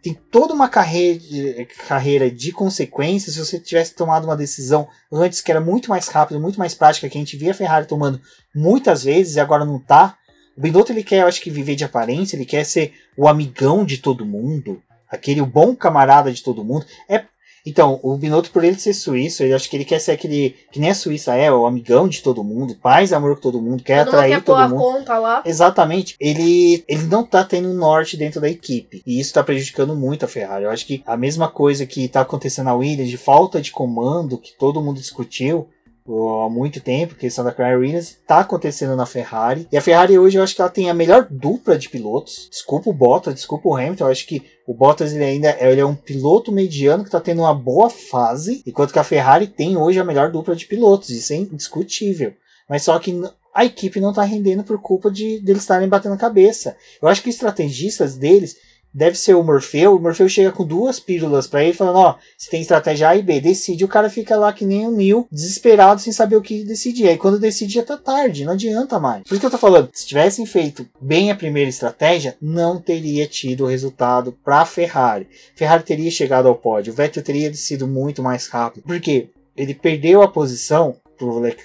Tem 0.00 0.14
toda 0.14 0.54
uma 0.54 0.68
carreira, 0.68 2.30
de 2.30 2.52
consequências 2.52 3.34
se 3.34 3.44
você 3.44 3.58
tivesse 3.58 3.96
tomado 3.96 4.26
uma 4.26 4.36
decisão 4.36 4.86
antes 5.10 5.40
que 5.40 5.50
era 5.50 5.60
muito 5.60 5.90
mais 5.90 6.06
rápida, 6.06 6.38
muito 6.38 6.56
mais 6.56 6.72
prática, 6.72 7.08
que 7.08 7.18
a 7.18 7.20
gente 7.20 7.36
via 7.36 7.50
a 7.50 7.54
Ferrari 7.54 7.88
tomando 7.88 8.20
muitas 8.54 9.02
vezes 9.02 9.34
e 9.34 9.40
agora 9.40 9.64
não 9.64 9.80
tá. 9.80 10.16
O 10.56 10.60
Binotto 10.60 10.92
ele 10.92 11.02
quer, 11.02 11.22
eu 11.22 11.26
acho 11.26 11.40
que 11.40 11.50
viver 11.50 11.74
de 11.74 11.82
aparência, 11.82 12.36
ele 12.36 12.46
quer 12.46 12.62
ser 12.62 12.94
o 13.16 13.26
amigão 13.26 13.84
de 13.84 13.98
todo 13.98 14.24
mundo, 14.24 14.80
aquele 15.10 15.42
bom 15.42 15.74
camarada 15.74 16.32
de 16.32 16.44
todo 16.44 16.64
mundo. 16.64 16.86
É 17.08 17.24
então, 17.68 18.00
o 18.02 18.16
Binotto, 18.16 18.50
por 18.50 18.64
ele 18.64 18.78
ser 18.78 18.92
suíço, 18.94 19.42
ele 19.42 19.54
acho 19.54 19.68
que 19.68 19.76
ele 19.76 19.84
quer 19.84 19.98
ser 19.98 20.12
aquele. 20.12 20.56
Que 20.70 20.80
nem 20.80 20.90
a 20.90 20.94
Suíça 20.94 21.34
é, 21.34 21.50
o 21.52 21.66
amigão 21.66 22.08
de 22.08 22.22
todo 22.22 22.42
mundo, 22.44 22.74
paz 22.76 23.10
e 23.10 23.14
amor 23.14 23.36
com 23.36 23.42
todo 23.42 23.60
mundo, 23.60 23.82
quer 23.82 24.04
Todo 24.04 24.06
mundo 24.06 24.14
atrair 24.16 24.34
quer 24.34 24.40
pôr 24.44 24.52
todo 24.54 24.62
a 24.62 24.68
mundo. 24.68 24.78
conta 24.78 25.18
lá. 25.18 25.42
Exatamente. 25.44 26.16
Ele, 26.20 26.84
ele 26.88 27.02
não 27.04 27.24
tá 27.24 27.44
tendo 27.44 27.68
um 27.68 27.74
norte 27.74 28.16
dentro 28.16 28.40
da 28.40 28.48
equipe. 28.48 29.02
E 29.06 29.20
isso 29.20 29.34
tá 29.34 29.42
prejudicando 29.42 29.94
muito 29.94 30.24
a 30.24 30.28
Ferrari. 30.28 30.64
Eu 30.64 30.70
acho 30.70 30.86
que 30.86 31.02
a 31.06 31.16
mesma 31.16 31.48
coisa 31.48 31.86
que 31.86 32.08
tá 32.08 32.20
acontecendo 32.22 32.66
na 32.66 32.74
Williams, 32.74 33.10
de 33.10 33.16
falta 33.16 33.60
de 33.60 33.70
comando, 33.70 34.38
que 34.38 34.56
todo 34.58 34.80
mundo 34.82 34.98
discutiu 35.00 35.68
ó, 36.08 36.46
há 36.46 36.50
muito 36.50 36.80
tempo, 36.80 37.14
questão 37.14 37.44
da 37.44 37.52
Ferrari 37.52 37.76
Williams, 37.76 38.18
tá 38.26 38.40
acontecendo 38.40 38.96
na 38.96 39.06
Ferrari. 39.06 39.68
E 39.70 39.76
a 39.76 39.82
Ferrari 39.82 40.18
hoje 40.18 40.38
eu 40.38 40.42
acho 40.42 40.54
que 40.54 40.60
ela 40.60 40.70
tem 40.70 40.88
a 40.88 40.94
melhor 40.94 41.26
dupla 41.30 41.78
de 41.78 41.88
pilotos. 41.88 42.48
Desculpa 42.50 42.90
o 42.90 42.92
Bottas, 42.92 43.34
desculpa 43.34 43.68
o 43.68 43.76
Hamilton. 43.76 44.04
Eu 44.04 44.10
acho 44.10 44.26
que 44.26 44.42
o 44.66 44.74
Bottas 44.74 45.12
ele 45.12 45.24
ainda 45.24 45.56
ele 45.60 45.80
é 45.80 45.86
um 45.86 45.94
piloto 45.94 46.50
mediano 46.50 47.04
que 47.04 47.10
tá 47.10 47.20
tendo 47.20 47.42
uma 47.42 47.54
boa 47.54 47.90
fase, 47.90 48.62
enquanto 48.66 48.92
que 48.92 48.98
a 48.98 49.04
Ferrari 49.04 49.46
tem 49.46 49.76
hoje 49.76 49.98
a 49.98 50.04
melhor 50.04 50.30
dupla 50.30 50.56
de 50.56 50.66
pilotos. 50.66 51.10
Isso 51.10 51.32
é 51.32 51.36
indiscutível. 51.36 52.32
Mas 52.68 52.82
só 52.82 52.98
que 52.98 53.18
a 53.54 53.64
equipe 53.64 54.00
não 54.00 54.12
tá 54.12 54.22
rendendo 54.22 54.62
por 54.62 54.80
culpa 54.80 55.10
de 55.10 55.40
deles 55.40 55.62
estarem 55.62 55.88
batendo 55.88 56.16
cabeça. 56.16 56.76
Eu 57.02 57.08
acho 57.08 57.22
que 57.22 57.30
estrategistas 57.30 58.16
deles 58.16 58.56
deve 58.92 59.16
ser 59.16 59.34
o 59.34 59.42
Morfeu. 59.42 59.94
O 59.96 60.00
Morfeu 60.00 60.28
chega 60.28 60.50
com 60.52 60.64
duas 60.66 60.98
pílulas 61.00 61.46
pra 61.46 61.62
ele, 61.62 61.72
falando: 61.72 61.96
Ó, 61.96 62.14
você 62.36 62.50
tem 62.50 62.60
estratégia 62.60 63.08
A 63.08 63.16
e 63.16 63.22
B, 63.22 63.40
decide. 63.40 63.84
O 63.84 63.88
cara 63.88 64.08
fica 64.10 64.36
lá 64.36 64.52
que 64.52 64.64
nem 64.64 64.86
o 64.86 64.90
Neil, 64.90 65.26
desesperado, 65.30 66.00
sem 66.00 66.12
saber 66.12 66.36
o 66.36 66.42
que 66.42 66.64
decidir. 66.64 67.08
Aí 67.08 67.16
quando 67.16 67.38
decide 67.38 67.74
já 67.74 67.82
tá 67.82 67.96
tarde, 67.96 68.44
não 68.44 68.52
adianta 68.52 68.98
mais. 68.98 69.22
Por 69.24 69.32
isso 69.34 69.40
que 69.40 69.46
eu 69.46 69.50
tô 69.50 69.58
falando: 69.58 69.88
se 69.92 70.06
tivessem 70.06 70.44
feito 70.46 70.86
bem 71.00 71.30
a 71.30 71.36
primeira 71.36 71.68
estratégia, 71.70 72.36
não 72.40 72.80
teria 72.80 73.26
tido 73.26 73.64
o 73.64 73.68
resultado 73.68 74.36
pra 74.44 74.64
Ferrari. 74.64 75.28
Ferrari 75.54 75.82
teria 75.82 76.10
chegado 76.10 76.48
ao 76.48 76.54
pódio, 76.56 76.92
o 76.92 76.96
Vettel 76.96 77.22
teria 77.22 77.52
sido 77.54 77.86
muito 77.86 78.22
mais 78.22 78.46
rápido. 78.48 78.84
Por 78.84 79.00
quê? 79.00 79.28
Ele 79.56 79.74
perdeu 79.74 80.22
a 80.22 80.28
posição 80.28 80.96
pro, 81.18 81.40
Le- 81.40 81.56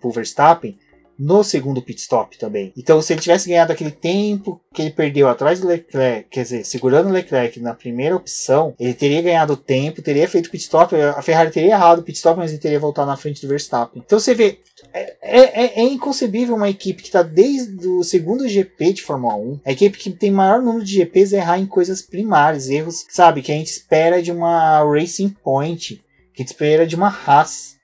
pro 0.00 0.10
Verstappen 0.10 0.76
no 1.18 1.42
segundo 1.42 1.80
pit 1.82 2.00
stop 2.00 2.36
também. 2.38 2.72
Então, 2.76 3.00
se 3.00 3.12
ele 3.12 3.20
tivesse 3.20 3.48
ganhado 3.48 3.72
aquele 3.72 3.90
tempo 3.90 4.60
que 4.72 4.82
ele 4.82 4.90
perdeu 4.90 5.28
atrás 5.28 5.60
do 5.60 5.66
Leclerc, 5.68 6.28
quer 6.30 6.42
dizer, 6.42 6.64
segurando 6.64 7.08
o 7.08 7.12
Leclerc 7.12 7.58
na 7.60 7.74
primeira 7.74 8.14
opção, 8.16 8.74
ele 8.78 8.94
teria 8.94 9.22
ganhado 9.22 9.56
tempo, 9.56 10.02
teria 10.02 10.28
feito 10.28 10.50
pit 10.50 10.64
stop, 10.64 10.94
a 10.94 11.22
Ferrari 11.22 11.50
teria 11.50 11.70
errado 11.72 12.00
o 12.00 12.02
pit 12.02 12.16
stop, 12.16 12.38
mas 12.38 12.50
ele 12.50 12.60
teria 12.60 12.78
voltado 12.80 13.08
na 13.10 13.16
frente 13.16 13.40
do 13.42 13.48
Verstappen. 13.48 14.02
Então 14.04 14.18
você 14.18 14.34
vê, 14.34 14.58
é, 14.92 15.16
é- 15.22 15.80
é 15.80 15.82
inconcebível 15.82 16.54
uma 16.54 16.68
equipe 16.68 17.02
que 17.02 17.08
está 17.08 17.22
desde 17.22 17.86
o 17.88 18.02
segundo 18.02 18.48
GP 18.48 18.92
de 18.92 19.02
Fórmula 19.02 19.34
1, 19.36 19.60
a 19.64 19.72
equipe 19.72 19.98
que 19.98 20.10
tem 20.10 20.30
maior 20.30 20.60
número 20.60 20.84
de 20.84 20.92
GPs 20.94 21.32
errar 21.34 21.58
em 21.58 21.66
coisas 21.66 22.02
primárias, 22.02 22.68
erros, 22.68 23.04
sabe, 23.08 23.42
que 23.42 23.52
a 23.52 23.54
gente 23.54 23.68
espera 23.70 24.22
de 24.22 24.30
uma 24.30 24.82
Racing 24.84 25.30
Point, 25.42 26.02
que 26.34 26.42
a 26.42 26.44
gente 26.44 26.48
espera 26.52 26.86
de 26.86 26.94
uma 26.94 27.08
Haas. 27.08 27.76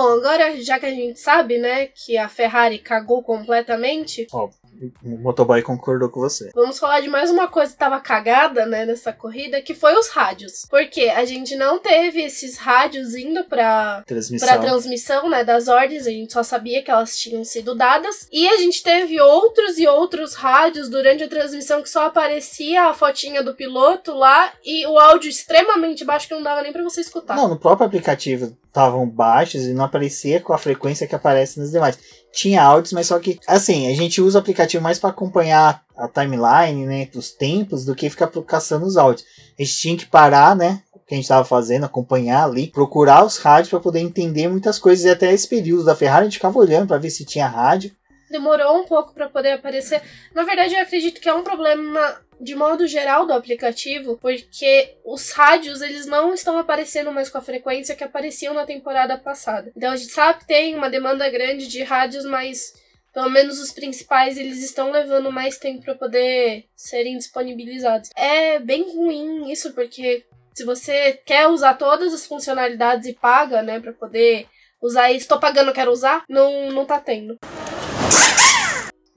Bom, 0.00 0.10
agora 0.10 0.62
já 0.62 0.78
que 0.78 0.86
a 0.86 0.92
gente 0.92 1.18
sabe, 1.18 1.58
né, 1.58 1.86
que 1.86 2.16
a 2.16 2.28
Ferrari 2.28 2.78
cagou 2.78 3.20
completamente, 3.20 4.28
O 5.02 5.18
motoboy 5.18 5.60
concordou 5.62 6.08
com 6.08 6.20
você. 6.20 6.50
vamos 6.54 6.78
falar 6.78 7.00
de 7.00 7.08
mais 7.08 7.30
uma 7.30 7.48
coisa 7.48 7.72
que 7.72 7.78
tava 7.78 8.00
cagada, 8.00 8.64
né, 8.66 8.84
nessa 8.84 9.12
corrida, 9.12 9.60
que 9.60 9.74
foi 9.74 9.94
os 9.94 10.08
rádios. 10.08 10.66
Porque 10.70 11.02
a 11.02 11.24
gente 11.24 11.56
não 11.56 11.78
teve 11.78 12.22
esses 12.22 12.56
rádios 12.58 13.14
indo 13.14 13.44
pra 13.44 14.02
Transmissão. 14.06 14.48
para 14.48 14.58
transmissão, 14.58 15.28
né, 15.28 15.42
das 15.44 15.68
ordens, 15.68 16.06
a 16.06 16.10
gente 16.10 16.32
só 16.32 16.42
sabia 16.42 16.82
que 16.82 16.90
elas 16.90 17.16
tinham 17.18 17.44
sido 17.44 17.74
dadas. 17.74 18.28
E 18.32 18.48
a 18.48 18.56
gente 18.56 18.82
teve 18.82 19.20
outros 19.20 19.78
e 19.78 19.86
outros 19.86 20.34
rádios 20.34 20.88
durante 20.88 21.24
a 21.24 21.28
transmissão 21.28 21.82
que 21.82 21.90
só 21.90 22.06
aparecia 22.06 22.84
a 22.84 22.94
fotinha 22.94 23.42
do 23.42 23.54
piloto 23.54 24.12
lá 24.14 24.52
e 24.64 24.86
o 24.86 24.98
áudio 24.98 25.28
extremamente 25.30 26.04
baixo 26.04 26.28
que 26.28 26.34
não 26.34 26.42
dava 26.42 26.62
nem 26.62 26.72
pra 26.72 26.82
você 26.82 27.00
escutar. 27.00 27.36
Não, 27.36 27.48
no 27.48 27.58
próprio 27.58 27.86
aplicativo 27.86 28.56
estavam 28.66 29.08
baixos 29.08 29.64
e 29.64 29.72
não 29.72 29.84
aparecia 29.86 30.40
com 30.40 30.52
a 30.52 30.58
frequência 30.58 31.06
que 31.06 31.14
aparece 31.14 31.58
nos 31.58 31.70
demais. 31.70 31.98
Tinha 32.32 32.62
áudios, 32.62 32.92
mas 32.92 33.06
só 33.06 33.18
que, 33.18 33.38
assim, 33.46 33.90
a 33.90 33.94
gente 33.94 34.20
usa 34.20 34.38
o 34.38 34.40
aplicativo 34.40 34.82
mais 34.82 34.98
para 34.98 35.10
acompanhar 35.10 35.82
a 35.96 36.06
timeline, 36.06 36.86
né, 36.86 37.06
dos 37.06 37.30
tempos, 37.30 37.84
do 37.84 37.94
que 37.94 38.08
ficar 38.08 38.28
caçando 38.46 38.86
os 38.86 38.96
áudios. 38.96 39.26
A 39.58 39.62
gente 39.62 39.76
tinha 39.76 39.96
que 39.96 40.06
parar, 40.06 40.54
né, 40.54 40.82
o 40.94 40.98
que 41.00 41.14
a 41.14 41.16
gente 41.16 41.24
estava 41.24 41.44
fazendo, 41.44 41.84
acompanhar 41.84 42.44
ali, 42.44 42.68
procurar 42.68 43.24
os 43.24 43.38
rádios 43.38 43.70
para 43.70 43.80
poder 43.80 44.00
entender 44.00 44.46
muitas 44.48 44.78
coisas. 44.78 45.04
E 45.04 45.10
até 45.10 45.32
esse 45.32 45.48
período 45.48 45.84
da 45.84 45.96
Ferrari 45.96 46.22
a 46.22 46.24
gente 46.24 46.36
ficava 46.36 46.58
olhando 46.58 46.86
para 46.86 46.98
ver 46.98 47.10
se 47.10 47.24
tinha 47.24 47.48
rádio. 47.48 47.90
Demorou 48.30 48.78
um 48.78 48.84
pouco 48.84 49.12
para 49.12 49.28
poder 49.28 49.52
aparecer. 49.52 50.02
Na 50.34 50.42
verdade, 50.44 50.74
eu 50.74 50.80
acredito 50.80 51.20
que 51.20 51.28
é 51.28 51.34
um 51.34 51.44
problema 51.44 52.20
de 52.40 52.54
modo 52.54 52.86
geral 52.86 53.26
do 53.26 53.32
aplicativo, 53.32 54.16
porque 54.18 54.96
os 55.04 55.32
rádios 55.32 55.82
eles 55.82 56.06
não 56.06 56.32
estão 56.32 56.58
aparecendo 56.58 57.12
mais 57.12 57.28
com 57.28 57.38
a 57.38 57.42
frequência 57.42 57.96
que 57.96 58.04
apareciam 58.04 58.54
na 58.54 58.64
temporada 58.64 59.16
passada. 59.18 59.72
Então 59.76 59.90
a 59.90 59.96
gente 59.96 60.12
sabe 60.12 60.40
que 60.40 60.46
tem 60.46 60.74
uma 60.74 60.88
demanda 60.88 61.28
grande 61.28 61.66
de 61.66 61.82
rádios, 61.82 62.24
mas 62.24 62.74
pelo 63.12 63.30
menos 63.30 63.58
os 63.58 63.72
principais 63.72 64.38
eles 64.38 64.62
estão 64.62 64.90
levando 64.90 65.32
mais 65.32 65.58
tempo 65.58 65.84
para 65.84 65.94
poder 65.94 66.66
serem 66.76 67.18
disponibilizados. 67.18 68.10
É 68.14 68.60
bem 68.60 68.84
ruim 68.94 69.50
isso 69.50 69.72
porque 69.72 70.24
se 70.54 70.64
você 70.64 71.20
quer 71.24 71.48
usar 71.48 71.74
todas 71.74 72.14
as 72.14 72.26
funcionalidades 72.26 73.08
e 73.08 73.12
paga, 73.12 73.62
né, 73.62 73.80
para 73.80 73.92
poder 73.92 74.46
usar 74.80 75.10
isso, 75.10 75.28
tô 75.28 75.38
pagando, 75.38 75.72
quero 75.72 75.90
usar, 75.90 76.24
não 76.28 76.70
não 76.70 76.84
tá 76.84 77.00
tendo. 77.00 77.38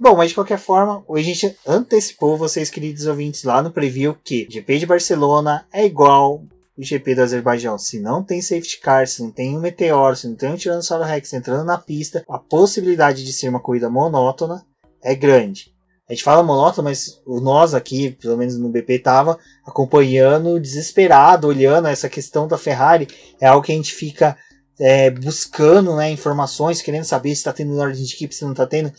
Bom, 0.01 0.15
mas 0.15 0.29
de 0.29 0.33
qualquer 0.33 0.57
forma, 0.57 1.03
hoje 1.07 1.29
a 1.29 1.33
gente 1.35 1.57
antecipou 1.63 2.35
vocês, 2.35 2.71
queridos 2.71 3.05
ouvintes, 3.05 3.43
lá 3.43 3.61
no 3.61 3.69
preview 3.69 4.17
que 4.23 4.47
GP 4.49 4.79
de 4.79 4.87
Barcelona 4.87 5.63
é 5.71 5.85
igual 5.85 6.43
o 6.75 6.83
GP 6.83 7.13
do 7.13 7.21
Azerbaijão. 7.21 7.77
Se 7.77 7.99
não 7.99 8.23
tem 8.23 8.41
safety 8.41 8.79
car, 8.79 9.05
se 9.05 9.21
não 9.21 9.29
tem 9.29 9.55
um 9.55 9.61
meteoro, 9.61 10.15
se 10.15 10.27
não 10.27 10.33
tem 10.33 10.49
um 10.49 10.55
Tiranossauro 10.55 11.03
Rex 11.03 11.31
entrando 11.33 11.63
na 11.65 11.77
pista, 11.77 12.25
a 12.27 12.39
possibilidade 12.39 13.23
de 13.23 13.31
ser 13.31 13.47
uma 13.49 13.59
corrida 13.59 13.91
monótona 13.91 14.65
é 15.03 15.13
grande. 15.13 15.71
A 16.09 16.13
gente 16.13 16.23
fala 16.23 16.41
monótono, 16.41 16.89
mas 16.89 17.21
nós 17.27 17.75
aqui, 17.75 18.09
pelo 18.09 18.37
menos 18.37 18.57
no 18.57 18.69
BP, 18.69 18.97
tava 18.97 19.37
acompanhando, 19.63 20.59
desesperado, 20.59 21.47
olhando 21.47 21.87
essa 21.87 22.09
questão 22.09 22.47
da 22.47 22.57
Ferrari. 22.57 23.07
É 23.39 23.45
algo 23.45 23.63
que 23.63 23.71
a 23.71 23.75
gente 23.75 23.93
fica 23.93 24.35
é, 24.79 25.11
buscando 25.11 25.95
né, 25.95 26.09
informações, 26.09 26.81
querendo 26.81 27.03
saber 27.03 27.29
se 27.29 27.35
está 27.35 27.53
tendo 27.53 27.77
ordem 27.77 28.03
de 28.03 28.15
equipe, 28.15 28.33
se 28.33 28.43
não 28.43 28.51
está 28.51 28.65
tendo 28.65 28.91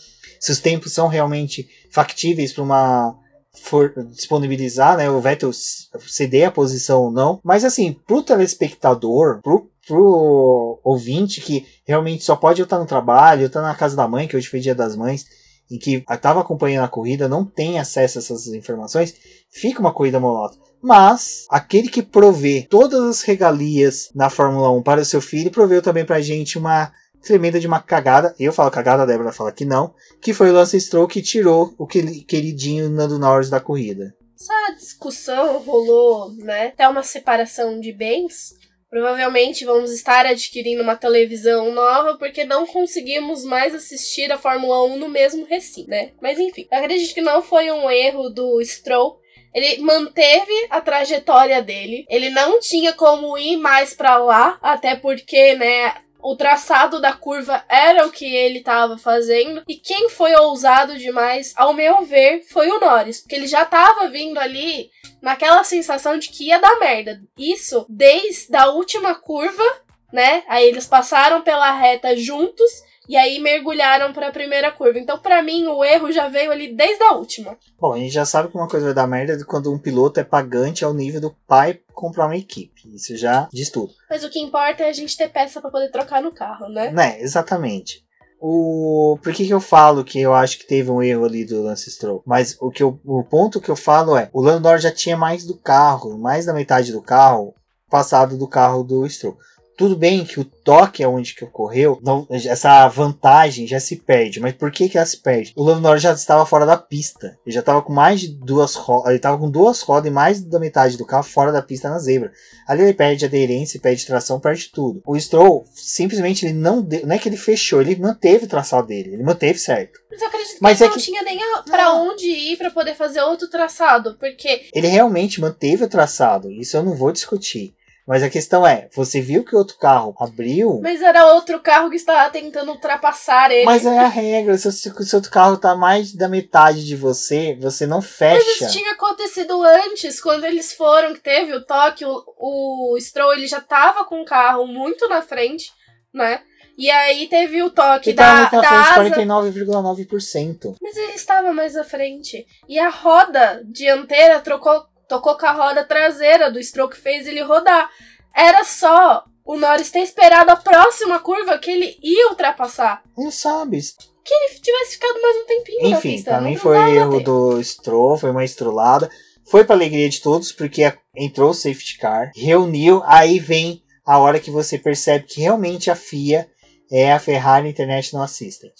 se 0.43 0.51
os 0.51 0.59
tempos 0.59 0.91
são 0.91 1.07
realmente 1.07 1.69
factíveis 1.89 2.51
para 2.51 2.63
uma 2.63 3.15
for 3.55 3.93
disponibilizar, 4.09 4.97
né, 4.97 5.09
o 5.09 5.21
Vettel 5.21 5.51
ceder 5.53 6.49
a 6.49 6.51
posição 6.51 7.03
ou 7.03 7.11
não. 7.11 7.39
Mas 7.41 7.63
assim, 7.63 7.93
pro 8.05 8.21
telespectador, 8.21 9.39
pro, 9.41 9.69
pro 9.87 10.81
ouvinte 10.83 11.39
que 11.39 11.65
realmente 11.85 12.25
só 12.25 12.35
pode 12.35 12.61
estar 12.61 12.77
no 12.77 12.85
trabalho, 12.85 13.45
estar 13.45 13.61
na 13.61 13.73
casa 13.73 13.95
da 13.95 14.05
mãe, 14.05 14.27
que 14.27 14.35
hoje 14.35 14.49
foi 14.49 14.59
dia 14.59 14.75
das 14.75 14.97
mães, 14.97 15.25
em 15.71 15.79
que 15.79 16.03
estava 16.11 16.41
acompanhando 16.41 16.83
a 16.83 16.89
corrida, 16.89 17.29
não 17.29 17.45
tem 17.45 17.79
acesso 17.79 18.17
a 18.17 18.21
essas 18.21 18.47
informações, 18.47 19.15
fica 19.49 19.79
uma 19.79 19.93
corrida 19.93 20.19
monótona. 20.19 20.61
Mas 20.81 21.45
aquele 21.49 21.87
que 21.87 22.01
provê 22.01 22.67
todas 22.69 22.99
as 23.01 23.21
regalias 23.21 24.09
na 24.13 24.29
Fórmula 24.29 24.69
1 24.71 24.83
para 24.83 24.99
o 25.03 25.05
seu 25.05 25.21
filho, 25.21 25.49
proveu 25.49 25.81
também 25.81 26.03
para 26.03 26.17
a 26.17 26.21
gente 26.21 26.57
uma 26.57 26.91
tremenda 27.23 27.59
de 27.59 27.65
uma 27.65 27.81
cagada. 27.81 28.35
Eu 28.37 28.53
falo 28.53 28.69
cagada, 28.69 29.03
a 29.03 29.05
Débora 29.05 29.31
fala 29.31 29.51
que 29.51 29.65
não. 29.65 29.93
Que 30.21 30.33
foi 30.33 30.49
o 30.49 30.53
Lance 30.53 30.79
Stroll 30.79 31.07
que 31.07 31.21
tirou 31.21 31.73
o 31.77 31.87
queridinho 31.87 32.89
Nando 32.89 33.17
Norris 33.17 33.49
da 33.49 33.59
corrida. 33.59 34.13
Essa 34.35 34.75
discussão 34.75 35.59
rolou, 35.59 36.33
né? 36.33 36.67
Até 36.67 36.87
uma 36.87 37.01
separação 37.01 37.79
de 37.79 37.93
bens. 37.93 38.53
Provavelmente 38.89 39.65
vamos 39.65 39.91
estar 39.91 40.25
adquirindo 40.25 40.83
uma 40.83 40.95
televisão 40.95 41.73
nova 41.73 42.15
porque 42.17 42.43
não 42.43 42.67
conseguimos 42.67 43.43
mais 43.43 43.73
assistir 43.73 44.31
a 44.31 44.37
Fórmula 44.37 44.83
1 44.83 44.97
no 44.97 45.09
mesmo 45.09 45.45
recinto, 45.45 45.89
né? 45.89 46.11
Mas 46.21 46.37
enfim, 46.37 46.67
acredito 46.69 47.13
que 47.13 47.21
não 47.21 47.41
foi 47.41 47.71
um 47.71 47.89
erro 47.89 48.29
do 48.29 48.63
Stroll. 48.63 49.17
Ele 49.51 49.81
manteve 49.81 50.51
a 50.69 50.81
trajetória 50.81 51.61
dele. 51.61 52.05
Ele 52.09 52.29
não 52.29 52.59
tinha 52.59 52.93
como 52.93 53.37
ir 53.37 53.57
mais 53.57 53.95
para 53.95 54.17
lá, 54.17 54.59
até 54.61 54.95
porque, 54.95 55.55
né, 55.55 55.93
o 56.23 56.35
traçado 56.35 57.01
da 57.01 57.11
curva 57.11 57.63
era 57.67 58.07
o 58.07 58.11
que 58.11 58.25
ele 58.25 58.59
estava 58.59 58.97
fazendo. 58.97 59.61
E 59.67 59.75
quem 59.75 60.09
foi 60.09 60.33
ousado 60.33 60.97
demais, 60.97 61.53
ao 61.55 61.73
meu 61.73 62.05
ver, 62.05 62.43
foi 62.49 62.71
o 62.71 62.79
Norris. 62.79 63.19
Porque 63.19 63.35
ele 63.35 63.47
já 63.47 63.63
estava 63.63 64.07
vindo 64.07 64.39
ali 64.39 64.89
naquela 65.21 65.63
sensação 65.63 66.17
de 66.17 66.29
que 66.29 66.45
ia 66.45 66.59
dar 66.59 66.79
merda. 66.79 67.21
Isso 67.37 67.85
desde 67.89 68.55
a 68.55 68.69
última 68.69 69.13
curva, 69.13 69.63
né? 70.11 70.43
Aí 70.47 70.65
eles 70.65 70.87
passaram 70.87 71.41
pela 71.41 71.71
reta 71.71 72.15
juntos 72.15 72.71
e 73.07 73.17
aí 73.17 73.39
mergulharam 73.39 74.13
para 74.13 74.27
a 74.27 74.31
primeira 74.31 74.71
curva. 74.71 74.99
Então, 74.99 75.17
para 75.17 75.41
mim, 75.41 75.67
o 75.67 75.83
erro 75.83 76.11
já 76.11 76.27
veio 76.27 76.51
ali 76.51 76.73
desde 76.75 77.03
a 77.03 77.13
última. 77.13 77.57
Bom, 77.79 77.93
a 77.93 77.97
gente 77.97 78.13
já 78.13 78.25
sabe 78.25 78.49
que 78.49 78.55
uma 78.55 78.67
coisa 78.67 78.85
vai 78.85 78.93
dar 78.93 79.07
merda 79.07 79.43
quando 79.45 79.71
um 79.71 79.79
piloto 79.79 80.19
é 80.19 80.23
pagante 80.23 80.85
ao 80.85 80.93
nível 80.93 81.21
do 81.21 81.35
pai 81.47 81.79
comprar 81.93 82.25
uma 82.25 82.37
equipe. 82.37 82.81
Isso 82.93 83.15
já 83.17 83.47
diz 83.51 83.69
tudo. 83.69 83.93
Mas 84.09 84.23
o 84.23 84.29
que 84.29 84.39
importa 84.39 84.83
é 84.83 84.89
a 84.89 84.93
gente 84.93 85.17
ter 85.17 85.29
peça 85.29 85.61
para 85.61 85.71
poder 85.71 85.89
trocar 85.91 86.21
no 86.21 86.31
carro, 86.31 86.69
né? 86.69 86.91
Né, 86.91 87.21
exatamente. 87.21 88.03
O... 88.39 89.17
Por 89.23 89.33
que, 89.33 89.47
que 89.47 89.53
eu 89.53 89.61
falo 89.61 90.03
que 90.03 90.19
eu 90.19 90.33
acho 90.33 90.59
que 90.59 90.67
teve 90.67 90.91
um 90.91 91.01
erro 91.01 91.23
ali 91.23 91.45
do 91.45 91.63
Lance 91.63 91.89
Stroll? 91.89 92.21
Mas 92.25 92.57
o, 92.59 92.69
que 92.69 92.83
eu... 92.83 92.99
o 93.05 93.23
ponto 93.23 93.61
que 93.61 93.69
eu 93.69 93.75
falo 93.75 94.17
é: 94.17 94.29
o 94.33 94.41
Landor 94.41 94.79
já 94.79 94.91
tinha 94.91 95.15
mais 95.15 95.45
do 95.45 95.57
carro, 95.57 96.17
mais 96.17 96.45
da 96.45 96.53
metade 96.53 96.91
do 96.91 97.01
carro 97.01 97.55
passado 97.89 98.37
do 98.37 98.47
carro 98.47 98.83
do 98.83 99.07
Stroll. 99.07 99.37
Tudo 99.75 99.95
bem 99.95 100.23
que 100.23 100.39
o 100.39 100.45
toque 100.45 101.01
é 101.01 101.07
onde 101.07 101.33
que 101.33 101.43
ocorreu, 101.43 101.99
não, 102.03 102.27
essa 102.29 102.87
vantagem 102.87 103.65
já 103.65 103.79
se 103.79 103.95
perde. 103.95 104.39
Mas 104.39 104.53
por 104.53 104.71
que 104.71 104.87
que 104.87 104.97
ela 104.97 105.05
se 105.05 105.17
perde? 105.17 105.53
O 105.55 105.63
Lando 105.63 105.81
Norris 105.81 106.03
já 106.03 106.13
estava 106.13 106.45
fora 106.45 106.65
da 106.65 106.77
pista. 106.77 107.37
Ele 107.45 107.53
já 107.53 107.59
estava 107.59 107.81
com 107.81 107.91
mais 107.91 108.21
de 108.21 108.27
duas 108.27 108.75
rodas. 108.75 109.07
Ele 109.07 109.15
estava 109.15 109.37
com 109.37 109.49
duas 109.49 109.81
rodas 109.81 110.09
e 110.09 110.13
mais 110.13 110.41
da 110.41 110.59
metade 110.59 110.97
do 110.97 111.05
carro 111.05 111.23
fora 111.23 111.51
da 111.51 111.61
pista 111.61 111.89
na 111.89 111.97
zebra. 111.97 112.31
Ali 112.67 112.83
ele 112.83 112.93
perde 112.93 113.25
aderência, 113.25 113.79
perde 113.79 114.05
tração, 114.05 114.39
perde 114.39 114.69
tudo. 114.71 115.01
O 115.05 115.19
Stroll 115.19 115.65
simplesmente 115.73 116.45
ele 116.45 116.53
não 116.53 116.81
deu, 116.81 117.05
não 117.05 117.15
é 117.15 117.19
que 117.19 117.27
ele 117.27 117.37
fechou, 117.37 117.81
ele 117.81 117.95
manteve 117.95 118.45
o 118.45 118.49
traçado 118.49 118.87
dele, 118.87 119.13
ele 119.13 119.23
manteve 119.23 119.57
certo. 119.59 119.99
Mas 120.09 120.21
eu 120.21 120.27
acredito 120.27 120.53
que 120.53 120.61
Mas 120.61 120.81
ele 120.81 120.87
é 120.87 120.89
não 120.89 120.97
que... 120.97 121.03
tinha 121.03 121.23
nem 121.23 121.39
para 121.65 121.93
onde 121.93 122.27
ir 122.27 122.57
para 122.57 122.69
poder 122.69 122.95
fazer 122.95 123.21
outro 123.21 123.49
traçado, 123.49 124.15
porque 124.19 124.67
ele 124.73 124.87
realmente 124.87 125.41
manteve 125.41 125.83
o 125.83 125.89
traçado. 125.89 126.51
Isso 126.51 126.77
eu 126.77 126.83
não 126.83 126.95
vou 126.95 127.11
discutir. 127.11 127.75
Mas 128.05 128.21
a 128.21 128.29
questão 128.29 128.67
é, 128.67 128.89
você 128.93 129.21
viu 129.21 129.45
que 129.45 129.55
outro 129.55 129.77
carro 129.77 130.13
abriu. 130.19 130.79
Mas 130.81 131.01
era 131.01 131.27
outro 131.33 131.59
carro 131.61 131.89
que 131.89 131.95
estava 131.95 132.29
tentando 132.29 132.71
ultrapassar 132.71 133.49
ele. 133.49 133.65
Mas 133.65 133.85
é 133.85 133.97
a 133.97 134.07
regra. 134.09 134.57
Se, 134.57 134.71
se 134.71 134.89
o 134.89 135.15
outro 135.15 135.31
carro 135.31 135.57
tá 135.57 135.73
mais 135.73 136.13
da 136.13 136.27
metade 136.27 136.85
de 136.85 136.97
você, 136.97 137.55
você 137.59 137.87
não 137.87 138.01
fecha. 138.01 138.35
Mas 138.45 138.61
isso 138.61 138.77
tinha 138.77 138.91
acontecido 138.91 139.61
antes, 139.63 140.19
quando 140.19 140.43
eles 140.43 140.73
foram, 140.73 141.13
que 141.13 141.21
teve 141.21 141.53
o 141.53 141.65
toque, 141.65 142.03
o, 142.05 142.23
o 142.37 142.99
Stroll 142.99 143.33
ele 143.33 143.47
já 143.47 143.61
tava 143.61 144.03
com 144.03 144.21
o 144.21 144.25
carro 144.25 144.67
muito 144.67 145.07
na 145.07 145.21
frente, 145.21 145.71
né? 146.13 146.41
E 146.77 146.89
aí 146.89 147.27
teve 147.27 147.61
o 147.61 147.69
toque 147.69 148.09
ele 148.09 148.17
da, 148.17 148.47
tava 148.47 148.61
da 148.61 148.83
frente, 148.95 149.15
49,9%. 149.15 150.75
Mas 150.81 150.97
ele 150.97 151.13
estava 151.13 151.53
mais 151.53 151.77
à 151.77 151.83
frente. 151.83 152.45
E 152.67 152.79
a 152.79 152.89
roda 152.89 153.61
dianteira 153.65 154.39
trocou 154.39 154.83
tocou 155.13 155.37
com 155.37 155.45
a 155.45 155.51
roda 155.51 155.83
traseira 155.83 156.51
do 156.51 156.59
stroke 156.59 156.97
fez 156.97 157.27
ele 157.27 157.43
rodar. 157.43 157.89
Era 158.35 158.63
só 158.63 159.23
o 159.45 159.55
Norris 159.55 159.91
ter 159.91 159.99
esperado 159.99 160.49
a 160.49 160.55
próxima 160.55 161.19
curva 161.19 161.57
que 161.59 161.69
ele 161.69 161.97
ia 162.01 162.29
ultrapassar. 162.29 163.03
Não 163.15 163.29
sabe. 163.29 163.79
Que 164.25 164.33
ele 164.33 164.59
tivesse 164.59 164.93
ficado 164.93 165.21
mais 165.21 165.37
um 165.37 165.45
tempinho 165.45 165.79
Enfim, 165.81 165.91
na 165.91 165.99
pista. 165.99 166.31
pra 166.31 166.41
mim 166.41 166.55
foi 166.55 166.95
erro 166.95 167.19
do 167.19 167.61
Stroll, 167.61 168.17
foi 168.17 168.31
uma 168.31 168.43
estrolada. 168.43 169.09
Foi 169.45 169.63
pra 169.63 169.75
alegria 169.75 170.09
de 170.09 170.21
todos, 170.21 170.51
porque 170.51 170.91
entrou 171.15 171.51
o 171.51 171.53
safety 171.53 171.97
car, 171.99 172.31
reuniu, 172.33 173.03
aí 173.05 173.37
vem 173.37 173.83
a 174.05 174.17
hora 174.17 174.39
que 174.39 174.49
você 174.49 174.77
percebe 174.79 175.25
que 175.25 175.41
realmente 175.41 175.91
a 175.91 175.95
FIA 175.95 176.49
é 176.89 177.11
a 177.11 177.19
Ferrari 177.19 177.69
International 177.69 178.23
Assistant. 178.23 178.73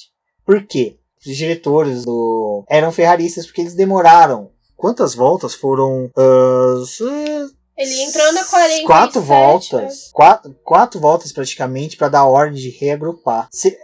Por 0.45 0.65
quê? 0.65 0.97
Os 1.27 1.35
diretores 1.35 2.05
do 2.05 2.63
eram 2.69 2.91
ferraristas 2.91 3.45
porque 3.45 3.61
eles 3.61 3.75
demoraram 3.75 4.52
Quantas 4.83 5.15
voltas 5.15 5.55
foram? 5.55 6.07
Uh, 6.07 6.83
ele 7.77 8.01
entrou 8.01 8.33
na 8.33 8.43
47. 8.43 8.85
Quatro 8.85 9.21
voltas. 9.21 9.81
Né? 9.81 10.11
Quatro, 10.11 10.55
quatro 10.61 10.99
voltas 10.99 11.31
praticamente 11.31 11.95
para 11.95 12.09
dar 12.09 12.25
ordem 12.25 12.61
de 12.61 12.69
reagrupar. 12.69 13.47
Se, 13.49 13.77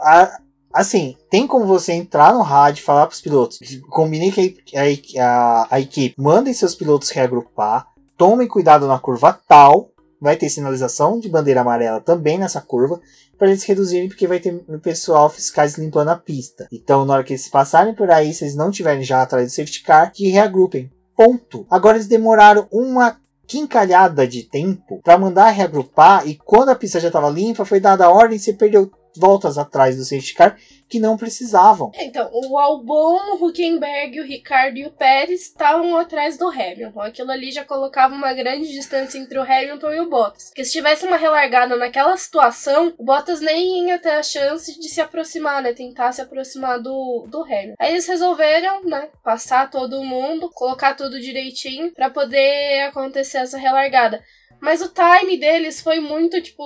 a, 0.00 0.36
assim, 0.74 1.16
tem 1.30 1.46
como 1.46 1.64
você 1.64 1.92
entrar 1.92 2.34
no 2.34 2.42
rádio 2.42 2.80
e 2.80 2.84
falar 2.84 3.06
para 3.06 3.14
os 3.14 3.20
pilotos, 3.20 3.60
combine 3.88 4.32
que 4.32 4.76
a, 4.76 4.82
a, 5.24 5.68
a, 5.70 5.80
equipe, 5.80 6.20
mandem 6.20 6.52
seus 6.52 6.74
pilotos 6.74 7.10
reagrupar, 7.10 7.86
tomem 8.18 8.48
cuidado 8.48 8.88
na 8.88 8.98
curva 8.98 9.38
tal, 9.46 9.91
vai 10.22 10.36
ter 10.36 10.48
sinalização 10.48 11.18
de 11.18 11.28
bandeira 11.28 11.62
amarela 11.62 12.00
também 12.00 12.38
nessa 12.38 12.60
curva, 12.60 13.00
para 13.36 13.48
eles 13.48 13.64
reduzirem, 13.64 14.08
porque 14.08 14.28
vai 14.28 14.38
ter 14.38 14.54
pessoal 14.80 15.28
fiscais 15.28 15.76
limpando 15.76 16.10
a 16.10 16.16
pista. 16.16 16.68
Então, 16.70 17.04
na 17.04 17.14
hora 17.14 17.24
que 17.24 17.32
eles 17.32 17.48
passarem 17.48 17.92
por 17.92 18.08
aí, 18.08 18.32
se 18.32 18.44
eles 18.44 18.54
não 18.54 18.70
tiverem 18.70 19.02
já 19.02 19.20
atrás 19.20 19.48
do 19.48 19.52
safety 19.52 19.82
car, 19.82 20.12
que 20.12 20.28
reagrupem. 20.28 20.88
Ponto. 21.16 21.66
Agora 21.68 21.96
eles 21.96 22.06
demoraram 22.06 22.68
uma 22.70 23.16
quincalhada 23.48 24.26
de 24.28 24.44
tempo 24.44 25.00
para 25.02 25.18
mandar 25.18 25.50
reagrupar 25.50 26.26
e 26.26 26.36
quando 26.36 26.68
a 26.68 26.76
pista 26.76 27.00
já 27.00 27.08
estava 27.08 27.28
limpa, 27.28 27.64
foi 27.64 27.80
dada 27.80 28.06
a 28.06 28.10
ordem, 28.10 28.38
você 28.38 28.52
perdeu 28.52 28.90
voltas 29.16 29.58
atrás 29.58 29.96
do 29.96 30.04
safety 30.04 30.34
car 30.34 30.56
que 30.92 31.00
não 31.00 31.16
precisavam. 31.16 31.90
Então, 31.94 32.28
o 32.30 32.58
Albon, 32.58 33.18
o 33.32 33.46
Huckenberg, 33.46 34.20
o 34.20 34.26
Ricardo 34.26 34.76
e 34.76 34.84
o 34.84 34.90
Pérez 34.90 35.46
estavam 35.46 35.96
atrás 35.96 36.36
do 36.36 36.48
Hamilton. 36.48 37.00
Aquilo 37.00 37.30
ali 37.30 37.50
já 37.50 37.64
colocava 37.64 38.14
uma 38.14 38.34
grande 38.34 38.70
distância 38.70 39.16
entre 39.16 39.38
o 39.38 39.42
Hamilton 39.42 39.90
e 39.90 40.00
o 40.00 40.10
Bottas. 40.10 40.48
Porque 40.48 40.66
se 40.66 40.72
tivesse 40.72 41.06
uma 41.06 41.16
relargada 41.16 41.76
naquela 41.76 42.14
situação, 42.18 42.92
o 42.98 43.04
Bottas 43.04 43.40
nem 43.40 43.88
ia 43.88 43.98
ter 43.98 44.10
a 44.10 44.22
chance 44.22 44.78
de 44.78 44.88
se 44.90 45.00
aproximar, 45.00 45.62
né? 45.62 45.72
Tentar 45.72 46.12
se 46.12 46.20
aproximar 46.20 46.78
do, 46.78 47.26
do 47.26 47.42
Hamilton. 47.42 47.76
Aí 47.78 47.92
eles 47.92 48.06
resolveram, 48.06 48.84
né? 48.84 49.08
Passar 49.24 49.70
todo 49.70 50.04
mundo, 50.04 50.50
colocar 50.50 50.94
tudo 50.94 51.18
direitinho 51.18 51.90
para 51.94 52.10
poder 52.10 52.82
acontecer 52.82 53.38
essa 53.38 53.56
relargada. 53.56 54.22
Mas 54.60 54.82
o 54.82 54.92
time 54.92 55.38
deles 55.38 55.80
foi 55.80 56.00
muito, 56.00 56.40
tipo, 56.42 56.62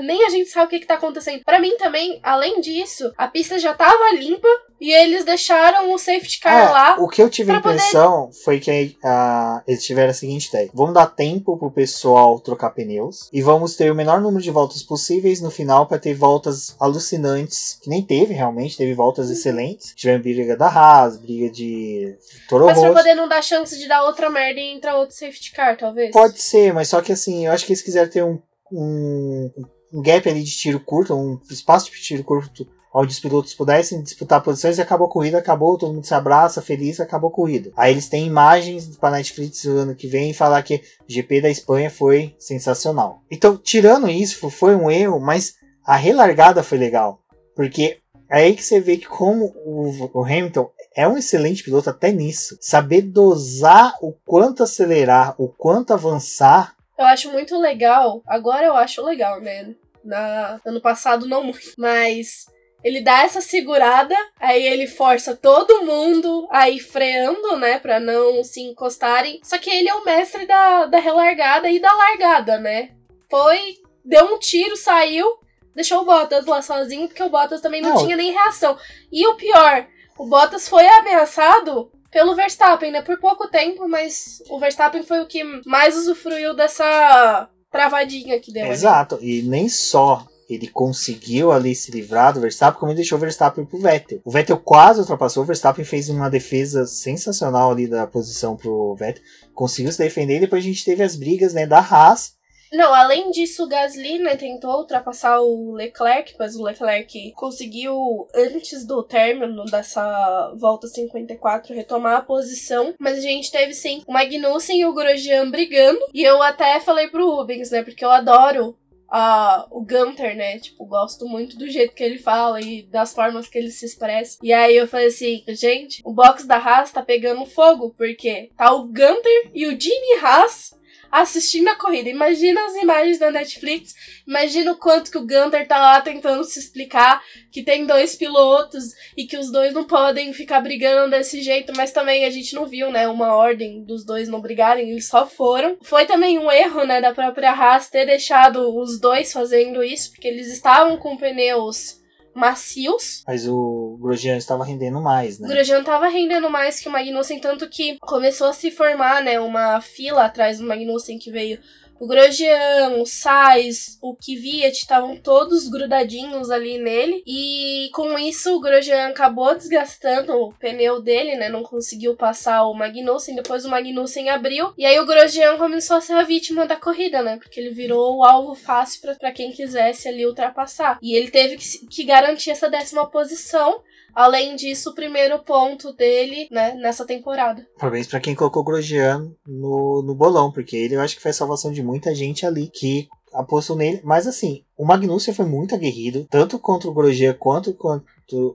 nem 0.00 0.24
a 0.24 0.30
gente 0.30 0.48
sabe 0.50 0.66
o 0.66 0.68
que, 0.70 0.80
que 0.80 0.86
tá 0.86 0.94
acontecendo. 0.94 1.42
Para 1.44 1.60
mim 1.60 1.76
também, 1.76 2.18
além 2.22 2.60
disso, 2.60 3.12
a 3.16 3.28
pista 3.28 3.58
já 3.58 3.74
tava 3.74 4.12
limpa 4.14 4.48
e 4.80 4.92
eles 4.92 5.24
deixaram 5.24 5.92
o 5.92 5.98
safety 5.98 6.40
car 6.40 6.68
É, 6.68 6.70
lá. 6.70 6.96
o 6.98 7.08
que 7.08 7.22
eu 7.22 7.28
tive 7.30 7.52
a 7.52 7.56
impressão 7.56 8.30
foi 8.44 8.58
que 8.58 8.96
ah, 9.04 9.62
eles 9.66 9.84
tiveram 9.84 10.10
a 10.10 10.14
seguinte 10.14 10.46
ideia: 10.48 10.70
vamos 10.74 10.94
dar 10.94 11.06
tempo 11.06 11.56
pro 11.58 11.70
pessoal 11.70 12.40
trocar 12.40 12.70
pneus 12.70 13.28
e 13.32 13.42
vamos 13.42 13.76
ter 13.76 13.92
o 13.92 13.94
menor 13.94 14.20
número 14.20 14.42
de 14.42 14.50
voltas 14.50 14.82
possíveis 14.82 15.40
no 15.40 15.50
final 15.50 15.86
para 15.86 15.98
ter 15.98 16.14
voltas 16.14 16.74
alucinantes, 16.80 17.78
que 17.82 17.88
nem 17.90 18.02
teve 18.02 18.32
realmente, 18.34 18.76
teve 18.76 18.94
voltas 18.94 19.26
Uhum. 19.26 19.32
excelentes. 19.32 19.92
Tivemos 19.94 20.22
briga 20.22 20.56
da 20.56 20.66
Haas, 20.68 21.16
briga 21.18 21.50
de 21.50 22.16
Toro 22.48 22.66
Mas 22.66 22.78
pra 22.78 22.92
poder 22.92 23.14
não 23.14 23.28
dar 23.28 23.42
chance 23.42 23.78
de 23.78 23.86
dar 23.86 24.04
outra 24.04 24.28
merda 24.30 24.58
e 24.60 24.72
entrar 24.72 24.96
outro 24.96 25.14
safety 25.14 25.52
car, 25.52 25.76
talvez. 25.76 26.10
Pode 26.10 26.40
ser, 26.40 26.72
mas 26.72 26.88
só 26.88 27.00
que 27.00 27.12
assim, 27.12 27.46
eu 27.46 27.52
acho 27.52 27.64
que 27.66 27.72
eles 27.72 27.82
quiseram 27.82 28.10
ter 28.10 28.22
um, 28.24 28.40
um, 28.72 29.50
um 29.92 30.02
gap 30.02 30.28
ali 30.28 30.42
de 30.42 30.50
tiro 30.50 30.80
curto, 30.80 31.14
um 31.14 31.38
espaço 31.50 31.90
de 31.90 32.00
tiro 32.00 32.24
curto, 32.24 32.66
onde 32.94 33.12
os 33.12 33.20
pilotos 33.20 33.54
pudessem 33.54 34.02
disputar 34.02 34.42
posições 34.42 34.76
e 34.76 34.82
acabou 34.82 35.06
a 35.06 35.10
corrida, 35.10 35.38
acabou, 35.38 35.78
todo 35.78 35.94
mundo 35.94 36.06
se 36.06 36.14
abraça, 36.14 36.60
feliz, 36.60 37.00
acabou 37.00 37.30
a 37.30 37.32
corrida. 37.32 37.72
Aí 37.76 37.92
eles 37.92 38.08
têm 38.08 38.26
imagens 38.26 38.96
para 38.96 39.16
Netflix 39.16 39.64
no 39.64 39.78
ano 39.78 39.94
que 39.94 40.06
vem 40.06 40.30
e 40.30 40.34
falar 40.34 40.62
que 40.62 40.82
o 41.08 41.12
GP 41.12 41.40
da 41.40 41.50
Espanha 41.50 41.90
foi 41.90 42.34
sensacional. 42.38 43.22
Então, 43.30 43.56
tirando 43.56 44.10
isso, 44.10 44.50
foi 44.50 44.74
um 44.74 44.90
erro, 44.90 45.18
mas 45.18 45.54
a 45.84 45.96
relargada 45.96 46.62
foi 46.62 46.78
legal. 46.78 47.20
Porque 47.56 47.98
é 48.30 48.38
aí 48.38 48.54
que 48.54 48.62
você 48.62 48.80
vê 48.80 48.96
que 48.96 49.06
como 49.06 49.52
o, 49.64 50.24
Hamilton 50.24 50.70
é 50.94 51.08
um 51.08 51.16
excelente 51.16 51.62
piloto 51.62 51.90
até 51.90 52.12
nisso. 52.12 52.56
Saber 52.60 53.02
dosar 53.02 53.94
o 54.02 54.12
quanto 54.24 54.62
acelerar, 54.62 55.34
o 55.38 55.48
quanto 55.48 55.92
avançar, 55.92 56.74
Eu 56.98 57.06
acho 57.06 57.32
muito 57.32 57.58
legal. 57.58 58.22
Agora 58.26 58.64
eu 58.64 58.76
acho 58.76 59.02
legal, 59.02 59.40
né? 59.40 59.74
Na, 60.04 60.60
ano 60.64 60.80
passado 60.80 61.26
não 61.26 61.44
muito. 61.44 61.72
Mas 61.78 62.46
ele 62.82 63.00
dá 63.00 63.22
essa 63.22 63.40
segurada, 63.40 64.14
aí 64.40 64.66
ele 64.66 64.86
força 64.86 65.36
todo 65.36 65.84
mundo 65.84 66.48
aí 66.50 66.80
freando, 66.80 67.56
né? 67.56 67.78
Pra 67.78 68.00
não 68.00 68.42
se 68.42 68.60
encostarem. 68.60 69.40
Só 69.44 69.56
que 69.58 69.70
ele 69.70 69.88
é 69.88 69.94
o 69.94 70.04
mestre 70.04 70.46
da, 70.46 70.86
da 70.86 70.98
relargada 70.98 71.70
e 71.70 71.78
da 71.78 71.92
largada, 71.92 72.58
né? 72.58 72.90
Foi, 73.30 73.76
deu 74.04 74.34
um 74.34 74.38
tiro, 74.38 74.76
saiu, 74.76 75.26
deixou 75.74 76.02
o 76.02 76.04
Bottas 76.04 76.44
lá 76.44 76.60
sozinho, 76.60 77.06
porque 77.08 77.22
o 77.22 77.30
Bottas 77.30 77.60
também 77.60 77.80
não, 77.80 77.94
Não. 77.94 78.04
tinha 78.04 78.16
nem 78.16 78.32
reação. 78.32 78.76
E 79.12 79.26
o 79.26 79.36
pior, 79.36 79.86
o 80.18 80.26
Bottas 80.26 80.68
foi 80.68 80.86
ameaçado 80.86 81.90
pelo 82.10 82.34
Verstappen, 82.34 82.90
né? 82.90 83.00
Por 83.00 83.18
pouco 83.18 83.48
tempo, 83.48 83.88
mas 83.88 84.42
o 84.50 84.58
Verstappen 84.58 85.02
foi 85.02 85.20
o 85.20 85.26
que 85.26 85.42
mais 85.64 85.96
usufruiu 85.96 86.52
dessa 86.52 87.48
travadinha 87.72 88.38
que 88.38 88.52
deu 88.52 88.64
ali. 88.64 88.72
Exato, 88.72 89.18
e 89.20 89.42
nem 89.42 89.68
só 89.68 90.26
ele 90.48 90.68
conseguiu 90.68 91.50
ali 91.50 91.74
se 91.74 91.90
livrar 91.90 92.34
do 92.34 92.40
Verstappen, 92.40 92.78
como 92.78 92.92
ele 92.92 92.96
deixou 92.96 93.16
o 93.16 93.20
Verstappen 93.20 93.64
pro 93.64 93.78
Vettel. 93.78 94.20
O 94.24 94.30
Vettel 94.30 94.58
quase 94.58 95.00
ultrapassou, 95.00 95.42
o 95.42 95.46
Verstappen 95.46 95.84
fez 95.84 96.10
uma 96.10 96.28
defesa 96.28 96.84
sensacional 96.84 97.70
ali 97.70 97.88
da 97.88 98.06
posição 98.06 98.54
pro 98.54 98.94
Vettel, 98.94 99.22
conseguiu 99.54 99.90
se 99.90 99.98
defender 99.98 100.36
e 100.36 100.40
depois 100.40 100.62
a 100.62 100.66
gente 100.66 100.84
teve 100.84 101.02
as 101.02 101.16
brigas 101.16 101.54
né, 101.54 101.66
da 101.66 101.78
Haas. 101.78 102.34
Não, 102.72 102.94
além 102.94 103.30
disso, 103.30 103.64
o 103.64 103.68
Gasly, 103.68 104.18
né, 104.18 104.36
tentou 104.36 104.78
ultrapassar 104.78 105.40
o 105.40 105.72
Leclerc, 105.72 106.34
mas 106.38 106.56
o 106.56 106.62
Leclerc 106.62 107.32
conseguiu, 107.32 108.26
antes 108.34 108.86
do 108.86 109.02
término 109.02 109.64
dessa 109.66 110.52
volta 110.56 110.86
54, 110.86 111.74
retomar 111.74 112.16
a 112.16 112.22
posição. 112.22 112.94
Mas 112.98 113.18
a 113.18 113.20
gente 113.20 113.52
teve, 113.52 113.74
sim, 113.74 114.02
o 114.06 114.12
Magnussen 114.12 114.80
e 114.80 114.86
o 114.86 114.94
Grosjean 114.94 115.50
brigando. 115.50 116.00
E 116.14 116.22
eu 116.22 116.42
até 116.42 116.80
falei 116.80 117.08
pro 117.08 117.30
Rubens, 117.30 117.70
né, 117.70 117.82
porque 117.82 118.04
eu 118.04 118.10
adoro 118.10 118.76
ah, 119.14 119.66
o 119.70 119.82
Gunter, 119.82 120.34
né? 120.34 120.58
Tipo, 120.58 120.86
gosto 120.86 121.26
muito 121.26 121.58
do 121.58 121.68
jeito 121.68 121.94
que 121.94 122.02
ele 122.02 122.16
fala 122.16 122.62
e 122.62 122.82
das 122.84 123.12
formas 123.12 123.46
que 123.46 123.58
ele 123.58 123.70
se 123.70 123.84
expressa. 123.84 124.38
E 124.42 124.54
aí 124.54 124.74
eu 124.74 124.88
falei 124.88 125.08
assim, 125.08 125.44
gente, 125.48 126.00
o 126.02 126.14
box 126.14 126.46
da 126.46 126.56
Haas 126.56 126.90
tá 126.90 127.02
pegando 127.02 127.44
fogo, 127.44 127.94
porque 127.94 128.50
tá 128.56 128.72
o 128.72 128.84
Gunter 128.86 129.50
e 129.52 129.66
o 129.66 129.78
Jimmy 129.78 130.18
Haas 130.22 130.80
assistindo 131.12 131.68
a 131.68 131.76
corrida. 131.76 132.08
Imagina 132.08 132.64
as 132.64 132.74
imagens 132.74 133.18
da 133.18 133.30
Netflix, 133.30 133.94
imagina 134.26 134.72
o 134.72 134.76
quanto 134.76 135.10
que 135.10 135.18
o 135.18 135.26
Gunter 135.26 135.68
tá 135.68 135.78
lá 135.78 136.00
tentando 136.00 136.42
se 136.42 136.58
explicar 136.58 137.22
que 137.50 137.62
tem 137.62 137.84
dois 137.84 138.16
pilotos 138.16 138.94
e 139.14 139.26
que 139.26 139.36
os 139.36 139.52
dois 139.52 139.74
não 139.74 139.84
podem 139.84 140.32
ficar 140.32 140.60
brigando 140.60 141.10
desse 141.10 141.42
jeito, 141.42 141.72
mas 141.76 141.92
também 141.92 142.24
a 142.24 142.30
gente 142.30 142.54
não 142.54 142.64
viu, 142.64 142.90
né, 142.90 143.06
uma 143.06 143.36
ordem 143.36 143.84
dos 143.84 144.06
dois 144.06 144.26
não 144.26 144.40
brigarem, 144.40 144.90
eles 144.90 145.06
só 145.06 145.26
foram. 145.26 145.76
Foi 145.82 146.06
também 146.06 146.38
um 146.38 146.50
erro, 146.50 146.84
né, 146.84 147.00
da 147.00 147.12
própria 147.12 147.52
Haas 147.52 147.90
ter 147.90 148.06
deixado 148.06 148.74
os 148.74 148.98
dois 148.98 149.30
fazendo 149.32 149.84
isso, 149.84 150.12
porque 150.12 150.26
eles 150.26 150.50
estavam 150.50 150.96
com 150.96 151.18
pneus 151.18 152.01
macios. 152.34 153.22
Mas 153.26 153.46
o 153.46 153.98
Grosjean 154.00 154.36
estava 154.36 154.64
rendendo 154.64 155.00
mais, 155.00 155.38
O 155.38 155.42
né? 155.42 155.48
Grosjean 155.48 155.82
tava 155.82 156.08
rendendo 156.08 156.48
mais 156.50 156.80
que 156.80 156.88
o 156.88 156.92
Magnussen, 156.92 157.40
tanto 157.40 157.68
que 157.68 157.98
começou 158.00 158.48
a 158.48 158.52
se 158.52 158.70
formar, 158.70 159.22
né, 159.22 159.38
uma 159.40 159.80
fila 159.80 160.24
atrás 160.24 160.58
do 160.58 160.66
Magnussen 160.66 161.18
que 161.18 161.30
veio 161.30 161.58
o 162.02 162.06
Grosjean, 162.08 162.96
o 162.98 163.06
Sainz, 163.06 163.96
o 164.02 164.16
Kvyat, 164.16 164.72
estavam 164.72 165.16
todos 165.16 165.68
grudadinhos 165.68 166.50
ali 166.50 166.76
nele. 166.76 167.22
E 167.24 167.90
com 167.94 168.18
isso 168.18 168.56
o 168.56 168.60
Grosjean 168.60 169.06
acabou 169.06 169.54
desgastando 169.54 170.32
o 170.32 170.52
pneu 170.54 171.00
dele, 171.00 171.36
né? 171.36 171.48
Não 171.48 171.62
conseguiu 171.62 172.16
passar 172.16 172.64
o 172.64 172.74
Magnussen. 172.74 173.36
Depois 173.36 173.64
o 173.64 173.68
Magnussen 173.68 174.30
abriu. 174.30 174.74
E 174.76 174.84
aí 174.84 174.98
o 174.98 175.06
Grosjean 175.06 175.56
começou 175.56 175.96
a 175.96 176.00
ser 176.00 176.14
a 176.14 176.24
vítima 176.24 176.66
da 176.66 176.74
corrida, 176.74 177.22
né? 177.22 177.36
Porque 177.36 177.60
ele 177.60 177.70
virou 177.70 178.16
o 178.16 178.24
alvo 178.24 178.56
fácil 178.56 179.00
pra 179.16 179.30
quem 179.30 179.52
quisesse 179.52 180.08
ali 180.08 180.26
ultrapassar. 180.26 180.98
E 181.00 181.14
ele 181.14 181.30
teve 181.30 181.56
que, 181.56 181.86
que 181.86 182.02
garantir 182.02 182.50
essa 182.50 182.68
décima 182.68 183.08
posição. 183.08 183.80
Além 184.14 184.56
disso, 184.56 184.90
o 184.90 184.94
primeiro 184.94 185.38
ponto 185.40 185.92
dele, 185.92 186.48
né, 186.50 186.74
nessa 186.74 187.06
temporada. 187.06 187.66
Parabéns 187.78 188.06
pra 188.06 188.20
quem 188.20 188.34
colocou 188.34 188.62
o 188.62 188.64
Grosjean 188.64 189.30
no, 189.46 190.02
no 190.02 190.14
bolão, 190.14 190.52
porque 190.52 190.76
ele 190.76 190.94
eu 190.96 191.00
acho 191.00 191.16
que 191.16 191.22
foi 191.22 191.30
a 191.30 191.34
salvação 191.34 191.72
de 191.72 191.82
muita 191.82 192.14
gente 192.14 192.44
ali 192.46 192.68
que 192.68 193.08
apostou 193.32 193.76
nele. 193.76 194.00
Mas 194.04 194.26
assim, 194.26 194.64
o 194.76 194.84
Magnussen 194.84 195.32
foi 195.34 195.46
muito 195.46 195.74
aguerrido, 195.74 196.26
tanto 196.30 196.58
contra 196.58 196.88
o 196.88 196.94
Grosjean 196.94 197.34
quanto 197.34 197.72
contra 197.74 198.06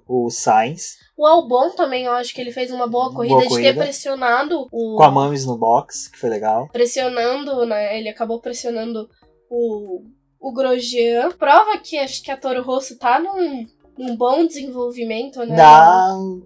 o 0.08 0.30
Sainz, 0.32 0.98
O 1.16 1.26
Albon 1.26 1.72
também, 1.72 2.06
eu 2.06 2.12
acho 2.14 2.34
que 2.34 2.42
ele 2.42 2.52
fez 2.52 2.72
uma 2.72 2.88
boa 2.88 3.14
corrida, 3.14 3.36
Boa 3.36 3.44
de 3.44 3.50
ter 3.50 3.62
corrida. 3.62 3.84
pressionado 3.84 4.68
o. 4.72 4.96
com 4.98 5.04
a 5.04 5.12
Mames 5.12 5.46
no 5.46 5.58
box, 5.58 6.10
que 6.10 6.18
foi 6.18 6.30
legal. 6.30 6.68
Pressionando, 6.72 7.66
né? 7.66 8.00
Ele 8.00 8.10
acabou 8.10 8.40
pressionando 8.40 9.08
o, 9.50 10.02
o 10.40 10.52
Grosjean. 10.52 11.32
Prova 11.32 11.78
que 11.78 11.98
acho 11.98 12.24
que 12.24 12.32
a 12.32 12.38
Toro 12.38 12.64
Rosso 12.64 12.98
tá 12.98 13.20
num, 13.20 13.68
num 13.98 14.16
bom 14.16 14.46
desenvolvimento, 14.46 15.40
né? 15.46 15.56
Não, 15.56 16.42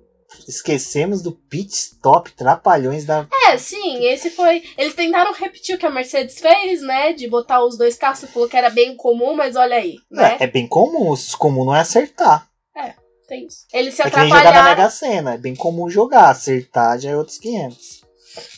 esquecemos 0.47 1.21
do 1.21 1.31
pit 1.31 1.73
stop 1.73 2.31
trapalhões 2.31 3.05
da. 3.05 3.27
É, 3.47 3.57
sim, 3.57 4.05
esse 4.05 4.29
foi. 4.29 4.63
Eles 4.77 4.95
tentaram 4.95 5.33
repetir 5.33 5.75
o 5.75 5.79
que 5.79 5.85
a 5.85 5.91
Mercedes 5.91 6.39
fez, 6.39 6.81
né? 6.81 7.13
De 7.13 7.27
botar 7.27 7.63
os 7.63 7.77
dois 7.77 7.97
carros, 7.97 8.23
falou 8.25 8.47
que 8.47 8.57
era 8.57 8.69
bem 8.69 8.95
comum, 8.95 9.35
mas 9.35 9.55
olha 9.55 9.75
aí, 9.75 9.95
né? 10.09 10.37
É, 10.39 10.43
é 10.45 10.47
bem 10.47 10.67
comum, 10.67 11.11
o 11.11 11.37
comum 11.37 11.65
não 11.65 11.75
é 11.75 11.81
acertar. 11.81 12.51
Tem 13.31 13.45
isso. 13.45 13.65
Eles 13.71 13.93
se 13.93 14.01
É 14.01 14.05
nem 14.05 14.11
jogar 14.11 14.29
na 14.29 14.39
atrapalharam. 14.49 14.69
Mega 14.75 14.89
Sena, 14.89 15.33
é 15.35 15.37
bem 15.37 15.55
comum 15.55 15.89
jogar, 15.89 16.31
acertar 16.31 16.99
já 16.99 17.11
é 17.11 17.15
outros 17.15 17.37
500. 17.37 18.01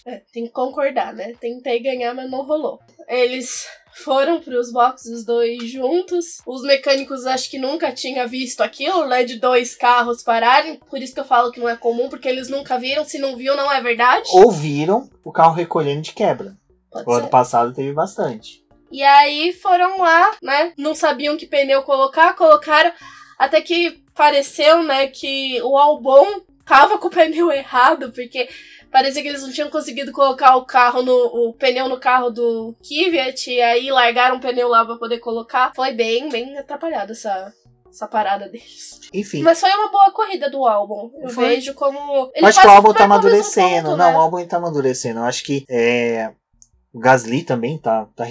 É, 0.03 0.21
tem 0.33 0.47
que 0.47 0.51
concordar, 0.51 1.13
né? 1.13 1.35
Tentei 1.39 1.79
ganhar, 1.79 2.15
mas 2.15 2.27
não 2.31 2.43
rolou. 2.43 2.79
Eles 3.07 3.67
foram 3.95 4.41
pros 4.41 4.71
boxes 4.71 5.11
os 5.11 5.25
dois 5.25 5.69
juntos. 5.69 6.41
Os 6.45 6.61
mecânicos 6.63 7.25
acho 7.25 7.49
que 7.49 7.57
nunca 7.57 7.91
tinham 7.91 8.27
visto 8.27 8.61
aquilo, 8.61 9.05
né? 9.07 9.23
De 9.23 9.39
dois 9.39 9.75
carros 9.75 10.23
pararem. 10.23 10.79
Por 10.89 11.01
isso 11.01 11.13
que 11.13 11.19
eu 11.19 11.25
falo 11.25 11.51
que 11.51 11.59
não 11.59 11.69
é 11.69 11.75
comum, 11.75 12.09
porque 12.09 12.27
eles 12.27 12.49
nunca 12.49 12.77
viram. 12.77 13.05
Se 13.05 13.17
não 13.19 13.35
viu, 13.35 13.55
não 13.55 13.71
é 13.71 13.81
verdade. 13.81 14.29
Ouviram 14.33 15.09
o 15.23 15.31
carro 15.31 15.53
recolhendo 15.53 16.01
de 16.01 16.13
quebra. 16.13 16.55
Pode 16.91 17.09
O 17.09 17.13
ano 17.13 17.23
ser. 17.25 17.29
passado 17.29 17.73
teve 17.73 17.91
bastante. 17.93 18.63
E 18.91 19.01
aí 19.01 19.53
foram 19.53 19.99
lá, 19.99 20.35
né? 20.41 20.73
Não 20.77 20.93
sabiam 20.93 21.35
que 21.35 21.47
pneu 21.47 21.81
colocar, 21.83 22.35
colocaram. 22.35 22.91
Até 23.39 23.61
que 23.61 24.03
pareceu, 24.13 24.83
né, 24.83 25.07
que 25.07 25.59
o 25.63 25.75
Albon 25.75 26.41
tava 26.63 26.99
com 26.99 27.07
o 27.07 27.11
pneu 27.11 27.49
errado, 27.51 28.11
porque 28.11 28.47
parecia 28.93 29.21
que 29.21 29.27
eles 29.27 29.41
não 29.41 29.51
tinham 29.51 29.69
conseguido 29.69 30.11
colocar 30.13 30.55
o 30.55 30.65
carro 30.65 31.01
no 31.01 31.13
o 31.13 31.53
pneu 31.53 31.89
no 31.89 31.99
carro 31.99 32.29
do 32.29 32.73
Kvyat 32.81 33.49
e 33.51 33.59
aí 33.61 33.89
largaram 33.91 34.37
o 34.37 34.39
pneu 34.39 34.69
lá 34.69 34.85
pra 34.85 34.95
poder 34.95 35.19
colocar. 35.19 35.73
Foi 35.75 35.91
bem, 35.93 36.29
bem 36.29 36.57
atrapalhada 36.57 37.11
essa 37.11 37.51
essa 37.89 38.07
parada 38.07 38.49
deles. 38.49 38.99
Enfim. 39.13 39.43
Mas 39.43 39.59
foi 39.59 39.69
uma 39.69 39.89
boa 39.91 40.11
corrida 40.11 40.49
do 40.49 40.65
álbum. 40.65 41.11
Eu 41.21 41.29
Foi. 41.29 41.49
vejo 41.49 41.73
como. 41.75 42.31
Ele 42.33 42.43
Eu 42.43 42.47
acho 42.49 42.59
que 42.61 42.67
o 42.67 42.71
álbum 42.71 42.93
tá 42.93 43.03
amadurecendo. 43.03 43.89
ponto, 43.89 43.97
não, 43.97 44.11
né? 44.11 44.17
o 44.17 44.19
álbum 44.19 44.45
tá 44.47 44.57
amadurecendo. 44.57 45.19
Eu 45.19 45.25
acho 45.25 45.43
que 45.43 45.63
é, 45.69 46.31
o 46.91 46.99
Gasly 46.99 47.43
também 47.43 47.77
tá, 47.77 48.07
tá, 48.15 48.25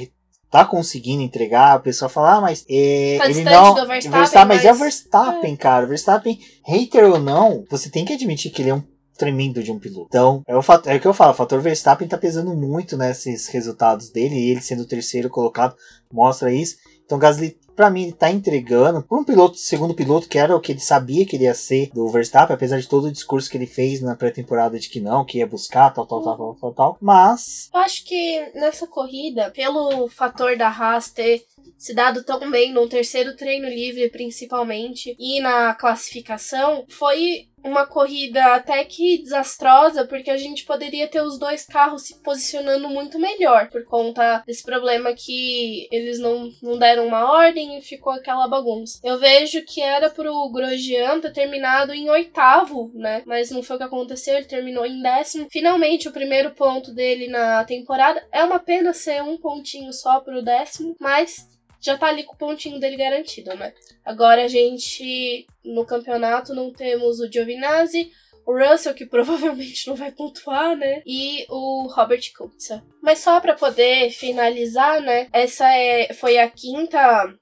tá 0.51 0.65
conseguindo 0.65 1.23
entregar. 1.23 1.79
O 1.79 1.83
pessoal 1.83 2.09
fala, 2.09 2.35
ah, 2.37 2.41
mas 2.41 2.65
é, 2.69 3.19
Tá 3.19 3.25
ele 3.27 3.35
distante 3.35 3.55
não. 3.55 3.75
do 3.75 3.87
Verstappen, 3.87 4.21
mas, 4.21 4.35
é 4.35 4.43
o 4.43 4.71
mas- 4.71 4.79
Verstappen, 4.81 5.57
cara. 5.57 5.85
O 5.85 5.89
Verstappen, 5.89 6.41
hater 6.67 7.05
ou 7.05 7.21
não, 7.21 7.65
você 7.71 7.89
tem 7.89 8.05
que 8.05 8.13
admitir 8.13 8.51
que 8.51 8.63
ele 8.63 8.71
é 8.71 8.75
um 8.75 8.83
tremendo 9.23 9.63
de 9.63 9.71
um 9.71 9.79
piloto. 9.79 10.09
Então, 10.09 10.43
é 10.49 10.57
o, 10.57 10.63
fato, 10.63 10.89
é 10.89 10.97
o 10.97 11.01
que 11.01 11.07
eu 11.07 11.15
falo, 11.15 11.31
o 11.31 11.37
fator 11.37 11.61
Verstappen 11.61 12.09
tá 12.09 12.19
pesando 12.19 12.57
muito 12.57 12.97
nesses 12.97 13.47
resultados 13.47 14.11
dele, 14.11 14.35
e 14.35 14.51
ele 14.51 14.61
sendo 14.61 14.83
o 14.83 14.87
terceiro 14.87 15.31
colocado 15.31 15.77
mostra 16.13 16.53
isso. 16.53 16.77
Então, 17.05 17.21
Gasly, 17.21 17.57
pra 17.77 17.89
mim, 17.89 18.03
ele 18.03 18.13
tá 18.13 18.31
entregando 18.31 19.01
pra 19.03 19.19
um 19.19 19.23
piloto, 19.23 19.57
segundo 19.59 19.95
piloto, 19.95 20.29
que 20.29 20.39
era 20.39 20.57
o 20.57 20.61
que 20.61 20.73
ele 20.73 20.81
sabia 20.81 21.25
que 21.25 21.37
ele 21.37 21.45
ia 21.45 21.55
ser 21.55 21.91
do 21.95 22.09
Verstappen, 22.09 22.55
apesar 22.55 22.81
de 22.81 22.89
todo 22.89 23.05
o 23.05 23.13
discurso 23.13 23.49
que 23.49 23.57
ele 23.57 23.67
fez 23.67 24.01
na 24.01 24.17
pré-temporada 24.17 24.77
de 24.77 24.89
que 24.89 25.01
não, 25.01 25.25
que 25.25 25.39
ia 25.39 25.47
buscar, 25.47 25.91
tal, 25.91 26.05
tal, 26.05 26.23
tal, 26.23 26.37
tal, 26.37 26.55
tal, 26.55 26.73
tal. 26.73 26.99
Mas, 27.01 27.71
Eu 27.73 27.81
acho 27.81 28.05
que 28.05 28.51
nessa 28.55 28.87
corrida, 28.89 29.51
pelo 29.51 30.09
fator 30.09 30.57
da 30.57 30.69
Haas 30.69 31.11
ter 31.11 31.45
se 31.77 31.95
dado 31.95 32.23
tão 32.25 32.51
bem 32.51 32.73
no 32.73 32.89
terceiro 32.89 33.37
treino 33.37 33.69
livre, 33.69 34.09
principalmente, 34.11 35.17
e 35.19 35.41
na 35.41 35.75
classificação, 35.75 36.85
foi 36.89 37.49
uma 37.65 37.87
corrida 37.87 38.55
até 38.55 38.85
que 38.85 39.19
desastrosa, 39.19 40.05
porque 40.05 40.31
a 40.31 40.37
gente 40.37 40.65
poderia 40.65 41.07
ter 41.07 41.23
os 41.23 41.39
dois 41.39 41.65
carros 41.65 42.03
se 42.03 42.21
posicionando 42.23 42.89
muito 42.89 43.19
melhor, 43.19 43.69
por 43.71 43.85
conta 43.85 44.43
desse 44.47 44.63
problema 44.63 45.13
que 45.13 45.89
eles 45.91 46.19
não, 46.19 46.51
não 46.63 46.77
deram 46.77 47.07
uma 47.07 47.31
ordem 47.33 47.79
e 47.79 47.83
ficou 47.83 48.13
aquela 48.13 48.49
bagunça. 48.49 48.99
Eu 49.03 49.19
vejo 49.19 49.65
que 49.65 49.81
era 49.81 50.11
pro 50.11 50.51
Grosjean 50.51 51.21
ter 51.21 51.33
terminado 51.33 51.93
em 51.93 52.11
oitavo, 52.11 52.91
né? 52.95 53.23
Mas 53.27 53.51
não 53.51 53.63
foi 53.63 53.77
o 53.77 53.79
que 53.79 53.85
aconteceu, 53.85 54.37
ele 54.37 54.47
terminou 54.47 54.85
em 54.85 55.01
décimo. 55.01 55.47
Finalmente, 55.51 56.09
o 56.09 56.13
primeiro 56.13 56.51
ponto 56.51 56.93
dele 56.93 57.29
na 57.29 57.65
temporada. 57.65 58.23
É 58.33 58.45
uma 58.45 58.59
pena 58.59 58.93
ser 58.93 59.23
um 59.23 59.39
pontinho 59.39 59.93
só 59.93 60.21
pro 60.21 60.43
décimo, 60.43 60.97
mas 61.01 61.52
já 61.83 61.99
tá 61.99 62.07
ali 62.07 62.23
com 62.23 62.35
o 62.35 62.39
pontinho 62.39 62.79
dele 62.79 62.97
garantido, 62.97 63.55
né? 63.55 63.75
Agora 64.05 64.45
a 64.45 64.49
gente, 64.49 65.47
no 65.65 65.85
campeonato, 65.85 66.55
não 66.55 66.73
temos 66.73 67.19
o 67.19 67.31
Giovinazzi, 67.31 68.11
o 68.47 68.57
Russell, 68.57 68.95
que 68.95 69.05
provavelmente 69.07 69.89
não 69.89 69.97
vai 69.97 70.13
pontuar, 70.13 70.77
né? 70.77 71.03
E 71.05 71.45
o 71.51 71.89
Robert 71.89 72.23
Kubica. 72.37 72.83
Mas 73.03 73.19
só 73.19 73.41
pra 73.41 73.55
poder 73.55 74.11
finalizar, 74.11 75.01
né? 75.01 75.29
Essa 75.33 75.69
é, 75.75 76.13
foi 76.15 76.39
a 76.39 76.49
quinta 76.49 77.35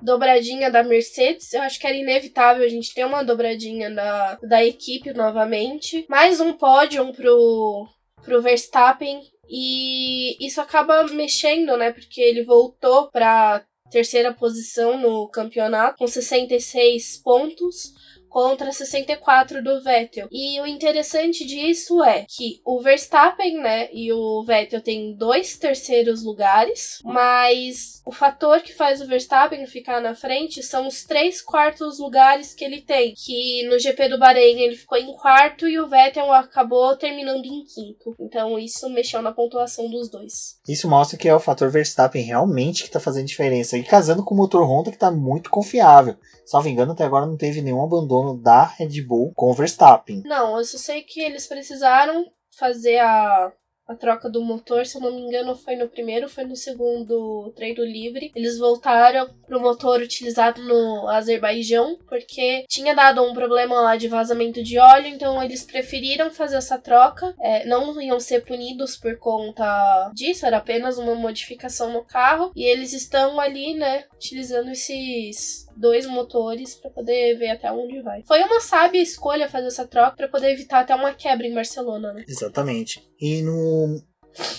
dobradinha 0.00 0.70
da 0.70 0.82
Mercedes. 0.84 1.52
Eu 1.52 1.62
acho 1.62 1.78
que 1.80 1.86
era 1.86 1.96
inevitável 1.96 2.64
a 2.64 2.68
gente 2.68 2.94
ter 2.94 3.04
uma 3.04 3.24
dobradinha 3.24 3.90
da, 3.90 4.38
da 4.42 4.64
equipe 4.64 5.12
novamente. 5.12 6.06
Mais 6.08 6.40
um 6.40 6.52
pódio 6.52 7.12
pro, 7.12 7.88
pro 8.22 8.42
Verstappen. 8.42 9.20
E 9.50 10.36
isso 10.44 10.60
acaba 10.60 11.04
mexendo, 11.04 11.76
né? 11.76 11.90
Porque 11.90 12.20
ele 12.20 12.44
voltou 12.44 13.10
pra 13.10 13.64
terceira 13.90 14.32
posição 14.32 15.00
no 15.00 15.28
campeonato 15.28 15.98
com 15.98 16.06
66 16.06 17.18
pontos 17.18 17.94
contra 18.28 18.72
64 18.72 19.62
do 19.62 19.82
Vettel. 19.82 20.28
E 20.30 20.60
o 20.60 20.66
interessante 20.66 21.44
disso 21.44 22.02
é 22.02 22.24
que 22.28 22.60
o 22.64 22.80
Verstappen, 22.80 23.58
né, 23.58 23.88
e 23.92 24.12
o 24.12 24.42
Vettel 24.44 24.80
têm 24.80 25.14
dois 25.14 25.56
terceiros 25.56 26.22
lugares, 26.22 26.98
mas 27.04 28.02
o 28.04 28.12
fator 28.12 28.60
que 28.60 28.72
faz 28.72 29.00
o 29.00 29.06
Verstappen 29.06 29.66
ficar 29.66 30.00
na 30.00 30.14
frente 30.14 30.62
são 30.62 30.86
os 30.86 31.04
três 31.04 31.40
quartos 31.42 31.98
lugares 31.98 32.54
que 32.54 32.64
ele 32.64 32.80
tem, 32.80 33.14
que 33.14 33.66
no 33.68 33.78
GP 33.78 34.08
do 34.08 34.18
Bahrein 34.18 34.60
ele 34.60 34.76
ficou 34.76 34.98
em 34.98 35.12
quarto 35.12 35.68
e 35.68 35.78
o 35.78 35.88
Vettel 35.88 36.32
acabou 36.32 36.96
terminando 36.96 37.44
em 37.44 37.64
quinto. 37.64 38.14
Então 38.20 38.58
isso 38.58 38.88
mexeu 38.90 39.22
na 39.22 39.32
pontuação 39.32 39.88
dos 39.90 40.10
dois. 40.10 40.58
isso 40.68 40.88
mostra 40.88 41.18
que 41.18 41.28
é 41.28 41.34
o 41.34 41.40
fator 41.40 41.70
Verstappen 41.70 42.22
realmente 42.22 42.84
que 42.84 42.90
tá 42.90 43.00
fazendo 43.00 43.26
diferença. 43.26 43.76
E 43.76 43.82
casando 43.82 44.24
com 44.24 44.34
o 44.34 44.38
motor 44.38 44.64
Honda 44.64 44.90
que 44.90 44.98
tá 44.98 45.10
muito 45.10 45.50
confiável. 45.50 46.16
Salvo 46.48 46.66
engano, 46.66 46.92
até 46.92 47.04
agora 47.04 47.26
não 47.26 47.36
teve 47.36 47.60
nenhum 47.60 47.82
abandono 47.82 48.34
da 48.40 48.64
Red 48.64 49.02
Bull 49.02 49.34
com 49.36 49.50
o 49.50 49.52
Verstappen. 49.52 50.22
Não, 50.24 50.56
eu 50.56 50.64
só 50.64 50.78
sei 50.78 51.02
que 51.02 51.20
eles 51.20 51.46
precisaram 51.46 52.24
fazer 52.58 52.96
a, 53.00 53.52
a 53.86 53.94
troca 53.94 54.30
do 54.30 54.42
motor, 54.42 54.86
se 54.86 54.96
eu 54.96 55.02
não 55.02 55.14
me 55.14 55.20
engano, 55.20 55.54
foi 55.54 55.76
no 55.76 55.90
primeiro, 55.90 56.26
foi 56.26 56.44
no 56.44 56.56
segundo 56.56 57.52
treino 57.54 57.84
livre. 57.84 58.32
Eles 58.34 58.56
voltaram 58.56 59.28
pro 59.46 59.60
motor 59.60 60.00
utilizado 60.00 60.62
no 60.62 61.06
Azerbaijão, 61.08 61.98
porque 62.08 62.64
tinha 62.66 62.94
dado 62.94 63.22
um 63.22 63.34
problema 63.34 63.82
lá 63.82 63.96
de 63.96 64.08
vazamento 64.08 64.62
de 64.62 64.78
óleo, 64.78 65.08
então 65.08 65.42
eles 65.42 65.64
preferiram 65.64 66.30
fazer 66.30 66.56
essa 66.56 66.78
troca. 66.78 67.34
É, 67.42 67.66
não 67.66 68.00
iam 68.00 68.18
ser 68.18 68.42
punidos 68.46 68.96
por 68.96 69.18
conta 69.18 70.10
disso, 70.14 70.46
era 70.46 70.56
apenas 70.56 70.96
uma 70.96 71.14
modificação 71.14 71.92
no 71.92 72.02
carro. 72.04 72.52
E 72.56 72.64
eles 72.64 72.94
estão 72.94 73.38
ali, 73.38 73.74
né, 73.74 74.04
utilizando 74.14 74.70
esses 74.70 75.67
dois 75.78 76.06
motores 76.06 76.74
para 76.74 76.90
poder 76.90 77.36
ver 77.36 77.50
até 77.50 77.70
onde 77.70 78.00
vai. 78.02 78.22
Foi 78.24 78.42
uma 78.42 78.60
sábia 78.60 79.02
escolha 79.02 79.48
fazer 79.48 79.68
essa 79.68 79.86
troca 79.86 80.16
para 80.16 80.28
poder 80.28 80.50
evitar 80.50 80.80
até 80.80 80.94
uma 80.94 81.12
quebra 81.12 81.46
em 81.46 81.54
Barcelona, 81.54 82.12
né? 82.12 82.24
Exatamente. 82.28 83.08
E 83.20 83.42
no, 83.42 84.02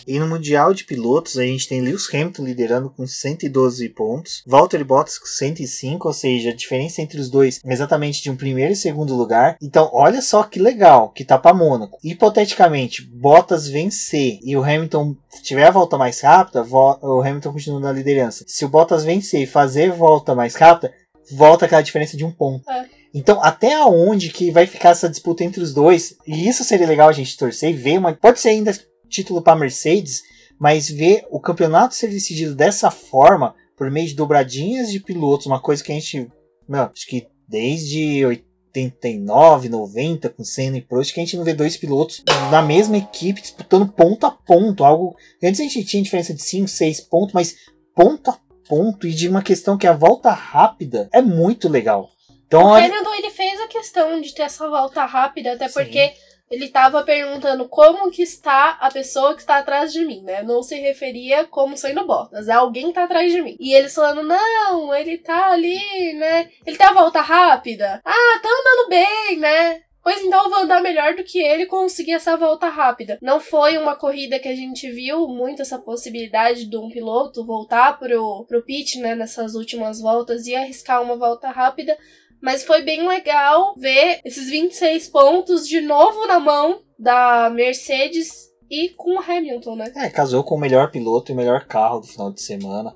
e 0.07 0.19
no 0.19 0.27
Mundial 0.27 0.73
de 0.73 0.83
Pilotos, 0.83 1.37
a 1.37 1.43
gente 1.43 1.67
tem 1.67 1.81
Lewis 1.81 2.13
Hamilton 2.13 2.43
liderando 2.43 2.89
com 2.89 3.05
112 3.05 3.89
pontos, 3.89 4.43
Valtteri 4.45 4.83
Bottas 4.83 5.17
com 5.17 5.25
105, 5.25 6.07
ou 6.07 6.13
seja, 6.13 6.49
a 6.49 6.55
diferença 6.55 7.01
entre 7.01 7.19
os 7.19 7.29
dois 7.29 7.59
é 7.63 7.73
exatamente 7.73 8.21
de 8.21 8.29
um 8.29 8.35
primeiro 8.35 8.73
e 8.73 8.75
segundo 8.75 9.15
lugar. 9.15 9.57
Então, 9.61 9.89
olha 9.93 10.21
só 10.21 10.43
que 10.43 10.59
legal 10.59 11.09
que 11.09 11.25
tá 11.25 11.37
para 11.37 11.55
Mônaco. 11.55 11.99
Hipoteticamente, 12.03 13.03
Bottas 13.03 13.67
vencer 13.67 14.39
e 14.43 14.55
o 14.55 14.63
Hamilton 14.63 15.15
tiver 15.43 15.67
a 15.67 15.71
volta 15.71 15.97
mais 15.97 16.19
rápida, 16.21 16.63
o 16.63 17.21
Hamilton 17.21 17.53
continua 17.53 17.79
na 17.79 17.91
liderança. 17.91 18.43
Se 18.47 18.65
o 18.65 18.69
Bottas 18.69 19.03
vencer 19.03 19.41
e 19.41 19.47
fazer 19.47 19.91
volta 19.91 20.35
mais 20.35 20.55
rápida, 20.55 20.93
volta 21.31 21.65
aquela 21.65 21.81
diferença 21.81 22.17
de 22.17 22.25
um 22.25 22.31
ponto. 22.31 22.69
É. 22.69 22.87
Então, 23.13 23.43
até 23.43 23.73
aonde 23.73 24.29
que 24.29 24.51
vai 24.51 24.67
ficar 24.67 24.89
essa 24.89 25.09
disputa 25.09 25.43
entre 25.43 25.61
os 25.61 25.73
dois? 25.73 26.15
E 26.27 26.47
isso 26.47 26.63
seria 26.63 26.87
legal 26.87 27.09
a 27.09 27.13
gente 27.13 27.37
torcer 27.37 27.71
e 27.71 27.73
ver 27.73 27.97
uma. 27.97 28.13
Pode 28.13 28.39
ser 28.39 28.49
ainda 28.49 28.77
título 29.09 29.41
para 29.41 29.57
Mercedes, 29.57 30.21
mas 30.59 30.89
ver 30.89 31.25
o 31.31 31.39
campeonato 31.39 31.95
ser 31.95 32.09
decidido 32.09 32.53
dessa 32.53 32.91
forma, 32.91 33.55
por 33.75 33.89
meio 33.89 34.07
de 34.07 34.15
dobradinhas 34.15 34.91
de 34.91 34.99
pilotos, 34.99 35.47
uma 35.47 35.59
coisa 35.59 35.83
que 35.83 35.91
a 35.91 35.95
gente. 35.95 36.29
Não, 36.67 36.91
acho 36.93 37.07
que 37.07 37.27
desde 37.47 38.23
89, 38.25 39.69
90, 39.69 40.29
com 40.29 40.43
Senna 40.43 40.77
e 40.77 40.81
Prost, 40.81 41.13
que 41.13 41.19
a 41.19 41.23
gente 41.23 41.35
não 41.35 41.43
vê 41.43 41.53
dois 41.53 41.75
pilotos 41.75 42.23
na 42.51 42.61
mesma 42.61 42.97
equipe 42.97 43.41
disputando 43.41 43.91
ponto 43.91 44.25
a 44.27 44.31
ponto. 44.31 44.83
Algo. 44.83 45.15
Antes 45.43 45.59
a 45.59 45.63
gente 45.63 45.83
tinha 45.83 46.03
diferença 46.03 46.33
de 46.33 46.43
5, 46.43 46.67
6 46.67 47.01
pontos, 47.01 47.33
mas 47.33 47.55
ponto 47.95 48.29
a 48.29 48.39
ponto 48.69 49.07
e 49.07 49.11
de 49.11 49.27
uma 49.27 49.41
questão 49.41 49.77
que 49.77 49.87
é 49.87 49.89
a 49.89 49.93
volta 49.93 50.29
rápida 50.29 51.09
é 51.11 51.21
muito 51.21 51.67
legal. 51.67 52.11
Então, 52.45 52.67
O 52.67 52.73
Hamilton 52.73 53.13
ele 53.15 53.31
fez 53.31 53.59
a 53.59 53.67
questão 53.67 54.21
de 54.21 54.33
ter 54.33 54.43
essa 54.43 54.69
volta 54.69 55.03
rápida, 55.05 55.53
até 55.53 55.67
Sim. 55.67 55.73
porque 55.73 56.13
ele 56.49 56.67
tava 56.69 57.03
perguntando 57.03 57.67
como 57.67 58.09
que 58.09 58.23
está 58.23 58.71
a 58.81 58.89
pessoa 58.89 59.35
que 59.35 59.41
está 59.41 59.57
atrás 59.57 59.93
de 59.93 60.03
mim, 60.03 60.21
né? 60.23 60.41
Não 60.41 60.63
se 60.63 60.75
referia 60.79 61.45
como 61.45 61.77
sendo 61.77 62.05
Bottas, 62.05 62.47
é 62.47 62.53
alguém 62.53 62.87
que 62.87 62.93
tá 62.93 63.03
atrás 63.03 63.31
de 63.31 63.41
mim. 63.41 63.55
E 63.59 63.73
eles 63.73 63.93
falando, 63.93 64.23
não, 64.23 64.93
ele 64.95 65.17
tá 65.17 65.51
ali, 65.51 66.13
né? 66.13 66.49
Ele 66.65 66.77
tem 66.77 66.87
a 66.87 66.93
volta 66.93 67.21
rápida. 67.21 68.01
Ah, 68.03 68.39
tá 68.41 68.49
andando 68.49 68.89
bem, 68.89 69.37
né? 69.37 69.81
Pois 70.03 70.21
então 70.21 70.49
vou 70.49 70.59
andar 70.59 70.81
melhor 70.81 71.15
do 71.15 71.23
que 71.23 71.39
ele 71.39 71.65
conseguir 71.65 72.13
essa 72.13 72.37
volta 72.37 72.67
rápida. 72.67 73.17
Não 73.21 73.39
foi 73.39 73.77
uma 73.77 73.95
corrida 73.95 74.39
que 74.39 74.47
a 74.47 74.55
gente 74.55 74.89
viu 74.91 75.27
muito 75.27 75.61
essa 75.61 75.77
possibilidade 75.77 76.65
de 76.65 76.77
um 76.77 76.89
piloto 76.89 77.45
voltar 77.45 77.99
pro, 77.99 78.45
pro 78.47 78.63
pit, 78.63 78.99
né, 78.99 79.13
nessas 79.15 79.55
últimas 79.55 79.99
voltas 79.99 80.47
e 80.47 80.55
arriscar 80.55 81.01
uma 81.01 81.17
volta 81.17 81.49
rápida. 81.49 81.97
Mas 82.41 82.63
foi 82.63 82.81
bem 82.81 83.05
legal 83.05 83.73
ver 83.77 84.21
esses 84.23 84.49
26 84.49 85.09
pontos 85.09 85.67
de 85.67 85.81
novo 85.81 86.25
na 86.25 86.39
mão 86.39 86.81
da 86.97 87.49
Mercedes 87.49 88.49
e 88.69 88.89
com 88.89 89.17
o 89.17 89.21
Hamilton, 89.21 89.75
né? 89.75 89.91
É, 89.95 90.09
casou 90.09 90.43
com 90.43 90.55
o 90.55 90.59
melhor 90.59 90.91
piloto 90.91 91.31
e 91.31 91.33
o 91.33 91.35
melhor 91.35 91.65
carro 91.65 91.99
do 91.99 92.07
final 92.07 92.31
de 92.31 92.41
semana. 92.41 92.95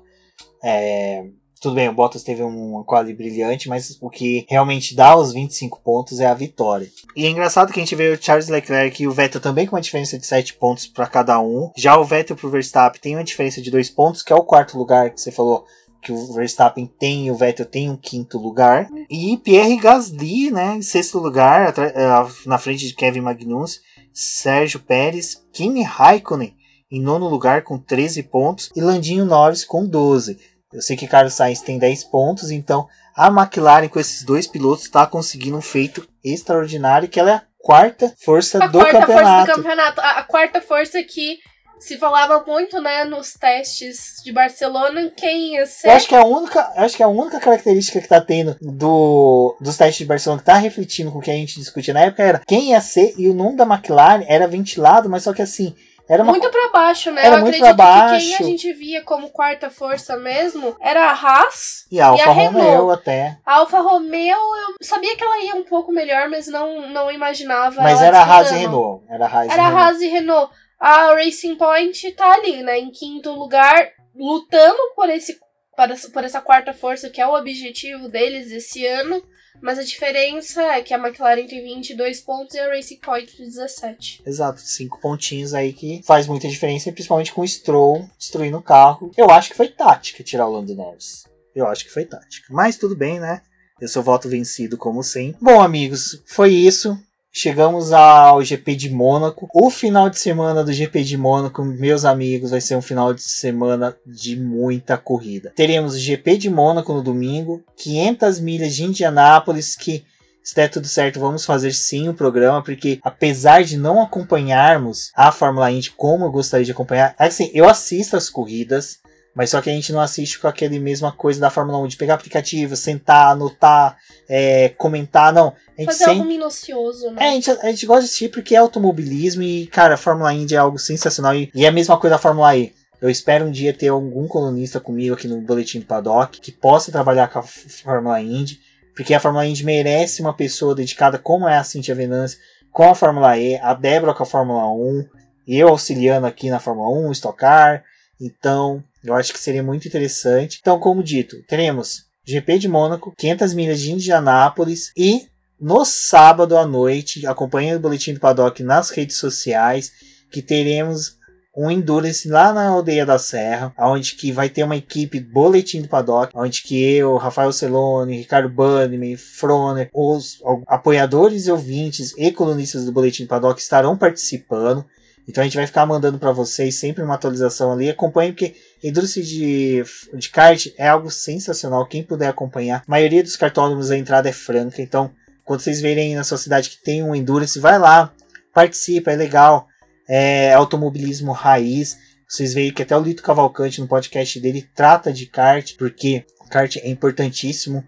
É, 0.62 1.24
tudo 1.64 1.76
bem, 1.76 1.88
o 1.88 1.94
Bottas 1.94 2.22
teve 2.22 2.42
uma 2.42 2.84
quali 2.84 3.14
brilhante, 3.14 3.70
mas 3.70 3.96
o 3.98 4.10
que 4.10 4.44
realmente 4.50 4.94
dá 4.94 5.16
os 5.16 5.32
25 5.32 5.80
pontos 5.80 6.20
é 6.20 6.26
a 6.26 6.34
vitória. 6.34 6.90
E 7.16 7.24
é 7.24 7.30
engraçado 7.30 7.72
que 7.72 7.80
a 7.80 7.82
gente 7.82 7.96
vê 7.96 8.12
o 8.12 8.22
Charles 8.22 8.48
Leclerc 8.48 9.02
e 9.02 9.08
o 9.08 9.12
Vettel 9.12 9.40
também 9.40 9.66
com 9.66 9.74
uma 9.74 9.80
diferença 9.80 10.18
de 10.18 10.26
7 10.26 10.54
pontos 10.54 10.86
para 10.86 11.06
cada 11.06 11.40
um. 11.40 11.70
Já 11.74 11.96
o 11.96 12.04
Vettel 12.04 12.36
pro 12.36 12.50
Verstappen 12.50 13.00
tem 13.00 13.16
uma 13.16 13.24
diferença 13.24 13.62
de 13.62 13.70
2 13.70 13.88
pontos, 13.88 14.22
que 14.22 14.30
é 14.30 14.36
o 14.36 14.44
quarto 14.44 14.76
lugar 14.76 15.08
que 15.08 15.18
você 15.18 15.32
falou 15.32 15.64
que 16.02 16.12
o 16.12 16.34
Verstappen 16.34 16.86
tem 16.98 17.28
e 17.28 17.30
o 17.30 17.34
Vettel 17.34 17.64
tem 17.64 17.88
um 17.88 17.96
quinto 17.96 18.36
lugar. 18.36 18.86
E 19.08 19.38
Pierre 19.38 19.78
Gasly, 19.78 20.50
né, 20.50 20.76
em 20.76 20.82
sexto 20.82 21.18
lugar, 21.18 21.72
eh, 21.78 22.26
na 22.44 22.58
frente 22.58 22.86
de 22.86 22.94
Kevin 22.94 23.22
Magnussen, 23.22 23.80
Sérgio 24.12 24.80
Pérez, 24.80 25.42
Kimi 25.50 25.82
Raikkonen 25.82 26.54
em 26.90 27.00
nono 27.00 27.26
lugar 27.26 27.62
com 27.62 27.76
13 27.76 28.22
pontos 28.22 28.70
e 28.76 28.80
Landinho 28.80 29.24
Norris 29.24 29.64
com 29.64 29.84
12. 29.84 30.38
Eu 30.74 30.82
sei 30.82 30.96
que 30.96 31.06
Carlos 31.06 31.34
Sainz 31.34 31.60
tem 31.60 31.78
10 31.78 32.04
pontos, 32.04 32.50
então 32.50 32.88
a 33.16 33.28
McLaren 33.28 33.88
com 33.88 34.00
esses 34.00 34.24
dois 34.24 34.46
pilotos 34.46 34.84
está 34.84 35.06
conseguindo 35.06 35.56
um 35.56 35.62
feito 35.62 36.06
extraordinário, 36.22 37.08
que 37.08 37.20
ela 37.20 37.30
é 37.30 37.34
a 37.34 37.42
quarta 37.58 38.12
força 38.18 38.62
a 38.62 38.66
do 38.66 38.78
quarta 38.78 39.00
campeonato. 39.00 39.28
força 39.28 39.46
do 39.46 39.62
campeonato. 39.62 40.00
A, 40.00 40.10
a 40.18 40.22
quarta 40.24 40.60
força 40.60 41.02
que 41.02 41.38
se 41.78 41.98
falava 41.98 42.42
muito, 42.46 42.80
né, 42.80 43.04
nos 43.04 43.34
testes 43.34 44.22
de 44.24 44.32
Barcelona, 44.32 45.12
quem 45.14 45.54
ia 45.54 45.66
ser. 45.66 45.88
Eu 45.88 45.92
acho 45.92 46.08
que 46.08 46.14
é 46.14 46.18
a 46.18 46.24
única, 46.24 46.72
acho 46.76 46.96
que 46.96 47.02
é 47.02 47.06
a 47.06 47.08
única 47.08 47.38
característica 47.38 48.00
que 48.00 48.08
tá 48.08 48.20
tendo 48.20 48.56
do, 48.60 49.56
dos 49.60 49.76
testes 49.76 49.98
de 49.98 50.06
Barcelona 50.06 50.40
que 50.40 50.46
tá 50.46 50.56
refletindo 50.56 51.12
com 51.12 51.18
o 51.18 51.22
que 51.22 51.30
a 51.30 51.34
gente 51.34 51.58
discutia 51.58 51.92
na 51.92 52.00
época 52.00 52.22
era 52.22 52.40
quem 52.46 52.70
ia 52.70 52.80
ser 52.80 53.14
e 53.18 53.28
o 53.28 53.34
nome 53.34 53.56
da 53.56 53.64
McLaren 53.64 54.24
era 54.26 54.48
ventilado, 54.48 55.10
mas 55.10 55.24
só 55.24 55.32
que 55.32 55.42
assim, 55.42 55.74
era 56.08 56.22
uma 56.22 56.32
Muito 56.32 56.50
pra 56.50 56.68
baixo, 56.68 57.10
né? 57.10 57.24
Era 57.24 57.36
Eu 57.36 57.40
muito 57.40 57.54
acredito 57.56 57.76
pra 57.76 57.84
que 57.84 57.90
quem 58.18 58.34
a 58.34 58.38
baixo. 58.38 58.44
gente 58.44 58.72
via 58.74 59.02
como 59.02 59.30
quarta 59.30 59.70
força 59.70 60.16
mesmo 60.16 60.76
era 60.80 61.10
a 61.10 61.12
Haas. 61.12 61.86
e 61.90 62.00
a 62.00 62.06
Alfa 62.08 62.30
a 62.30 62.32
Renault. 62.32 62.58
Romeo 62.66 62.90
até. 62.90 63.38
A 63.46 63.54
Alfa 63.54 63.80
Romeo, 63.80 64.36
eu 64.36 64.74
sabia 64.86 65.16
que 65.16 65.24
ela 65.24 65.38
ia 65.44 65.54
um 65.56 65.64
pouco 65.64 65.90
melhor, 65.92 66.28
mas 66.28 66.46
não, 66.46 66.88
não 66.90 67.10
imaginava. 67.10 67.80
Mas 67.82 68.02
era 68.02 68.18
a 68.20 68.22
Haas 68.24 68.50
e. 68.50 68.54
Renault. 68.56 69.04
Era 69.08 69.26
a 69.26 69.28
Haas 69.28 69.48
Era 69.50 69.62
e 69.62 69.64
Renault. 69.66 69.82
Haas 69.82 70.00
e 70.00 70.06
Renault. 70.08 70.52
A 70.80 71.14
Racing 71.14 71.54
Point 71.56 72.12
tá 72.12 72.32
ali, 72.34 72.62
né? 72.62 72.78
Em 72.78 72.90
quinto 72.90 73.30
lugar, 73.32 73.88
lutando 74.14 74.78
por, 74.94 75.08
esse, 75.08 75.38
para- 75.76 75.94
por 76.12 76.24
essa 76.24 76.40
quarta 76.42 76.74
força, 76.74 77.08
que 77.08 77.20
é 77.20 77.26
o 77.26 77.34
objetivo 77.34 78.08
deles 78.08 78.50
esse 78.52 78.84
ano. 78.86 79.22
Mas 79.60 79.78
a 79.78 79.82
diferença 79.82 80.62
é 80.62 80.82
que 80.82 80.92
a 80.92 80.98
McLaren 80.98 81.46
tem 81.46 81.62
22 81.62 82.20
pontos 82.20 82.54
e 82.54 82.58
a 82.58 82.68
Racing 82.68 82.98
Point 82.98 83.36
17. 83.36 84.22
Exato, 84.26 84.60
cinco 84.60 85.00
pontinhos 85.00 85.54
aí 85.54 85.72
que 85.72 86.02
faz 86.04 86.26
muita 86.26 86.48
diferença, 86.48 86.92
principalmente 86.92 87.32
com 87.32 87.40
o 87.40 87.48
Stroll 87.48 88.08
destruindo 88.18 88.58
o 88.58 88.62
carro. 88.62 89.10
Eu 89.16 89.30
acho 89.30 89.50
que 89.50 89.56
foi 89.56 89.68
tática 89.68 90.22
tirar 90.22 90.46
o 90.46 90.52
Lando 90.52 90.74
Norris. 90.74 91.24
Eu 91.54 91.66
acho 91.66 91.84
que 91.84 91.92
foi 91.92 92.04
tática. 92.04 92.48
Mas 92.50 92.76
tudo 92.76 92.96
bem, 92.96 93.20
né? 93.20 93.42
Eu 93.80 93.88
sou 93.88 94.02
voto 94.02 94.28
vencido, 94.28 94.76
como 94.76 95.02
sempre. 95.02 95.38
Bom, 95.40 95.60
amigos, 95.60 96.22
foi 96.26 96.52
isso. 96.52 96.98
Chegamos 97.36 97.92
ao 97.92 98.44
GP 98.44 98.76
de 98.76 98.90
Mônaco. 98.90 99.48
O 99.52 99.68
final 99.68 100.08
de 100.08 100.20
semana 100.20 100.62
do 100.62 100.72
GP 100.72 101.02
de 101.02 101.18
Mônaco, 101.18 101.64
meus 101.64 102.04
amigos, 102.04 102.52
vai 102.52 102.60
ser 102.60 102.76
um 102.76 102.80
final 102.80 103.12
de 103.12 103.22
semana 103.22 103.96
de 104.06 104.36
muita 104.36 104.96
corrida. 104.96 105.52
Teremos 105.56 105.96
o 105.96 105.98
GP 105.98 106.38
de 106.38 106.48
Mônaco 106.48 106.92
no 106.92 107.02
domingo, 107.02 107.60
500 107.76 108.38
milhas 108.38 108.76
de 108.76 108.84
Indianápolis, 108.84 109.74
que 109.74 110.04
se 110.44 110.54
der 110.54 110.70
tudo 110.70 110.86
certo, 110.86 111.18
vamos 111.18 111.44
fazer 111.44 111.72
sim 111.72 112.08
o 112.08 112.14
programa, 112.14 112.62
porque 112.62 113.00
apesar 113.02 113.64
de 113.64 113.76
não 113.76 114.00
acompanharmos 114.00 115.10
a 115.16 115.32
Fórmula 115.32 115.72
Indy 115.72 115.90
como 115.90 116.26
eu 116.26 116.30
gostaria 116.30 116.64
de 116.64 116.70
acompanhar, 116.70 117.16
assim, 117.18 117.50
eu 117.52 117.68
assisto 117.68 118.16
as 118.16 118.30
corridas, 118.30 119.00
mas 119.34 119.50
só 119.50 119.60
que 119.60 119.68
a 119.68 119.72
gente 119.72 119.92
não 119.92 120.00
assiste 120.00 120.38
com 120.38 120.46
aquele 120.46 120.78
mesma 120.78 121.10
coisa 121.10 121.40
da 121.40 121.50
Fórmula 121.50 121.78
1, 121.78 121.88
de 121.88 121.96
pegar 121.96 122.14
aplicativo, 122.14 122.76
sentar, 122.76 123.32
anotar, 123.32 123.96
é, 124.28 124.68
comentar, 124.70 125.32
não. 125.32 125.54
A 125.76 125.80
gente 125.80 125.86
Fazer 125.86 126.04
algo 126.04 126.24
minucioso, 126.24 127.06
é, 127.06 127.08
a 127.08 127.12
né? 127.12 127.30
gente, 127.32 127.50
a 127.50 127.70
gente 127.70 127.86
gosta 127.86 128.02
de 128.02 128.06
assistir 128.06 128.28
porque 128.28 128.54
é 128.54 128.58
automobilismo 128.58 129.42
e, 129.42 129.66
cara, 129.66 129.94
a 129.94 129.98
Fórmula 129.98 130.32
Indy 130.32 130.54
é 130.54 130.58
algo 130.58 130.78
sensacional. 130.78 131.34
E, 131.34 131.50
e 131.54 131.64
é 131.64 131.68
a 131.68 131.72
mesma 131.72 131.98
coisa 131.98 132.14
da 132.14 132.22
Fórmula 132.22 132.56
E. 132.56 132.72
Eu 133.02 133.10
espero 133.10 133.44
um 133.44 133.50
dia 133.50 133.74
ter 133.74 133.88
algum 133.88 134.26
colunista 134.26 134.80
comigo 134.80 135.14
aqui 135.14 135.28
no 135.28 135.40
Boletim 135.40 135.80
do 135.80 135.86
Paddock 135.86 136.40
que 136.40 136.52
possa 136.52 136.92
trabalhar 136.92 137.28
com 137.28 137.40
a 137.40 137.42
Fórmula 137.42 138.20
Indy, 138.20 138.60
porque 138.94 139.12
a 139.12 139.20
Fórmula 139.20 139.44
Indy 139.44 139.64
merece 139.64 140.22
uma 140.22 140.32
pessoa 140.32 140.74
dedicada 140.74 141.18
como 141.18 141.48
é 141.48 141.58
a 141.58 141.64
Cintia 141.64 141.94
Venâncio 141.94 142.38
com 142.72 142.90
a 142.90 142.94
Fórmula 142.94 143.36
E, 143.36 143.56
a 143.58 143.74
Débora 143.74 144.14
com 144.14 144.22
a 144.22 144.26
Fórmula 144.26 144.66
1, 144.68 145.04
eu 145.46 145.68
auxiliando 145.68 146.26
aqui 146.26 146.48
na 146.50 146.58
Fórmula 146.58 146.88
1, 147.08 147.12
Stock 147.12 147.38
Car. 147.38 147.84
Então, 148.20 148.82
eu 149.04 149.14
acho 149.14 149.32
que 149.32 149.38
seria 149.38 149.62
muito 149.62 149.86
interessante. 149.86 150.58
Então, 150.60 150.78
como 150.78 151.02
dito, 151.02 151.42
teremos 151.46 152.04
GP 152.26 152.58
de 152.58 152.68
Mônaco, 152.68 153.12
500 153.16 153.54
milhas 153.54 153.80
de 153.80 153.92
Indianápolis 153.92 154.90
e 154.96 155.26
no 155.60 155.84
sábado 155.84 156.58
à 156.58 156.66
noite, 156.66 157.26
acompanhe 157.26 157.74
o 157.74 157.80
Boletim 157.80 158.12
do 158.12 158.20
Paddock 158.20 158.62
nas 158.62 158.90
redes 158.90 159.16
sociais, 159.16 159.92
que 160.30 160.42
teremos 160.42 161.16
um 161.56 161.70
Endurance 161.70 162.28
lá 162.28 162.52
na 162.52 162.66
Aldeia 162.66 163.06
da 163.06 163.18
Serra, 163.18 163.72
onde 163.78 164.16
que 164.16 164.32
vai 164.32 164.48
ter 164.48 164.64
uma 164.64 164.76
equipe 164.76 165.20
Boletim 165.20 165.82
do 165.82 165.88
Paddock, 165.88 166.32
onde 166.34 166.62
que 166.62 166.82
eu, 166.82 167.16
Rafael 167.16 167.52
Celone, 167.52 168.18
Ricardo 168.18 168.48
Bannerman, 168.48 169.16
Froner, 169.16 169.88
os 169.94 170.38
apoiadores 170.66 171.46
e 171.46 171.52
ouvintes 171.52 172.12
e 172.18 172.32
colunistas 172.32 172.84
do 172.84 172.92
Boletim 172.92 173.22
do 173.22 173.28
Paddock 173.28 173.60
estarão 173.60 173.96
participando. 173.96 174.84
Então 175.28 175.42
a 175.42 175.44
gente 175.44 175.56
vai 175.56 175.66
ficar 175.66 175.86
mandando 175.86 176.18
para 176.18 176.32
vocês 176.32 176.74
sempre 176.74 177.02
uma 177.02 177.14
atualização 177.14 177.72
ali. 177.72 177.88
Acompanhe 177.88 178.32
porque 178.32 178.54
Endurance 178.88 179.22
de, 179.22 179.82
de 180.14 180.28
kart 180.28 180.66
é 180.76 180.86
algo 180.88 181.10
sensacional. 181.10 181.86
Quem 181.86 182.02
puder 182.02 182.28
acompanhar. 182.28 182.80
A 182.86 182.90
maioria 182.90 183.22
dos 183.22 183.36
cartódromos 183.36 183.90
a 183.90 183.96
entrada 183.96 184.28
é 184.28 184.32
franca. 184.32 184.82
Então, 184.82 185.10
quando 185.44 185.60
vocês 185.60 185.80
verem 185.80 186.14
na 186.14 186.22
sua 186.24 186.38
cidade 186.38 186.70
que 186.70 186.82
tem 186.82 187.02
um 187.02 187.14
Endurance, 187.14 187.58
vai 187.58 187.78
lá, 187.78 188.12
participa, 188.52 189.10
é 189.10 189.16
legal. 189.16 189.66
É 190.08 190.52
automobilismo 190.52 191.32
raiz. 191.32 191.96
Vocês 192.28 192.52
veem 192.52 192.72
que 192.72 192.82
até 192.82 192.96
o 192.96 193.00
Lito 193.00 193.22
Cavalcante 193.22 193.80
no 193.80 193.88
podcast 193.88 194.38
dele 194.40 194.68
trata 194.74 195.12
de 195.12 195.26
kart, 195.26 195.76
porque 195.78 196.24
kart 196.50 196.76
é 196.76 196.88
importantíssimo. 196.88 197.86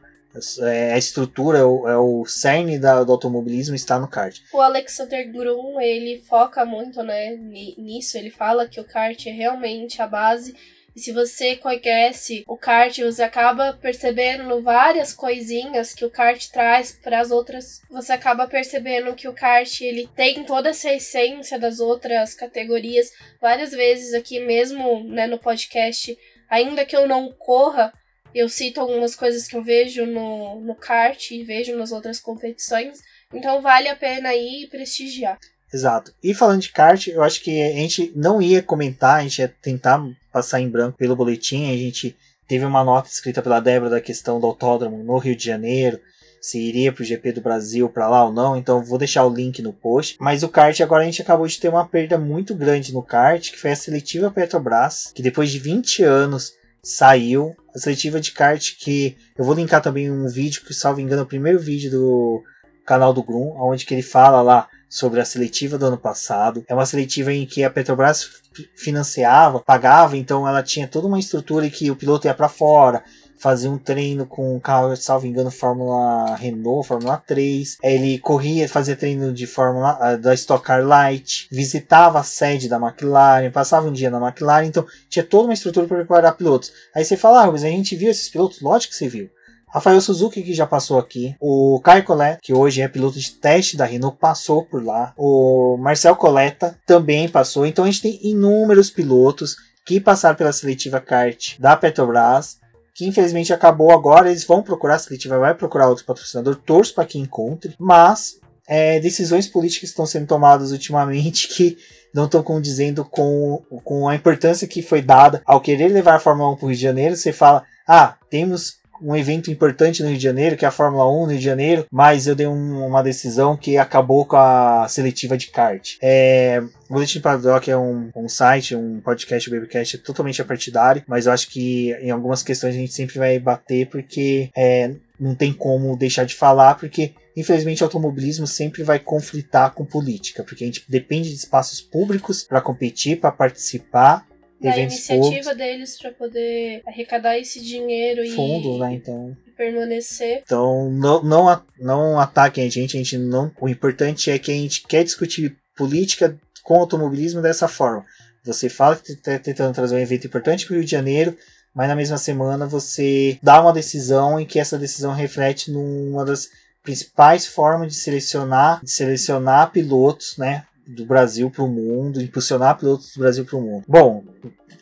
É, 0.61 0.93
a 0.93 0.99
estrutura, 0.99 1.61
é 1.61 1.97
o, 1.97 2.27
cerne 2.27 2.79
do 2.79 2.87
automobilismo 2.89 3.75
está 3.75 3.99
no 3.99 4.07
kart. 4.07 4.39
O 4.53 4.61
Alexander 4.61 5.33
Grum, 5.33 5.81
ele 5.81 6.23
foca 6.29 6.65
muito, 6.67 7.03
né, 7.03 7.35
ni- 7.37 7.75
nisso. 7.79 8.19
Ele 8.19 8.31
fala 8.31 8.69
que 8.69 8.79
o 8.79 8.85
kart 8.85 9.27
é 9.27 9.31
realmente 9.31 10.03
a 10.03 10.07
base. 10.07 10.55
E 10.97 11.01
se 11.01 11.13
você 11.13 11.57
conhece 11.57 12.43
o 12.49 12.57
kart, 12.57 12.99
você 13.01 13.23
acaba 13.23 13.75
percebendo 13.75 14.63
várias 14.63 15.13
coisinhas 15.13 15.93
que 15.93 16.07
o 16.07 16.11
kart 16.11 16.43
traz 16.49 16.93
para 16.93 17.21
as 17.21 17.31
outras. 17.31 17.83
Você 17.91 18.15
acaba 18.15 18.49
percebendo 18.49 19.15
que 19.15 19.29
o 19.29 19.35
kart 19.35 19.83
ele 19.83 20.09
tem 20.17 20.43
toda 20.45 20.71
essa 20.71 20.91
essência 20.91 21.59
das 21.59 21.81
outras 21.81 22.33
categorias. 22.33 23.13
Várias 23.39 23.73
vezes 23.73 24.15
aqui 24.15 24.41
mesmo, 24.41 25.05
né, 25.05 25.27
no 25.27 25.39
podcast, 25.39 26.17
ainda 26.49 26.87
que 26.87 26.97
eu 26.97 27.07
não 27.07 27.31
corra, 27.31 27.93
eu 28.35 28.49
cito 28.49 28.81
algumas 28.81 29.15
coisas 29.15 29.47
que 29.47 29.55
eu 29.55 29.63
vejo 29.63 30.07
no, 30.07 30.63
no 30.63 30.75
kart 30.75 31.31
e 31.31 31.45
vejo 31.45 31.77
nas 31.77 31.93
outras 31.93 32.19
competições. 32.19 33.03
Então 33.35 33.61
vale 33.61 33.89
a 33.91 33.97
pena 33.97 34.35
ir 34.35 34.69
prestigiar. 34.69 35.39
Exato. 35.73 36.13
E 36.23 36.33
falando 36.33 36.63
de 36.63 36.71
kart, 36.71 37.09
eu 37.09 37.23
acho 37.23 37.43
que 37.43 37.63
a 37.63 37.73
gente 37.73 38.13
não 38.15 38.41
ia 38.41 38.63
comentar, 38.63 39.19
a 39.19 39.23
gente 39.23 39.41
ia 39.41 39.55
tentar 39.61 40.03
passar 40.33 40.61
em 40.61 40.69
branco 40.69 40.97
pelo 40.97 41.17
boletim. 41.17 41.71
A 41.73 41.77
gente 41.77 42.17
teve 42.47 42.65
uma 42.65 42.85
nota 42.85 43.09
escrita 43.09 43.43
pela 43.43 43.61
Débora 43.61 43.91
da 43.91 44.01
questão 44.01 44.41
do 44.41 44.47
autódromo 44.47 45.03
no 45.03 45.19
Rio 45.19 45.37
de 45.37 45.45
Janeiro, 45.45 46.01
se 46.41 46.59
iria 46.59 46.93
pro 46.93 47.05
GP 47.05 47.33
do 47.33 47.41
Brasil 47.41 47.89
para 47.89 48.09
lá 48.09 48.25
ou 48.25 48.33
não. 48.33 48.57
Então 48.57 48.85
vou 48.85 48.99
deixar 48.99 49.25
o 49.25 49.35
link 49.35 49.61
no 49.61 49.73
post. 49.73 50.17
Mas 50.21 50.43
o 50.43 50.49
kart 50.49 50.81
agora 50.81 51.03
a 51.03 51.07
gente 51.07 51.21
acabou 51.21 51.47
de 51.47 51.59
ter 51.59 51.69
uma 51.69 51.87
perda 51.87 52.17
muito 52.17 52.55
grande 52.55 52.95
no 52.95 53.03
kart, 53.03 53.51
que 53.51 53.59
foi 53.59 53.73
a 53.73 53.77
seletiva 53.77 54.31
Petrobras, 54.31 55.11
que 55.15 55.23
depois 55.23 55.51
de 55.51 55.59
20 55.59 56.05
anos 56.05 56.53
saiu. 56.83 57.57
A 57.75 57.79
seletiva 57.79 58.21
de 58.21 58.31
kart 58.31 58.77
que 58.79 59.17
eu 59.37 59.45
vou 59.45 59.55
linkar 59.55 59.83
também 59.83 60.11
um 60.11 60.29
vídeo 60.29 60.63
que, 60.65 60.73
salvo 60.73 61.01
engano, 61.01 61.23
é 61.23 61.25
o 61.25 61.29
primeiro 61.29 61.59
vídeo 61.59 61.91
do 61.91 62.43
canal 62.87 63.13
do 63.13 63.23
Grum, 63.23 63.53
onde 63.59 63.85
que 63.85 63.93
ele 63.93 64.03
fala 64.03 64.41
lá 64.41 64.69
sobre 64.89 65.21
a 65.21 65.25
seletiva 65.25 65.77
do 65.79 65.87
ano 65.87 65.99
passado. 65.99 66.65
É 66.69 66.75
uma 66.75 66.87
seletiva 66.87 67.33
em 67.33 67.47
que 67.47 67.65
a 67.65 67.71
Petrobras 67.71 68.25
fi- 68.53 68.69
financiava, 68.77 69.61
pagava, 69.61 70.17
então 70.17 70.47
ela 70.47 70.63
tinha 70.63 70.87
toda 70.89 71.07
uma 71.07 71.19
estrutura 71.19 71.67
em 71.67 71.71
que 71.71 71.91
o 71.91 71.97
piloto 71.97 72.27
ia 72.27 72.35
para 72.35 72.49
fora, 72.49 73.03
fazia 73.39 73.71
um 73.71 73.79
treino 73.79 74.27
com 74.27 74.57
um 74.57 74.61
carro, 74.61 74.97
salvo 74.97 75.27
engano, 75.27 75.51
Fórmula 75.51 76.35
Renault, 76.37 76.89
Fórmula 76.89 77.23
3. 77.27 77.77
Ele 77.83 78.19
corria, 78.19 78.69
fazia 78.69 78.97
treino 78.97 79.33
de 79.33 79.47
Fórmula 79.47 79.99
ah, 80.01 80.17
da 80.17 80.35
Stock 80.35 80.65
Car 80.65 80.85
Light, 80.85 81.49
visitava 81.51 82.19
a 82.19 82.23
sede 82.23 82.69
da 82.69 82.77
McLaren, 82.79 83.51
passava 83.51 83.89
um 83.89 83.93
dia 83.93 84.11
na 84.11 84.19
McLaren, 84.19 84.67
então 84.67 84.87
tinha 85.09 85.25
toda 85.25 85.45
uma 85.45 85.55
estrutura 85.55 85.87
para 85.87 85.99
preparar 85.99 86.37
pilotos. 86.37 86.73
Aí 86.95 87.05
você 87.05 87.17
fala, 87.17 87.43
ah, 87.45 87.53
mas 87.53 87.65
a 87.65 87.69
gente 87.69 87.95
viu 87.97 88.11
esses 88.11 88.29
pilotos? 88.29 88.61
Lógico 88.61 88.93
que 88.93 88.99
você 88.99 89.09
viu. 89.09 89.31
Rafael 89.69 90.01
Suzuki, 90.01 90.43
que 90.43 90.55
já 90.55 90.67
passou 90.67 90.99
aqui. 90.99 91.35
O 91.41 91.81
Caio 91.83 92.05
Collet, 92.05 92.39
que 92.41 92.53
hoje 92.53 92.81
é 92.81 92.89
piloto 92.89 93.19
de 93.19 93.33
teste 93.33 93.77
da 93.77 93.85
Renault, 93.85 94.17
passou 94.19 94.65
por 94.65 94.83
lá. 94.83 95.13
O 95.17 95.77
Marcel 95.77 96.17
Coletta 96.17 96.79
também 96.87 97.29
passou. 97.29 97.67
Então 97.67 97.85
a 97.85 97.91
gente 97.91 98.03
tem 98.03 98.19
inúmeros 98.23 98.91
pilotos 98.91 99.57
que 99.85 100.01
passaram 100.01 100.37
pela 100.37 100.53
seletiva 100.53 101.01
kart 101.01 101.59
da 101.59 101.77
Petrobras, 101.77 102.59
que 102.95 103.07
infelizmente 103.07 103.53
acabou 103.53 103.93
agora. 103.93 104.31
Eles 104.31 104.45
vão 104.45 104.63
procurar 104.63 104.95
a 104.95 104.99
seletiva, 104.99 105.39
vai 105.39 105.55
procurar 105.55 105.89
outro 105.89 106.05
patrocinador. 106.05 106.57
Torço 106.57 106.95
para 106.95 107.05
que 107.05 107.19
encontre. 107.19 107.75
Mas 107.79 108.39
é, 108.69 109.01
decisões 109.01 109.49
políticas 109.49 109.91
estão 109.91 110.07
sendo 110.07 110.27
tomadas 110.27 110.71
ultimamente 110.71 111.49
que 111.55 111.77
não 112.15 112.25
estão 112.25 112.43
condizendo 112.43 113.05
com, 113.05 113.63
com 113.85 114.09
a 114.09 114.15
importância 114.15 114.67
que 114.67 114.81
foi 114.81 115.03
dada 115.03 115.43
ao 115.45 115.61
querer 115.61 115.89
levar 115.89 116.15
a 116.15 116.21
Fórmula 116.21 116.53
1 116.53 116.57
para 116.57 116.65
o 116.65 116.69
Rio 116.69 116.77
de 116.77 116.83
Janeiro. 116.83 117.17
Você 117.17 117.33
fala, 117.33 117.63
ah, 117.87 118.17
temos 118.31 118.79
um 119.03 119.15
evento 119.15 119.51
importante 119.51 120.03
no 120.03 120.09
Rio 120.09 120.19
de 120.19 120.23
Janeiro, 120.23 120.57
que 120.57 120.65
é 120.65 120.69
a 120.69 120.73
Fórmula 120.73 121.11
1 121.11 121.21
no 121.21 121.27
Rio 121.31 121.39
de 121.39 121.45
Janeiro, 121.45 121.87
mas 121.91 122.27
eu 122.27 122.35
dei 122.35 122.47
um, 122.47 122.87
uma 122.87 123.03
decisão 123.03 123.57
que 123.57 123.77
acabou 123.77 124.25
com 124.25 124.37
a 124.37 124.87
seletiva 124.89 125.37
de 125.37 125.49
kart. 125.49 125.97
É, 126.03 126.63
o 126.89 126.95
Boletim 126.95 127.21
Paddock 127.21 127.71
é 127.71 127.77
um, 127.77 128.11
um 128.15 128.29
site, 128.29 128.75
um 128.75 129.01
podcast, 129.01 129.49
um 129.49 129.53
babycast 129.55 129.99
totalmente 129.99 130.41
apartidário, 130.41 131.03
mas 131.07 131.27
eu 131.27 131.33
acho 131.33 131.49
que 131.49 131.93
em 132.01 132.11
algumas 132.11 132.43
questões 132.43 132.75
a 132.75 132.79
gente 132.79 132.93
sempre 132.93 133.19
vai 133.19 133.39
bater 133.39 133.87
porque 133.89 134.51
é, 134.57 134.93
não 135.19 135.35
tem 135.35 135.53
como 135.53 135.97
deixar 135.97 136.25
de 136.25 136.35
falar, 136.35 136.77
porque 136.77 137.13
infelizmente 137.37 137.83
o 137.83 137.87
automobilismo 137.87 138.47
sempre 138.47 138.83
vai 138.83 138.99
conflitar 138.99 139.73
com 139.73 139.85
política, 139.85 140.43
porque 140.43 140.65
a 140.65 140.67
gente 140.67 140.85
depende 140.89 141.31
de 141.31 141.37
espaços 141.37 141.81
públicos 141.81 142.43
para 142.43 142.61
competir, 142.61 143.21
para 143.21 143.33
participar 143.33 144.27
da 144.61 144.77
iniciativa 144.79 145.55
deles 145.55 145.99
para 145.99 146.13
poder 146.13 146.83
arrecadar 146.87 147.39
esse 147.39 147.63
dinheiro 147.63 148.27
fundos, 148.35 148.77
e 148.77 148.81
né, 148.81 148.95
então 148.95 149.37
permanecer. 149.57 150.43
Então 150.45 150.91
não 150.91 151.23
não 151.23 151.63
não 151.79 152.21
ataquem 152.21 152.67
a 152.67 152.71
gente, 152.71 152.97
a 152.97 152.99
gente 152.99 153.19
não. 153.19 153.53
O 153.61 153.69
importante 153.69 154.31
é 154.31 154.39
que 154.39 154.51
a 154.51 154.55
gente 154.55 154.87
quer 154.87 155.05
discutir 155.05 155.57
política 155.77 156.39
com 156.63 156.79
automobilismo 156.79 157.43
dessa 157.43 157.69
forma. 157.69 158.05
Você 158.45 158.69
fala 158.69 158.97
que 158.97 159.13
está 159.13 159.39
tentando 159.39 159.75
trazer 159.75 159.95
um 159.97 160.01
evento 160.01 160.27
importante 160.27 160.65
para 160.65 160.75
o 160.75 160.77
Rio 160.77 160.85
de 160.85 160.91
Janeiro, 160.91 161.37
mas 161.75 161.89
na 161.89 161.97
mesma 161.97 162.17
semana 162.17 162.67
você 162.67 163.39
dá 163.43 163.61
uma 163.61 163.73
decisão 163.73 164.41
em 164.41 164.47
que 164.47 164.59
essa 164.59 164.79
decisão 164.79 165.13
reflete 165.13 165.71
numa 165.71 166.25
das 166.25 166.49
principais 166.83 167.47
formas 167.47 167.93
de 167.93 167.99
selecionar, 167.99 168.83
de 168.83 168.91
selecionar 168.91 169.73
pilotos, 169.73 170.37
né, 170.39 170.65
do 170.87 171.05
Brasil 171.05 171.51
para 171.51 171.65
o 171.65 171.69
mundo, 171.69 172.23
impulsionar 172.23 172.79
pilotos 172.79 173.13
do 173.15 173.21
Brasil 173.21 173.45
para 173.45 173.57
o 173.57 173.61
mundo. 173.61 173.85
Bom, 173.89 174.23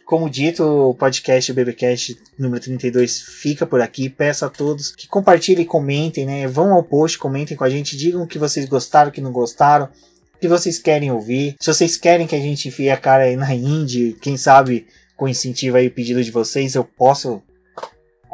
como 0.04 0.28
dito, 0.28 0.62
o 0.62 0.94
podcast 0.94 1.50
o 1.50 1.54
BBcast 1.54 2.20
número 2.38 2.62
32 2.62 3.22
fica 3.22 3.66
por 3.66 3.80
aqui. 3.80 4.10
Peço 4.10 4.44
a 4.44 4.50
todos 4.50 4.94
que 4.94 5.08
compartilhem 5.08 5.64
comentem, 5.64 6.26
né? 6.26 6.46
Vão 6.46 6.74
ao 6.74 6.82
post, 6.82 7.18
comentem 7.18 7.56
com 7.56 7.64
a 7.64 7.70
gente, 7.70 7.96
digam 7.96 8.22
o 8.22 8.26
que 8.26 8.38
vocês 8.38 8.66
gostaram, 8.66 9.08
o 9.08 9.12
que 9.12 9.22
não 9.22 9.32
gostaram, 9.32 9.86
o 9.86 10.38
que 10.38 10.46
vocês 10.46 10.78
querem 10.78 11.10
ouvir. 11.10 11.56
Se 11.58 11.72
vocês 11.72 11.96
querem 11.96 12.26
que 12.26 12.36
a 12.36 12.40
gente 12.40 12.68
enfie 12.68 12.90
a 12.90 12.98
cara 12.98 13.24
aí 13.24 13.34
na 13.34 13.54
Indy, 13.54 14.16
quem 14.20 14.36
sabe 14.36 14.86
com 15.16 15.26
incentivo 15.26 15.78
aí 15.78 15.86
o 15.86 15.92
pedido 15.92 16.22
de 16.22 16.30
vocês, 16.30 16.74
eu 16.74 16.84
posso 16.84 17.42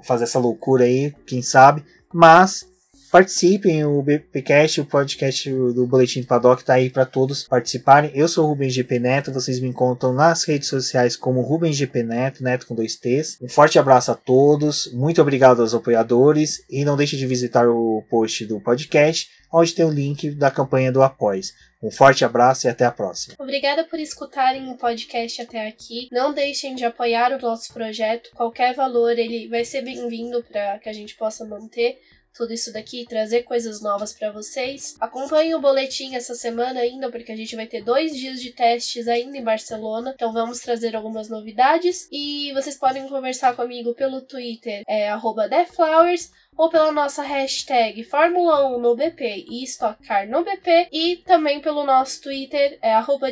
fazer 0.03 0.25
essa 0.25 0.39
loucura 0.39 0.85
aí, 0.85 1.15
quem 1.25 1.41
sabe. 1.41 1.85
Mas 2.13 2.67
Participem, 3.11 3.85
o 3.85 4.01
BPcast, 4.03 4.81
o 4.81 4.85
podcast 4.85 5.51
do 5.51 5.85
Boletim 5.85 6.21
do 6.21 6.29
Paddock 6.29 6.63
tá 6.63 6.75
aí 6.75 6.89
para 6.89 7.05
todos 7.05 7.43
participarem. 7.43 8.13
Eu 8.15 8.29
sou 8.29 8.45
o 8.45 8.49
Rubens 8.51 8.73
GP 8.73 9.01
Neto, 9.01 9.33
vocês 9.33 9.59
me 9.59 9.67
encontram 9.67 10.13
nas 10.13 10.45
redes 10.45 10.69
sociais 10.69 11.17
como 11.17 11.41
Rubens 11.41 11.75
GP 11.75 12.05
Neto, 12.05 12.45
Neto 12.45 12.69
com 12.69 12.75
dois 12.77 12.95
T's. 12.95 13.37
Um 13.43 13.49
forte 13.49 13.81
abraço 13.81 14.13
a 14.13 14.15
todos, 14.15 14.93
muito 14.93 15.21
obrigado 15.21 15.61
aos 15.61 15.75
apoiadores 15.75 16.65
e 16.71 16.85
não 16.85 16.97
deixe 16.97 17.17
de 17.17 17.27
visitar 17.27 17.69
o 17.69 18.05
post 18.09 18.47
do 18.47 18.61
podcast, 18.61 19.29
onde 19.53 19.75
tem 19.75 19.85
o 19.85 19.91
link 19.91 20.31
da 20.31 20.49
campanha 20.49 20.93
do 20.93 21.03
Após. 21.03 21.53
Um 21.83 21.91
forte 21.91 22.25
abraço 22.25 22.67
e 22.67 22.71
até 22.71 22.85
a 22.85 22.93
próxima. 22.93 23.35
Obrigada 23.41 23.85
por 23.85 23.99
escutarem 23.99 24.71
o 24.71 24.77
podcast 24.77 25.43
até 25.43 25.67
aqui. 25.67 26.09
Não 26.13 26.33
deixem 26.33 26.77
de 26.77 26.85
apoiar 26.85 27.33
o 27.33 27.41
nosso 27.41 27.73
projeto. 27.73 28.31
Qualquer 28.37 28.75
valor 28.75 29.19
ele 29.19 29.49
vai 29.49 29.65
ser 29.65 29.83
bem-vindo 29.83 30.45
para 30.45 30.79
que 30.79 30.89
a 30.89 30.93
gente 30.93 31.17
possa 31.17 31.45
manter 31.45 31.99
tudo 32.35 32.53
isso 32.53 32.73
daqui, 32.73 33.07
trazer 33.07 33.43
coisas 33.43 33.81
novas 33.81 34.13
para 34.13 34.31
vocês. 34.31 34.97
Acompanhe 35.01 35.55
o 35.55 35.61
boletim 35.61 36.15
essa 36.15 36.35
semana 36.35 36.81
ainda, 36.81 37.11
porque 37.11 37.33
a 37.33 37.37
gente 37.37 37.57
vai 37.57 37.67
ter 37.67 37.83
dois 37.83 38.17
dias 38.17 38.41
de 38.41 38.53
testes 38.53 39.09
ainda 39.09 39.37
em 39.37 39.45
Barcelona, 39.45 40.13
então 40.15 40.33
vamos 40.33 40.61
trazer 40.61 40.95
algumas 40.95 41.29
novidades. 41.29 42.09
E 42.11 42.53
vocês 42.53 42.77
podem 42.77 43.09
conversar 43.09 43.55
comigo 43.55 43.95
pelo 43.95 44.21
Twitter, 44.21 44.83
é 44.89 45.11
TheFlowers, 45.49 46.31
ou 46.57 46.69
pela 46.69 46.93
nossa 46.93 47.23
hashtag 47.23 48.05
Fórmula 48.05 48.77
1 48.77 48.81
no 48.81 48.95
BP 48.95 49.47
e 49.49 49.65
Stock 49.65 50.03
Car 50.07 50.29
no 50.29 50.45
BP, 50.45 50.89
e 50.93 51.17
também 51.19 51.61
pelo 51.61 51.85
nosso 51.85 52.21
Twitter, 52.21 52.79
é 52.83 52.93
arroba. 52.93 53.29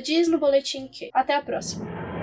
Até 1.14 1.34
a 1.34 1.42
próxima! 1.42 2.17